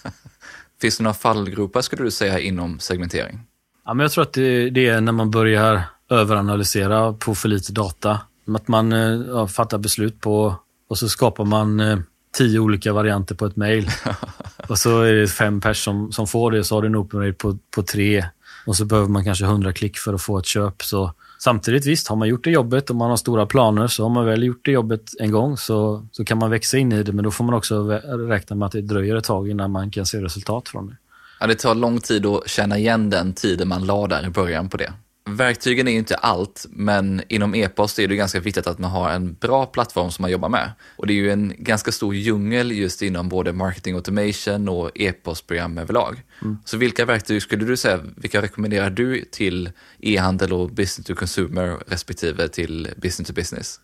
Finns 0.81 0.99
det 0.99 1.05
några 1.05 1.15
fallgropar 1.15 1.81
skulle 1.81 2.05
du 2.05 2.11
säga 2.11 2.39
inom 2.39 2.79
segmentering? 2.79 3.41
Ja, 3.85 3.95
men 3.95 4.05
jag 4.05 4.13
tror 4.13 4.23
att 4.23 4.33
det, 4.33 4.71
det 4.71 4.87
är 4.87 5.01
när 5.01 5.13
man 5.13 5.31
börjar 5.31 5.83
överanalysera 6.11 7.13
på 7.13 7.35
för 7.35 7.49
lite 7.49 7.73
data. 7.73 8.21
Att 8.55 8.69
man 8.69 8.93
eh, 8.93 9.21
ja, 9.29 9.47
fattar 9.47 9.79
beslut 9.79 10.21
på 10.21 10.55
och 10.89 10.99
så 10.99 11.09
skapar 11.09 11.45
man 11.45 11.81
eh, 11.81 11.99
tio 12.37 12.59
olika 12.59 12.93
varianter 12.93 13.35
på 13.35 13.47
ett 13.47 13.57
mejl. 13.57 13.91
och 14.69 14.79
så 14.79 15.01
är 15.01 15.13
det 15.13 15.29
fem 15.29 15.61
pers 15.61 15.85
som, 15.85 16.13
som 16.13 16.27
får 16.27 16.51
det, 16.51 16.65
så 16.65 16.75
har 16.75 16.83
du 16.83 16.89
en 16.89 16.97
open 16.97 17.21
rate 17.21 17.33
på, 17.33 17.59
på 17.71 17.83
tre. 17.83 18.25
Och 18.67 18.77
så 18.77 18.85
behöver 18.85 19.09
man 19.09 19.25
kanske 19.25 19.45
hundra 19.45 19.73
klick 19.73 19.99
för 19.99 20.15
att 20.15 20.23
få 20.23 20.39
ett 20.39 20.47
köp. 20.47 20.83
Så 20.83 21.13
Samtidigt 21.43 21.87
visst, 21.87 22.09
har 22.09 22.17
man 22.17 22.29
gjort 22.29 22.45
det 22.45 22.51
jobbet 22.51 22.91
och 22.91 22.97
man 22.97 23.11
har 23.11 23.17
stora 23.17 23.47
planer 23.47 23.87
så 23.87 24.03
har 24.03 24.11
man 24.11 24.27
väl 24.27 24.43
gjort 24.43 24.65
det 24.65 24.71
jobbet 24.71 25.11
en 25.19 25.31
gång 25.31 25.57
så, 25.57 26.07
så 26.13 26.25
kan 26.25 26.39
man 26.39 26.51
växa 26.51 26.79
in 26.79 26.93
i 26.93 27.03
det. 27.03 27.13
Men 27.13 27.25
då 27.25 27.31
får 27.31 27.45
man 27.45 27.55
också 27.55 27.83
räkna 28.29 28.57
med 28.57 28.67
att 28.67 28.73
det 28.73 28.81
dröjer 28.81 29.17
ett 29.17 29.25
tag 29.25 29.49
innan 29.49 29.71
man 29.71 29.91
kan 29.91 30.07
se 30.07 30.23
resultat 30.23 30.69
från 30.69 30.87
det. 30.87 30.97
Ja, 31.41 31.47
det 31.47 31.55
tar 31.55 31.75
lång 31.75 32.01
tid 32.01 32.27
att 32.27 32.49
känna 32.49 32.79
igen 32.79 33.11
den 33.11 33.33
tiden 33.33 33.69
man 33.69 33.87
la 33.87 34.07
där 34.07 34.27
i 34.27 34.31
början 34.31 34.69
på 34.69 34.77
det. 34.77 34.93
Verktygen 35.37 35.89
är 35.89 35.93
inte 35.93 36.15
allt, 36.15 36.67
men 36.71 37.23
inom 37.29 37.55
e-post 37.55 37.99
är 37.99 38.09
det 38.09 38.17
ganska 38.17 38.41
viktigt 38.41 38.67
att 38.67 38.79
man 38.79 38.91
har 38.91 39.11
en 39.11 39.35
bra 39.35 39.67
plattform 39.67 40.11
som 40.11 40.23
man 40.23 40.31
jobbar 40.31 40.49
med. 40.49 40.73
Och 40.97 41.07
det 41.07 41.13
är 41.13 41.15
ju 41.15 41.31
en 41.31 41.55
ganska 41.59 41.93
stor 41.93 42.15
djungel 42.15 42.73
just 42.73 43.03
inom 43.03 43.29
både 43.29 43.53
marketing 43.53 43.95
automation 43.95 44.69
och 44.69 44.91
e-postprogram 44.95 45.79
överlag. 45.79 46.23
Mm. 46.43 46.59
Så 46.65 46.77
vilka 46.77 47.05
verktyg 47.05 47.43
skulle 47.43 47.65
du 47.65 47.77
säga, 47.77 48.01
vilka 48.17 48.43
rekommenderar 48.43 48.91
du 48.91 49.25
till 49.25 49.71
e-handel 50.01 50.53
och 50.53 50.71
business 50.71 51.07
to 51.07 51.15
consumer 51.15 51.79
respektive 51.87 52.49
till 52.49 52.89
business 52.97 53.29
to 53.29 53.35
business? 53.35 53.81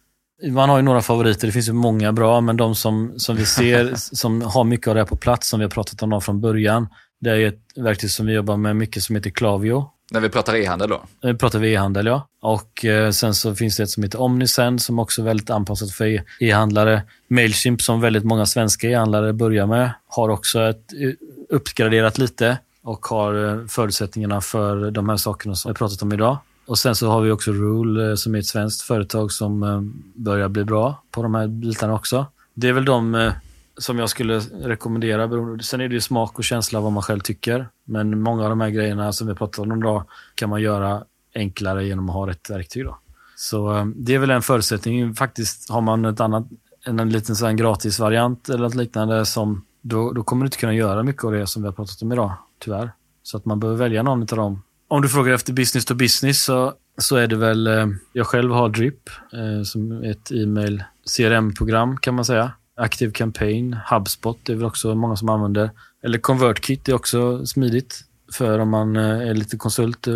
Man 0.50 0.68
har 0.68 0.76
ju 0.76 0.82
några 0.82 1.02
favoriter, 1.02 1.46
det 1.46 1.52
finns 1.52 1.68
ju 1.68 1.72
många 1.72 2.12
bra, 2.12 2.40
men 2.40 2.56
de 2.56 2.74
som, 2.74 3.12
som 3.16 3.36
vi 3.36 3.46
ser 3.46 3.94
som 3.96 4.42
har 4.42 4.64
mycket 4.64 4.88
av 4.88 4.94
det 4.94 5.00
här 5.00 5.06
på 5.06 5.16
plats, 5.16 5.48
som 5.48 5.60
vi 5.60 5.64
har 5.64 5.70
pratat 5.70 6.02
om 6.02 6.20
från 6.20 6.40
början, 6.40 6.88
det 7.20 7.30
är 7.30 7.46
ett 7.46 7.60
verktyg 7.76 8.10
som 8.10 8.26
vi 8.26 8.32
jobbar 8.32 8.56
med 8.56 8.76
mycket 8.76 9.02
som 9.02 9.16
heter 9.16 9.30
Klavio 9.30 9.95
när 10.10 10.20
vi 10.20 10.28
pratar 10.28 10.56
e-handel 10.56 10.88
då? 10.88 11.02
Nu 11.22 11.34
pratar 11.34 11.58
vi 11.58 11.72
e-handel, 11.72 12.06
ja. 12.06 12.28
Och 12.42 12.84
eh, 12.84 13.10
sen 13.10 13.34
så 13.34 13.54
finns 13.54 13.76
det 13.76 13.82
ett 13.82 13.90
som 13.90 14.02
heter 14.02 14.20
Omnisend 14.20 14.82
som 14.82 14.98
också 14.98 15.22
är 15.22 15.24
väldigt 15.24 15.50
anpassat 15.50 15.90
för 15.90 16.22
e-handlare. 16.40 17.02
Mailchimp 17.28 17.82
som 17.82 18.00
väldigt 18.00 18.24
många 18.24 18.46
svenska 18.46 18.88
e-handlare 18.88 19.32
börjar 19.32 19.66
med 19.66 19.90
har 20.08 20.28
också 20.28 20.60
ett, 20.60 20.92
eh, 20.92 21.10
uppgraderat 21.48 22.18
lite 22.18 22.58
och 22.82 23.06
har 23.06 23.48
eh, 23.48 23.66
förutsättningarna 23.66 24.40
för 24.40 24.90
de 24.90 25.08
här 25.08 25.16
sakerna 25.16 25.54
som 25.54 25.72
vi 25.72 25.74
pratat 25.74 26.02
om 26.02 26.12
idag. 26.12 26.38
Och 26.66 26.78
sen 26.78 26.94
så 26.94 27.10
har 27.10 27.20
vi 27.20 27.30
också 27.30 27.52
Rule 27.52 28.10
eh, 28.10 28.14
som 28.14 28.34
är 28.34 28.38
ett 28.38 28.46
svenskt 28.46 28.82
företag 28.82 29.32
som 29.32 29.92
börjar 30.14 30.48
bli 30.48 30.64
bra 30.64 31.02
på 31.10 31.22
de 31.22 31.34
här 31.34 31.46
bitarna 31.46 31.94
också. 31.94 32.26
Det 32.54 32.68
är 32.68 32.72
väl 32.72 32.84
de 32.84 33.32
som 33.78 33.98
jag 33.98 34.10
skulle 34.10 34.38
rekommendera. 34.38 35.28
Sen 35.58 35.80
är 35.80 35.88
det 35.88 35.94
ju 35.94 36.00
smak 36.00 36.38
och 36.38 36.44
känsla 36.44 36.80
vad 36.80 36.92
man 36.92 37.02
själv 37.02 37.20
tycker. 37.20 37.68
Men 37.84 38.22
många 38.22 38.42
av 38.42 38.50
de 38.50 38.60
här 38.60 38.70
grejerna 38.70 39.12
som 39.12 39.26
vi 39.26 39.34
pratade 39.34 39.72
om 39.72 39.78
idag 39.78 40.04
kan 40.34 40.50
man 40.50 40.62
göra 40.62 41.04
enklare 41.34 41.86
genom 41.86 42.08
att 42.08 42.14
ha 42.14 42.26
rätt 42.26 42.50
verktyg. 42.50 42.84
Då. 42.84 42.98
Så 43.36 43.68
ehm, 43.68 43.94
det 43.96 44.14
är 44.14 44.18
väl 44.18 44.30
en 44.30 44.42
förutsättning. 44.42 45.14
Faktiskt 45.14 45.70
har 45.70 45.80
man 45.80 46.04
ett 46.04 46.20
annat, 46.20 46.46
en 46.84 47.10
liten 47.10 47.36
sån 47.36 47.56
gratisvariant 47.56 48.48
eller 48.48 48.58
något 48.58 48.74
liknande 48.74 49.26
som 49.26 49.64
då, 49.82 50.12
då 50.12 50.22
kommer 50.22 50.44
du 50.44 50.46
inte 50.46 50.58
kunna 50.58 50.74
göra 50.74 51.02
mycket 51.02 51.24
av 51.24 51.32
det 51.32 51.46
som 51.46 51.62
vi 51.62 51.68
har 51.68 51.72
pratat 51.72 52.02
om 52.02 52.12
idag, 52.12 52.32
tyvärr. 52.58 52.92
Så 53.22 53.36
att 53.36 53.44
man 53.44 53.60
behöver 53.60 53.78
välja 53.78 54.02
någon 54.02 54.20
av 54.20 54.26
dem. 54.26 54.62
Om 54.88 55.02
du 55.02 55.08
frågar 55.08 55.34
efter 55.34 55.52
business 55.52 55.84
to 55.84 55.94
business 55.94 56.44
så, 56.44 56.72
så 56.98 57.16
är 57.16 57.26
det 57.26 57.36
väl, 57.36 57.66
ehm, 57.66 57.98
jag 58.12 58.26
själv 58.26 58.52
har 58.52 58.68
Drip 58.68 59.08
eh, 59.32 59.62
som 59.64 60.02
ett 60.02 60.32
e-mail 60.32 60.84
CRM-program 61.16 61.96
kan 61.96 62.14
man 62.14 62.24
säga. 62.24 62.52
Active 62.76 63.12
Campaign, 63.12 63.76
HubSpot 63.90 64.38
det 64.42 64.52
är 64.52 64.56
väl 64.56 64.64
också 64.64 64.94
många 64.94 65.16
som 65.16 65.28
använder. 65.28 65.70
Eller 66.04 66.18
ConvertKit 66.18 66.88
är 66.88 66.94
också 66.94 67.46
smidigt 67.46 68.00
för 68.32 68.58
om 68.58 68.68
man 68.70 68.96
eh, 68.96 69.28
är 69.28 69.34
lite 69.34 69.56
konsult, 69.56 70.06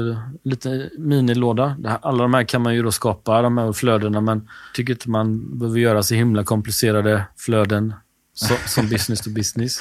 lite 0.43 0.91
minilåda. 0.99 1.77
Alla 2.03 2.23
de 2.23 2.35
här 2.35 2.45
kan 2.45 2.63
man 2.63 2.75
ju 2.75 2.83
då 2.83 2.93
skapa, 2.93 3.43
de 3.43 3.59
här 3.59 3.73
flödena, 3.73 4.21
men 4.21 4.49
tycker 4.75 4.93
inte 4.93 5.11
man 5.11 5.59
behöver 5.59 5.79
göra 5.79 6.03
så 6.03 6.15
himla 6.15 6.45
komplicerade 6.45 7.25
flöden 7.37 7.95
så, 8.35 8.55
som 8.67 8.89
business 8.91 9.21
to 9.21 9.31
business. 9.31 9.81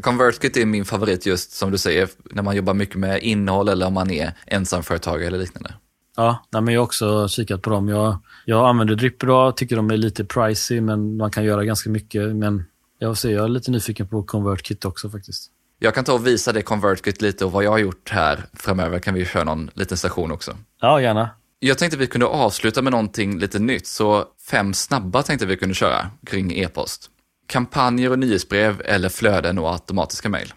ConvertKit 0.00 0.56
är 0.56 0.66
min 0.66 0.84
favorit 0.84 1.26
just 1.26 1.52
som 1.52 1.70
du 1.70 1.78
säger, 1.78 2.08
när 2.30 2.42
man 2.42 2.56
jobbar 2.56 2.74
mycket 2.74 2.96
med 2.96 3.22
innehåll 3.22 3.68
eller 3.68 3.86
om 3.86 3.94
man 3.94 4.10
är 4.10 4.32
ensamföretagare 4.46 5.26
eller 5.26 5.38
liknande. 5.38 5.74
Ja, 6.20 6.44
nej, 6.50 6.62
men 6.62 6.74
jag 6.74 6.80
har 6.80 6.84
också 6.84 7.28
kikat 7.28 7.62
på 7.62 7.70
dem. 7.70 7.88
Jag, 7.88 8.18
jag 8.44 8.68
använder 8.68 8.94
Drip 8.94 9.22
idag, 9.22 9.56
tycker 9.56 9.76
de 9.76 9.90
är 9.90 9.96
lite 9.96 10.24
pricey, 10.24 10.80
men 10.80 11.16
man 11.16 11.30
kan 11.30 11.44
göra 11.44 11.64
ganska 11.64 11.90
mycket. 11.90 12.36
Men 12.36 12.64
jag, 12.98 13.18
ser, 13.18 13.30
jag 13.30 13.44
är 13.44 13.48
lite 13.48 13.70
nyfiken 13.70 14.08
på 14.08 14.22
ConvertKit 14.22 14.84
också 14.84 15.10
faktiskt. 15.10 15.50
Jag 15.78 15.94
kan 15.94 16.04
ta 16.04 16.12
och 16.12 16.26
visa 16.26 16.52
det 16.52 16.62
ConvertKit 16.62 17.22
lite 17.22 17.44
och 17.44 17.52
vad 17.52 17.64
jag 17.64 17.70
har 17.70 17.78
gjort 17.78 18.10
här 18.10 18.44
framöver 18.52 18.98
kan 18.98 19.14
vi 19.14 19.24
köra 19.24 19.44
någon 19.44 19.70
liten 19.74 19.96
station 19.96 20.32
också. 20.32 20.56
Ja, 20.80 21.00
gärna. 21.00 21.30
Jag 21.58 21.78
tänkte 21.78 21.98
vi 21.98 22.06
kunde 22.06 22.26
avsluta 22.26 22.82
med 22.82 22.90
någonting 22.90 23.38
lite 23.38 23.58
nytt, 23.58 23.86
så 23.86 24.24
fem 24.50 24.74
snabba 24.74 25.22
tänkte 25.22 25.46
vi 25.46 25.56
kunde 25.56 25.74
köra 25.74 26.06
kring 26.26 26.52
e-post. 26.52 27.10
Kampanjer 27.46 28.10
och 28.10 28.18
nyhetsbrev 28.18 28.82
eller 28.84 29.08
flöden 29.08 29.58
och 29.58 29.72
automatiska 29.72 30.28
mejl. 30.28 30.52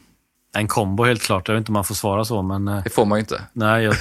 En 0.56 0.68
kombo 0.68 1.04
helt 1.04 1.22
klart. 1.22 1.48
Jag 1.48 1.56
vet 1.56 1.62
inte 1.62 1.70
om 1.70 1.74
man 1.74 1.84
får 1.84 1.96
svara 1.96 2.26
så, 2.26 2.42
men... 2.42 2.68
Eh, 2.68 2.84
det 2.84 2.90
får 2.90 3.06
man 3.06 3.18
ju 3.18 3.20
inte. 3.20 3.42
Nej, 3.54 3.84
jag... 3.84 3.96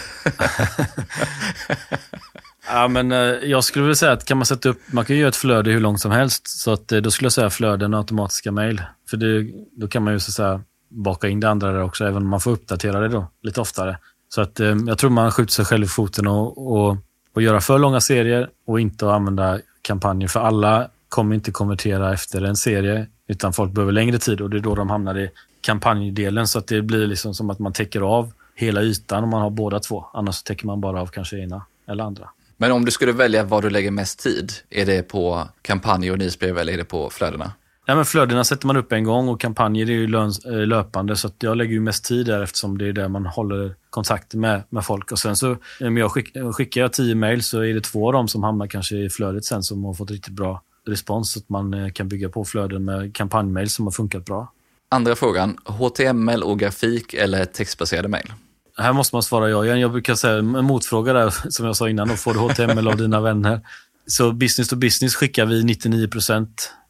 ja, 2.69 2.89
men 2.89 3.13
eh, 3.13 3.19
jag 3.19 3.65
skulle 3.65 3.83
vilja 3.83 3.95
säga 3.95 4.13
att 4.13 4.25
kan 4.25 4.37
man 4.37 4.47
sätta 4.47 4.69
upp, 4.69 4.81
man 4.87 5.05
kan 5.05 5.17
ju 5.17 5.21
göra 5.21 5.29
ett 5.29 5.37
flöde 5.37 5.71
hur 5.71 5.81
långt 5.81 6.01
som 6.01 6.11
helst. 6.11 6.49
Så 6.49 6.73
att 6.73 6.93
eh, 6.93 6.99
då 6.99 7.11
skulle 7.11 7.27
jag 7.27 7.33
säga 7.33 7.51
flöden 7.51 7.95
och 7.95 8.01
automatiska 8.01 8.53
mejl. 8.53 8.83
För 9.11 9.17
det, 9.17 9.47
då 9.77 9.89
kan 9.89 10.03
man 10.03 10.13
ju 10.13 10.21
så 10.21 10.33
säga 10.33 10.61
baka 10.89 11.29
in 11.29 11.41
det 11.41 11.51
andra 11.51 11.73
där 11.73 11.83
också, 11.83 12.05
även 12.05 12.23
om 12.23 12.29
man 12.29 12.41
får 12.41 12.51
uppdatera 12.51 13.01
det 13.01 13.09
då 13.09 13.27
lite 13.43 13.61
oftare. 13.61 13.99
Så 14.29 14.41
att 14.41 14.61
jag 14.87 14.99
tror 14.99 15.11
man 15.11 15.33
skjuter 15.33 15.53
sig 15.53 15.65
själv 15.65 15.85
i 15.85 15.89
foten 15.89 16.27
och, 16.27 16.73
och, 16.73 16.97
och 17.35 17.43
göra 17.43 17.61
för 17.61 17.79
långa 17.79 18.01
serier 18.01 18.49
och 18.67 18.81
inte 18.81 19.11
använda 19.11 19.59
kampanjer. 19.83 20.29
För 20.29 20.41
alla 20.41 20.89
kommer 21.09 21.35
inte 21.35 21.51
konvertera 21.51 22.13
efter 22.13 22.43
en 22.43 22.57
serie, 22.57 23.07
utan 23.29 23.53
folk 23.53 23.73
behöver 23.73 23.93
längre 23.93 24.19
tid 24.19 24.41
och 24.41 24.51
det 24.51 24.57
är 24.57 24.61
då 24.61 24.75
de 24.75 24.91
hamnar 24.91 25.19
i 25.19 25.31
kampanjdelen 25.63 26.49
så 26.49 26.59
att 26.59 26.67
det 26.67 26.83
blir 26.83 27.07
liksom 27.07 27.35
som 27.35 27.51
att 27.51 27.59
man 27.59 27.73
täcker 27.73 28.01
av 28.01 28.33
hela 28.55 28.83
ytan 28.83 29.25
om 29.25 29.31
man 29.31 29.43
har 29.43 29.51
båda 29.51 29.81
två. 29.81 30.05
Annars 30.13 30.43
täcker 30.43 30.67
man 30.67 30.81
bara 30.81 31.01
av 31.01 31.07
kanske 31.07 31.39
ena 31.39 31.67
eller 31.89 32.05
andra. 32.05 32.29
Men 32.57 32.73
om 32.73 32.85
du 32.85 32.91
skulle 32.91 33.13
välja 33.13 33.45
var 33.45 33.63
du 33.63 33.71
lägger 33.71 33.91
mest 33.91 34.19
tid, 34.23 34.53
är 34.71 34.87
det 34.87 35.03
på 35.03 35.49
kampanjer 35.63 36.13
och 36.13 36.19
nyhetsbrev 36.19 36.59
eller 36.59 36.73
är 36.73 36.77
det 36.77 36.85
på 36.85 37.11
flödena? 37.11 37.53
Ja, 37.87 37.95
men 37.95 38.05
flödena 38.05 38.45
sätter 38.45 38.67
man 38.67 38.77
upp 38.77 38.93
en 38.93 39.05
gång 39.05 39.29
och 39.29 39.41
kampanjer 39.41 39.87
är 39.87 39.93
ju 39.93 40.05
eh, 40.05 40.67
löpande 40.67 41.17
så 41.17 41.31
jag 41.39 41.57
lägger 41.57 41.73
ju 41.73 41.81
mest 41.81 42.05
tid 42.05 42.27
där 42.27 42.43
eftersom 42.43 42.79
det 42.79 42.89
är 42.89 42.93
där 42.93 43.09
man 43.09 43.27
håller 43.27 43.75
kontakt 43.91 44.35
med, 44.35 44.63
med 44.69 44.85
folk. 44.85 45.13
Och 45.13 45.19
sen 45.19 45.37
så, 45.37 45.57
om 45.81 45.97
jag 45.97 46.11
skick, 46.11 46.37
skickar 46.53 46.81
jag 46.81 46.93
tio 46.93 47.15
mejl 47.15 47.43
så 47.43 47.61
är 47.61 47.75
det 47.75 47.81
två 47.81 48.07
av 48.07 48.13
dem 48.13 48.29
som 48.29 48.43
hamnar 48.43 48.67
kanske 48.67 48.97
i 48.97 49.11
flödet 49.11 49.45
sen 49.45 49.63
som 49.63 49.85
har 49.85 49.95
fått 49.95 50.11
riktigt 50.11 50.33
bra 50.33 50.63
respons 50.87 51.33
så 51.33 51.39
att 51.39 51.49
man 51.49 51.75
eh, 51.75 51.91
kan 51.91 52.09
bygga 52.09 52.29
på 52.29 52.45
flöden 52.45 52.85
med 52.85 53.15
kampanjmail 53.15 53.71
som 53.71 53.87
har 53.87 53.93
funkat 53.93 54.25
bra. 54.25 54.53
Andra 54.93 55.17
frågan, 55.17 55.57
HTML 55.65 56.43
och 56.43 56.59
grafik 56.59 57.15
eller 57.15 57.45
textbaserade 57.45 58.09
mejl? 58.09 58.33
Här 58.77 58.93
måste 58.93 59.17
man 59.17 59.23
svara 59.23 59.51
ja 59.51 59.65
igen. 59.65 59.81
Jag 59.81 59.93
brukar 59.93 60.15
säga 60.15 60.39
en 60.39 60.65
motfråga 60.65 61.13
där, 61.13 61.31
som 61.51 61.67
jag 61.67 61.77
sa 61.77 61.89
innan, 61.89 62.09
då 62.09 62.15
får 62.15 62.35
du 62.35 62.41
HTML 62.41 62.89
av 62.89 62.97
dina 62.97 63.21
vänner. 63.21 63.61
Så 64.07 64.33
business 64.33 64.69
to 64.69 64.77
business 64.77 65.15
skickar 65.15 65.47
vi 65.47 65.63
99% 65.63 66.47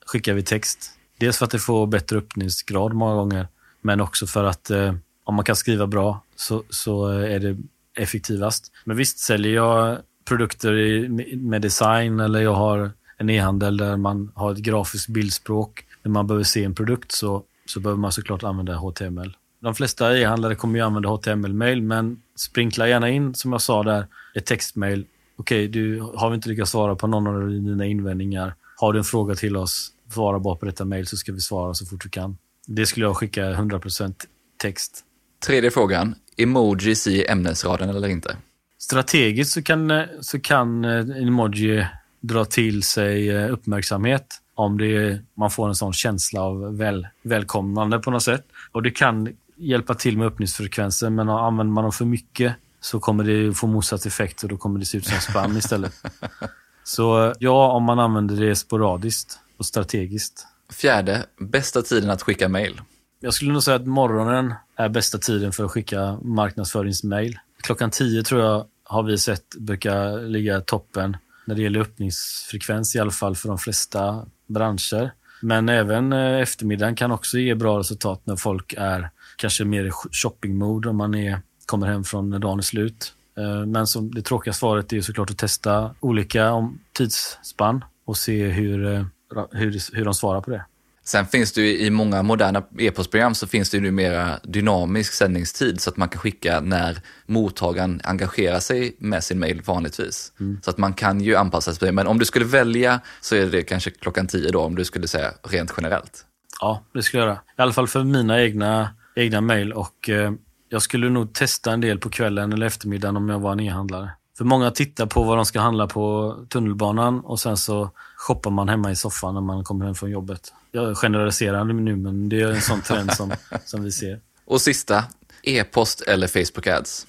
skickar 0.06 0.34
vi 0.34 0.42
text. 0.42 0.90
Dels 1.18 1.38
för 1.38 1.44
att 1.44 1.50
det 1.50 1.58
får 1.58 1.86
bättre 1.86 2.18
öppningsgrad 2.18 2.94
många 2.94 3.14
gånger, 3.14 3.48
men 3.80 4.00
också 4.00 4.26
för 4.26 4.44
att 4.44 4.70
eh, 4.70 4.94
om 5.24 5.34
man 5.34 5.44
kan 5.44 5.56
skriva 5.56 5.86
bra 5.86 6.24
så, 6.36 6.62
så 6.70 7.12
eh, 7.12 7.34
är 7.34 7.38
det 7.38 7.56
effektivast. 7.96 8.72
Men 8.84 8.96
visst, 8.96 9.18
säljer 9.18 9.52
jag 9.52 9.98
produkter 10.24 10.78
i, 10.78 11.08
med 11.36 11.62
design 11.62 12.20
eller 12.20 12.40
jag 12.40 12.54
har 12.54 12.90
en 13.16 13.30
e-handel 13.30 13.76
där 13.76 13.96
man 13.96 14.32
har 14.34 14.52
ett 14.52 14.58
grafiskt 14.58 15.08
bildspråk, 15.08 15.84
när 16.02 16.10
man 16.10 16.26
behöver 16.26 16.44
se 16.44 16.64
en 16.64 16.74
produkt 16.74 17.12
så 17.12 17.44
så 17.72 17.80
behöver 17.80 18.00
man 18.00 18.12
såklart 18.12 18.42
använda 18.42 18.74
HTML. 18.74 19.36
De 19.60 19.74
flesta 19.74 20.18
e-handlare 20.18 20.54
kommer 20.54 20.78
ju 20.78 20.84
använda 20.84 21.08
HTML-mail, 21.08 21.82
men 21.82 22.22
sprinkla 22.36 22.88
gärna 22.88 23.10
in, 23.10 23.34
som 23.34 23.52
jag 23.52 23.60
sa 23.60 23.82
där, 23.82 24.06
ett 24.34 24.46
textmail. 24.46 25.06
Okej, 25.36 25.68
okay, 25.68 25.68
du 25.68 26.00
har 26.00 26.30
vi 26.30 26.34
inte 26.34 26.48
lyckats 26.48 26.70
svara 26.70 26.94
på 26.94 27.06
någon 27.06 27.26
av 27.26 27.48
dina 27.48 27.86
invändningar. 27.86 28.54
Har 28.76 28.92
du 28.92 28.98
en 28.98 29.04
fråga 29.04 29.34
till 29.34 29.56
oss, 29.56 29.92
svara 30.12 30.38
bara 30.38 30.56
på 30.56 30.66
detta 30.66 30.84
mail 30.84 31.06
så 31.06 31.16
ska 31.16 31.32
vi 31.32 31.40
svara 31.40 31.74
så 31.74 31.86
fort 31.86 32.06
vi 32.06 32.10
kan. 32.10 32.38
Det 32.66 32.86
skulle 32.86 33.06
jag 33.06 33.16
skicka 33.16 33.52
100% 33.52 34.14
text. 34.56 35.04
Tredje 35.46 35.70
frågan, 35.70 36.14
emojis 36.36 37.06
i 37.06 37.26
ämnesraden 37.26 37.88
eller 37.88 38.08
inte? 38.08 38.36
Strategiskt 38.78 39.52
så 39.52 39.62
kan, 39.62 40.02
så 40.20 40.40
kan 40.40 40.84
en 40.84 41.12
emoji 41.12 41.86
dra 42.20 42.44
till 42.44 42.82
sig 42.82 43.30
eh, 43.30 43.52
uppmärksamhet 43.52 44.41
om 44.54 44.78
det 44.78 45.20
man 45.34 45.50
får 45.50 45.68
en 45.68 45.74
sån 45.74 45.92
känsla 45.92 46.42
av 46.42 46.76
väl, 46.76 47.06
välkomnande 47.22 47.98
på 47.98 48.10
något 48.10 48.22
sätt. 48.22 48.46
Och 48.72 48.82
det 48.82 48.90
kan 48.90 49.28
hjälpa 49.56 49.94
till 49.94 50.18
med 50.18 50.26
öppningsfrekvensen, 50.26 51.14
men 51.14 51.28
använder 51.28 51.72
man 51.72 51.84
dem 51.84 51.92
för 51.92 52.04
mycket 52.04 52.54
så 52.80 53.00
kommer 53.00 53.24
det 53.24 53.54
få 53.54 53.66
motsatt 53.66 54.06
effekt 54.06 54.42
och 54.42 54.48
då 54.48 54.56
kommer 54.56 54.78
det 54.78 54.86
se 54.86 54.98
ut 54.98 55.06
som 55.06 55.18
spam 55.18 55.56
istället. 55.56 55.92
Så 56.84 57.34
ja, 57.38 57.72
om 57.72 57.82
man 57.84 57.98
använder 57.98 58.36
det 58.36 58.56
sporadiskt 58.56 59.38
och 59.56 59.66
strategiskt. 59.66 60.46
Fjärde, 60.72 61.26
bästa 61.38 61.82
tiden 61.82 62.10
att 62.10 62.22
skicka 62.22 62.48
mail? 62.48 62.80
Jag 63.20 63.34
skulle 63.34 63.52
nog 63.52 63.62
säga 63.62 63.76
att 63.76 63.86
morgonen 63.86 64.54
är 64.76 64.88
bästa 64.88 65.18
tiden 65.18 65.52
för 65.52 65.64
att 65.64 65.70
skicka 65.70 66.18
marknadsföringsmail. 66.22 67.38
Klockan 67.62 67.90
10 67.90 68.22
tror 68.22 68.40
jag 68.40 68.66
har 68.84 69.02
vi 69.02 69.18
sett 69.18 69.54
brukar 69.58 70.28
ligga 70.28 70.60
toppen 70.60 71.16
när 71.46 71.54
det 71.54 71.62
gäller 71.62 71.80
öppningsfrekvens 71.80 72.94
i 72.94 72.98
alla 72.98 73.10
fall 73.10 73.36
för 73.36 73.48
de 73.48 73.58
flesta 73.58 74.26
branscher. 74.46 75.10
Men 75.42 75.68
även 75.68 76.12
eh, 76.12 76.40
eftermiddagen 76.40 76.96
kan 76.96 77.12
också 77.12 77.38
ge 77.38 77.54
bra 77.54 77.78
resultat 77.78 78.20
när 78.24 78.36
folk 78.36 78.74
är 78.78 79.10
kanske 79.36 79.64
mer 79.64 79.84
i 79.84 79.90
shoppingmode 80.12 80.88
om 80.88 80.96
man 80.96 81.14
är, 81.14 81.40
kommer 81.66 81.86
hem 81.86 82.04
från 82.04 82.30
när 82.30 82.38
dagen 82.38 82.58
är 82.58 82.62
slut. 82.62 83.14
Eh, 83.38 83.66
men 83.66 83.86
som 83.86 84.14
det 84.14 84.22
tråkiga 84.22 84.54
svaret 84.54 84.92
är 84.92 85.00
såklart 85.00 85.30
att 85.30 85.38
testa 85.38 85.94
olika 86.00 86.70
tidsspann 86.92 87.84
och 88.04 88.16
se 88.16 88.46
hur, 88.46 88.86
eh, 88.86 89.04
hur, 89.50 89.96
hur 89.96 90.04
de 90.04 90.14
svarar 90.14 90.40
på 90.40 90.50
det. 90.50 90.64
Sen 91.04 91.26
finns 91.26 91.52
det 91.52 91.60
ju 91.60 91.78
i 91.78 91.90
många 91.90 92.22
moderna 92.22 92.62
e-postprogram 92.78 93.34
så 93.34 93.46
finns 93.46 93.70
det 93.70 93.76
ju 93.76 93.82
numera 93.82 94.38
dynamisk 94.42 95.12
sändningstid 95.12 95.80
så 95.80 95.90
att 95.90 95.96
man 95.96 96.08
kan 96.08 96.20
skicka 96.20 96.60
när 96.60 96.98
mottagaren 97.26 98.00
engagerar 98.04 98.60
sig 98.60 98.96
med 98.98 99.24
sin 99.24 99.38
mail 99.38 99.62
vanligtvis. 99.62 100.32
Mm. 100.40 100.60
Så 100.62 100.70
att 100.70 100.78
man 100.78 100.94
kan 100.94 101.20
ju 101.20 101.36
anpassa 101.36 101.74
sig. 101.74 101.92
Men 101.92 102.06
om 102.06 102.18
du 102.18 102.24
skulle 102.24 102.44
välja 102.44 103.00
så 103.20 103.36
är 103.36 103.46
det 103.46 103.62
kanske 103.62 103.90
klockan 103.90 104.26
tio 104.26 104.50
då 104.50 104.60
om 104.60 104.74
du 104.74 104.84
skulle 104.84 105.08
säga 105.08 105.30
rent 105.42 105.72
generellt. 105.76 106.24
Ja, 106.60 106.82
det 106.94 107.02
skulle 107.02 107.22
jag 107.22 107.28
göra. 107.28 107.38
I 107.58 107.62
alla 107.62 107.72
fall 107.72 107.88
för 107.88 108.04
mina 108.04 108.42
egna, 108.42 108.90
egna 109.16 109.40
mail 109.40 109.72
och 109.72 110.08
eh, 110.08 110.32
jag 110.68 110.82
skulle 110.82 111.10
nog 111.10 111.32
testa 111.32 111.72
en 111.72 111.80
del 111.80 111.98
på 111.98 112.10
kvällen 112.10 112.52
eller 112.52 112.66
eftermiddagen 112.66 113.16
om 113.16 113.28
jag 113.28 113.38
var 113.38 113.52
en 113.52 113.60
e-handlare. 113.60 114.10
För 114.38 114.44
många 114.44 114.70
tittar 114.70 115.06
på 115.06 115.22
vad 115.22 115.38
de 115.38 115.44
ska 115.44 115.60
handla 115.60 115.86
på 115.86 116.36
tunnelbanan 116.48 117.20
och 117.20 117.40
sen 117.40 117.56
så 117.56 117.90
shoppar 118.22 118.50
man 118.50 118.68
hemma 118.68 118.90
i 118.90 118.96
soffan 118.96 119.34
när 119.34 119.40
man 119.40 119.64
kommer 119.64 119.84
hem 119.84 119.94
från 119.94 120.10
jobbet. 120.10 120.52
Jag 120.70 120.96
generaliserar 120.96 121.64
nu, 121.64 121.96
men 121.96 122.28
det 122.28 122.40
är 122.40 122.50
en 122.50 122.60
sån 122.60 122.82
trend 122.82 123.12
som, 123.12 123.32
som 123.64 123.84
vi 123.84 123.92
ser. 123.92 124.20
Och 124.44 124.60
sista, 124.60 125.04
e-post 125.42 126.00
eller 126.00 126.26
Facebook 126.26 126.66
ads? 126.66 127.06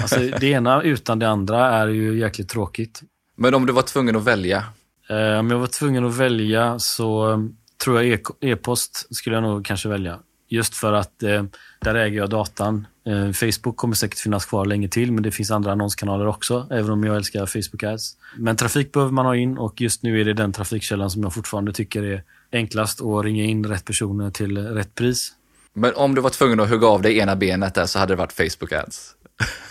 alltså, 0.00 0.20
det 0.20 0.46
ena 0.46 0.82
utan 0.82 1.18
det 1.18 1.28
andra 1.28 1.66
är 1.66 1.86
ju 1.86 2.18
jäkligt 2.18 2.48
tråkigt. 2.48 3.02
Men 3.36 3.54
om 3.54 3.66
du 3.66 3.72
var 3.72 3.82
tvungen 3.82 4.16
att 4.16 4.24
välja? 4.24 4.64
Eh, 5.10 5.38
om 5.38 5.50
jag 5.50 5.58
var 5.58 5.66
tvungen 5.66 6.04
att 6.04 6.16
välja 6.16 6.78
så 6.78 7.32
eh, 7.32 7.38
tror 7.84 8.02
jag 8.02 8.20
e-post 8.40 9.16
skulle 9.16 9.36
jag 9.36 9.42
nog 9.42 9.64
kanske 9.66 9.88
välja. 9.88 10.18
Just 10.48 10.74
för 10.74 10.92
att 10.92 11.22
eh, 11.22 11.44
där 11.80 11.94
äger 11.94 12.18
jag 12.18 12.30
datan. 12.30 12.86
Eh, 13.06 13.32
Facebook 13.32 13.76
kommer 13.76 13.94
säkert 13.94 14.18
finnas 14.18 14.46
kvar 14.46 14.66
länge 14.66 14.88
till, 14.88 15.12
men 15.12 15.22
det 15.22 15.30
finns 15.30 15.50
andra 15.50 15.72
annonskanaler 15.72 16.26
också, 16.26 16.66
även 16.70 16.90
om 16.90 17.04
jag 17.04 17.16
älskar 17.16 17.46
Facebook 17.46 17.82
Ads. 17.82 18.16
Men 18.36 18.56
trafik 18.56 18.92
behöver 18.92 19.12
man 19.12 19.26
ha 19.26 19.36
in 19.36 19.58
och 19.58 19.80
just 19.80 20.02
nu 20.02 20.20
är 20.20 20.24
det 20.24 20.32
den 20.32 20.52
trafikkällan 20.52 21.10
som 21.10 21.22
jag 21.22 21.34
fortfarande 21.34 21.72
tycker 21.72 22.02
är 22.02 22.22
enklast 22.52 23.02
att 23.02 23.24
ringa 23.24 23.44
in 23.44 23.66
rätt 23.66 23.84
personer 23.84 24.30
till 24.30 24.58
rätt 24.58 24.94
pris. 24.94 25.32
Men 25.72 25.94
om 25.94 26.14
du 26.14 26.20
var 26.20 26.30
tvungen 26.30 26.60
att 26.60 26.70
hugga 26.70 26.86
av 26.86 27.02
dig 27.02 27.18
ena 27.18 27.36
benet 27.36 27.74
där 27.74 27.86
så 27.86 27.98
hade 27.98 28.12
det 28.12 28.16
varit 28.16 28.32
Facebook 28.32 28.72
Ads? 28.72 29.14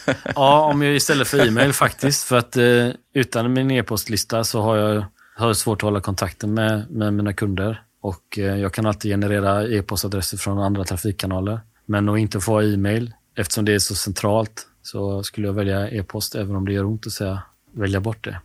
ja, 0.36 0.66
om 0.66 0.82
jag 0.82 0.96
istället 0.96 1.28
för 1.28 1.48
e-mail 1.48 1.74
faktiskt. 1.74 2.24
För 2.24 2.38
att 2.38 2.58
eh, 2.58 2.88
utan 3.14 3.54
min 3.54 3.72
e-postlista 3.72 4.44
så 4.44 4.62
har 4.62 4.76
jag, 4.76 5.06
har 5.36 5.48
jag 5.48 5.58
svårt 5.58 5.78
att 5.78 5.82
hålla 5.82 6.02
kontakten 6.02 6.54
med, 6.54 6.92
med 6.92 7.14
mina 7.14 7.34
kunder. 7.34 7.84
Och 8.02 8.40
eh, 8.40 8.58
jag 8.58 8.74
kan 8.74 8.86
alltid 8.86 9.12
generera 9.12 9.68
e-postadresser 9.68 10.38
från 10.38 10.60
andra 10.60 10.84
trafikkanaler. 10.84 11.60
Men 11.86 12.10
att 12.10 12.20
inte 12.20 12.40
få 12.40 12.62
e-mail, 12.62 13.14
eftersom 13.36 13.66
det 13.66 13.74
är 13.74 13.80
så 13.80 13.96
centralt, 13.96 14.68
så 14.82 15.24
skulle 15.24 15.48
jag 15.48 15.54
välja 15.54 15.90
e-post, 15.90 16.36
även 16.36 16.56
om 16.56 16.66
det 16.66 16.74
gör 16.74 16.86
ont 16.86 17.08
att 17.08 17.14
säga 17.14 17.42
välja 17.72 18.00
bort 18.00 18.24
det 18.24 18.40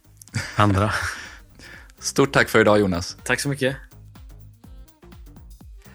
andra. 0.57 0.93
Stort 1.99 2.33
tack 2.33 2.49
för 2.49 2.61
idag 2.61 2.81
Jonas. 2.81 3.17
Tack 3.25 3.41
så 3.41 3.49
mycket. 3.49 3.77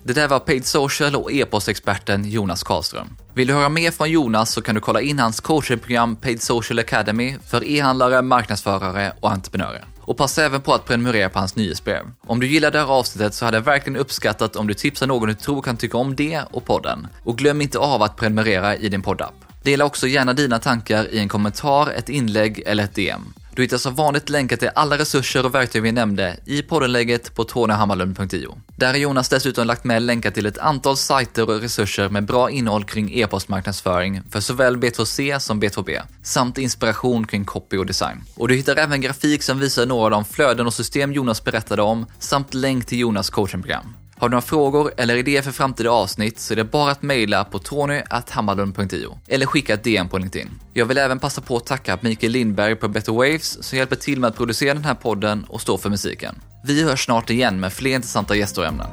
Det 0.04 0.14
där 0.14 0.28
var 0.28 0.40
Paid 0.40 0.66
Social 0.66 1.16
och 1.16 1.32
e-postexperten 1.32 2.30
Jonas 2.30 2.64
Karlström. 2.64 3.08
Vill 3.34 3.48
du 3.48 3.54
höra 3.54 3.70
mer 3.70 3.92
från 3.92 4.12
Jonas 4.12 4.52
så 4.52 4.62
kan 4.62 4.76
du 4.76 4.82
kolla 4.82 5.02
in 5.02 5.20
hans 5.20 5.40
coachingprogram 5.40 6.16
Paid 6.16 6.42
Social 6.42 6.80
Academy 6.80 7.36
för 7.48 7.64
e-handlare, 7.64 8.22
marknadsförare 8.22 9.14
och 9.20 9.32
entreprenörer. 9.32 9.86
Och 10.06 10.18
passa 10.18 10.46
även 10.46 10.62
på 10.62 10.74
att 10.74 10.86
prenumerera 10.86 11.30
på 11.30 11.40
hans 11.40 11.56
nyhetsbrev. 11.56 12.06
Om 12.28 12.40
du 12.40 12.48
gillar 12.48 12.72
det 12.72 12.80
här 12.80 12.86
avsnittet 12.86 13.34
så 13.34 13.46
hade 13.46 13.58
jag 13.58 13.64
verkligen 13.64 14.00
uppskattat 14.00 14.56
om 14.56 14.68
du 14.68 14.74
tipsar 14.74 15.08
någon 15.08 15.30
du 15.30 15.36
tror 15.36 15.62
kan 15.62 15.78
tycka 15.78 15.98
om 15.98 16.16
det 16.16 16.42
och 16.52 16.66
podden. 16.66 17.08
Och 17.24 17.38
glöm 17.38 17.62
inte 17.62 17.80
av 17.80 18.04
att 18.04 18.16
prenumerera 18.16 18.76
i 18.76 18.90
din 18.90 19.02
poddapp. 19.02 19.34
Dela 19.64 19.86
också 19.86 20.08
gärna 20.08 20.34
dina 20.34 20.60
tankar 20.60 21.14
i 21.14 21.20
en 21.20 21.30
kommentar, 21.30 21.92
ett 21.92 22.10
inlägg 22.10 22.64
eller 22.66 22.84
ett 22.84 22.96
DM. 22.96 23.34
Du 23.56 23.62
hittar 23.62 23.78
som 23.78 23.96
vanligt 23.96 24.30
länkar 24.30 24.58
till 24.58 24.70
alla 24.76 24.98
resurser 24.98 25.46
och 25.46 25.56
verktyg 25.56 25.82
vi 25.82 25.92
nämnde 25.92 26.38
i 26.46 26.62
poddenlägget 26.62 27.36
på 27.36 27.44
tonyhammarlund.io. 27.44 28.58
Där 28.76 28.88
har 28.88 28.96
Jonas 28.96 29.30
dessutom 29.30 29.68
lagt 29.68 29.84
med 29.84 30.02
länkar 30.02 30.32
till 30.32 30.46
ett 30.46 30.58
antal 30.58 30.98
sajter 30.98 31.50
och 31.50 31.62
resurser 31.62 32.10
med 32.10 32.26
bra 32.26 32.50
innehåll 32.50 32.84
kring 32.84 33.14
e-postmarknadsföring 33.14 34.22
för 34.32 34.40
såväl 34.40 34.78
B2C 34.78 35.40
som 35.40 35.64
B2B, 35.64 36.02
samt 36.24 36.58
inspiration 36.58 37.28
kring 37.28 37.46
copy 37.46 37.78
och 37.78 37.86
design. 37.86 38.24
Och 38.36 38.48
du 38.48 38.56
hittar 38.56 38.76
även 38.76 39.02
grafik 39.02 39.44
som 39.44 39.60
visar 39.60 39.86
några 39.86 40.04
av 40.04 40.12
de 40.12 40.26
flöden 40.26 40.68
och 40.68 40.74
system 40.74 41.14
Jonas 41.14 41.44
berättade 41.44 41.82
om, 41.82 42.06
samt 42.20 42.54
länk 42.54 42.86
till 42.86 43.00
Jonas 43.00 43.30
coachingprogram. 43.30 44.03
Har 44.24 44.30
du 44.30 44.32
några 44.32 44.42
frågor 44.42 44.94
eller 44.98 45.16
idéer 45.16 45.42
för 45.42 45.52
framtida 45.52 45.90
avsnitt 45.92 46.40
så 46.40 46.54
är 46.54 46.56
det 46.56 46.64
bara 46.64 46.92
att 46.92 47.02
mejla 47.02 47.44
på 47.44 47.60
tony.hammarlund.io 47.60 49.20
eller 49.28 49.46
skicka 49.46 49.74
ett 49.74 49.84
DM 49.84 50.10
på 50.10 50.18
LinkedIn. 50.18 50.50
Jag 50.74 50.86
vill 50.86 50.98
även 50.98 51.20
passa 51.20 51.42
på 51.42 51.58
att 51.58 51.66
tacka 51.66 51.98
Mikael 52.02 52.32
Lindberg 52.32 52.76
på 52.76 52.88
Better 52.88 53.12
Waves 53.12 53.64
som 53.64 53.78
hjälper 53.78 53.96
till 53.96 54.20
med 54.20 54.28
att 54.28 54.36
producera 54.36 54.74
den 54.74 54.86
här 54.86 54.96
podden 54.96 55.46
och 55.50 55.62
stå 55.62 55.78
för 55.78 55.90
musiken. 55.90 56.36
Vi 56.66 56.84
hörs 56.84 57.06
snart 57.06 57.30
igen 57.30 57.60
med 57.60 57.74
fler 57.74 57.96
intressanta 57.96 58.36
gäster 58.36 58.62
och 58.62 58.68
ämnen. 58.68 58.88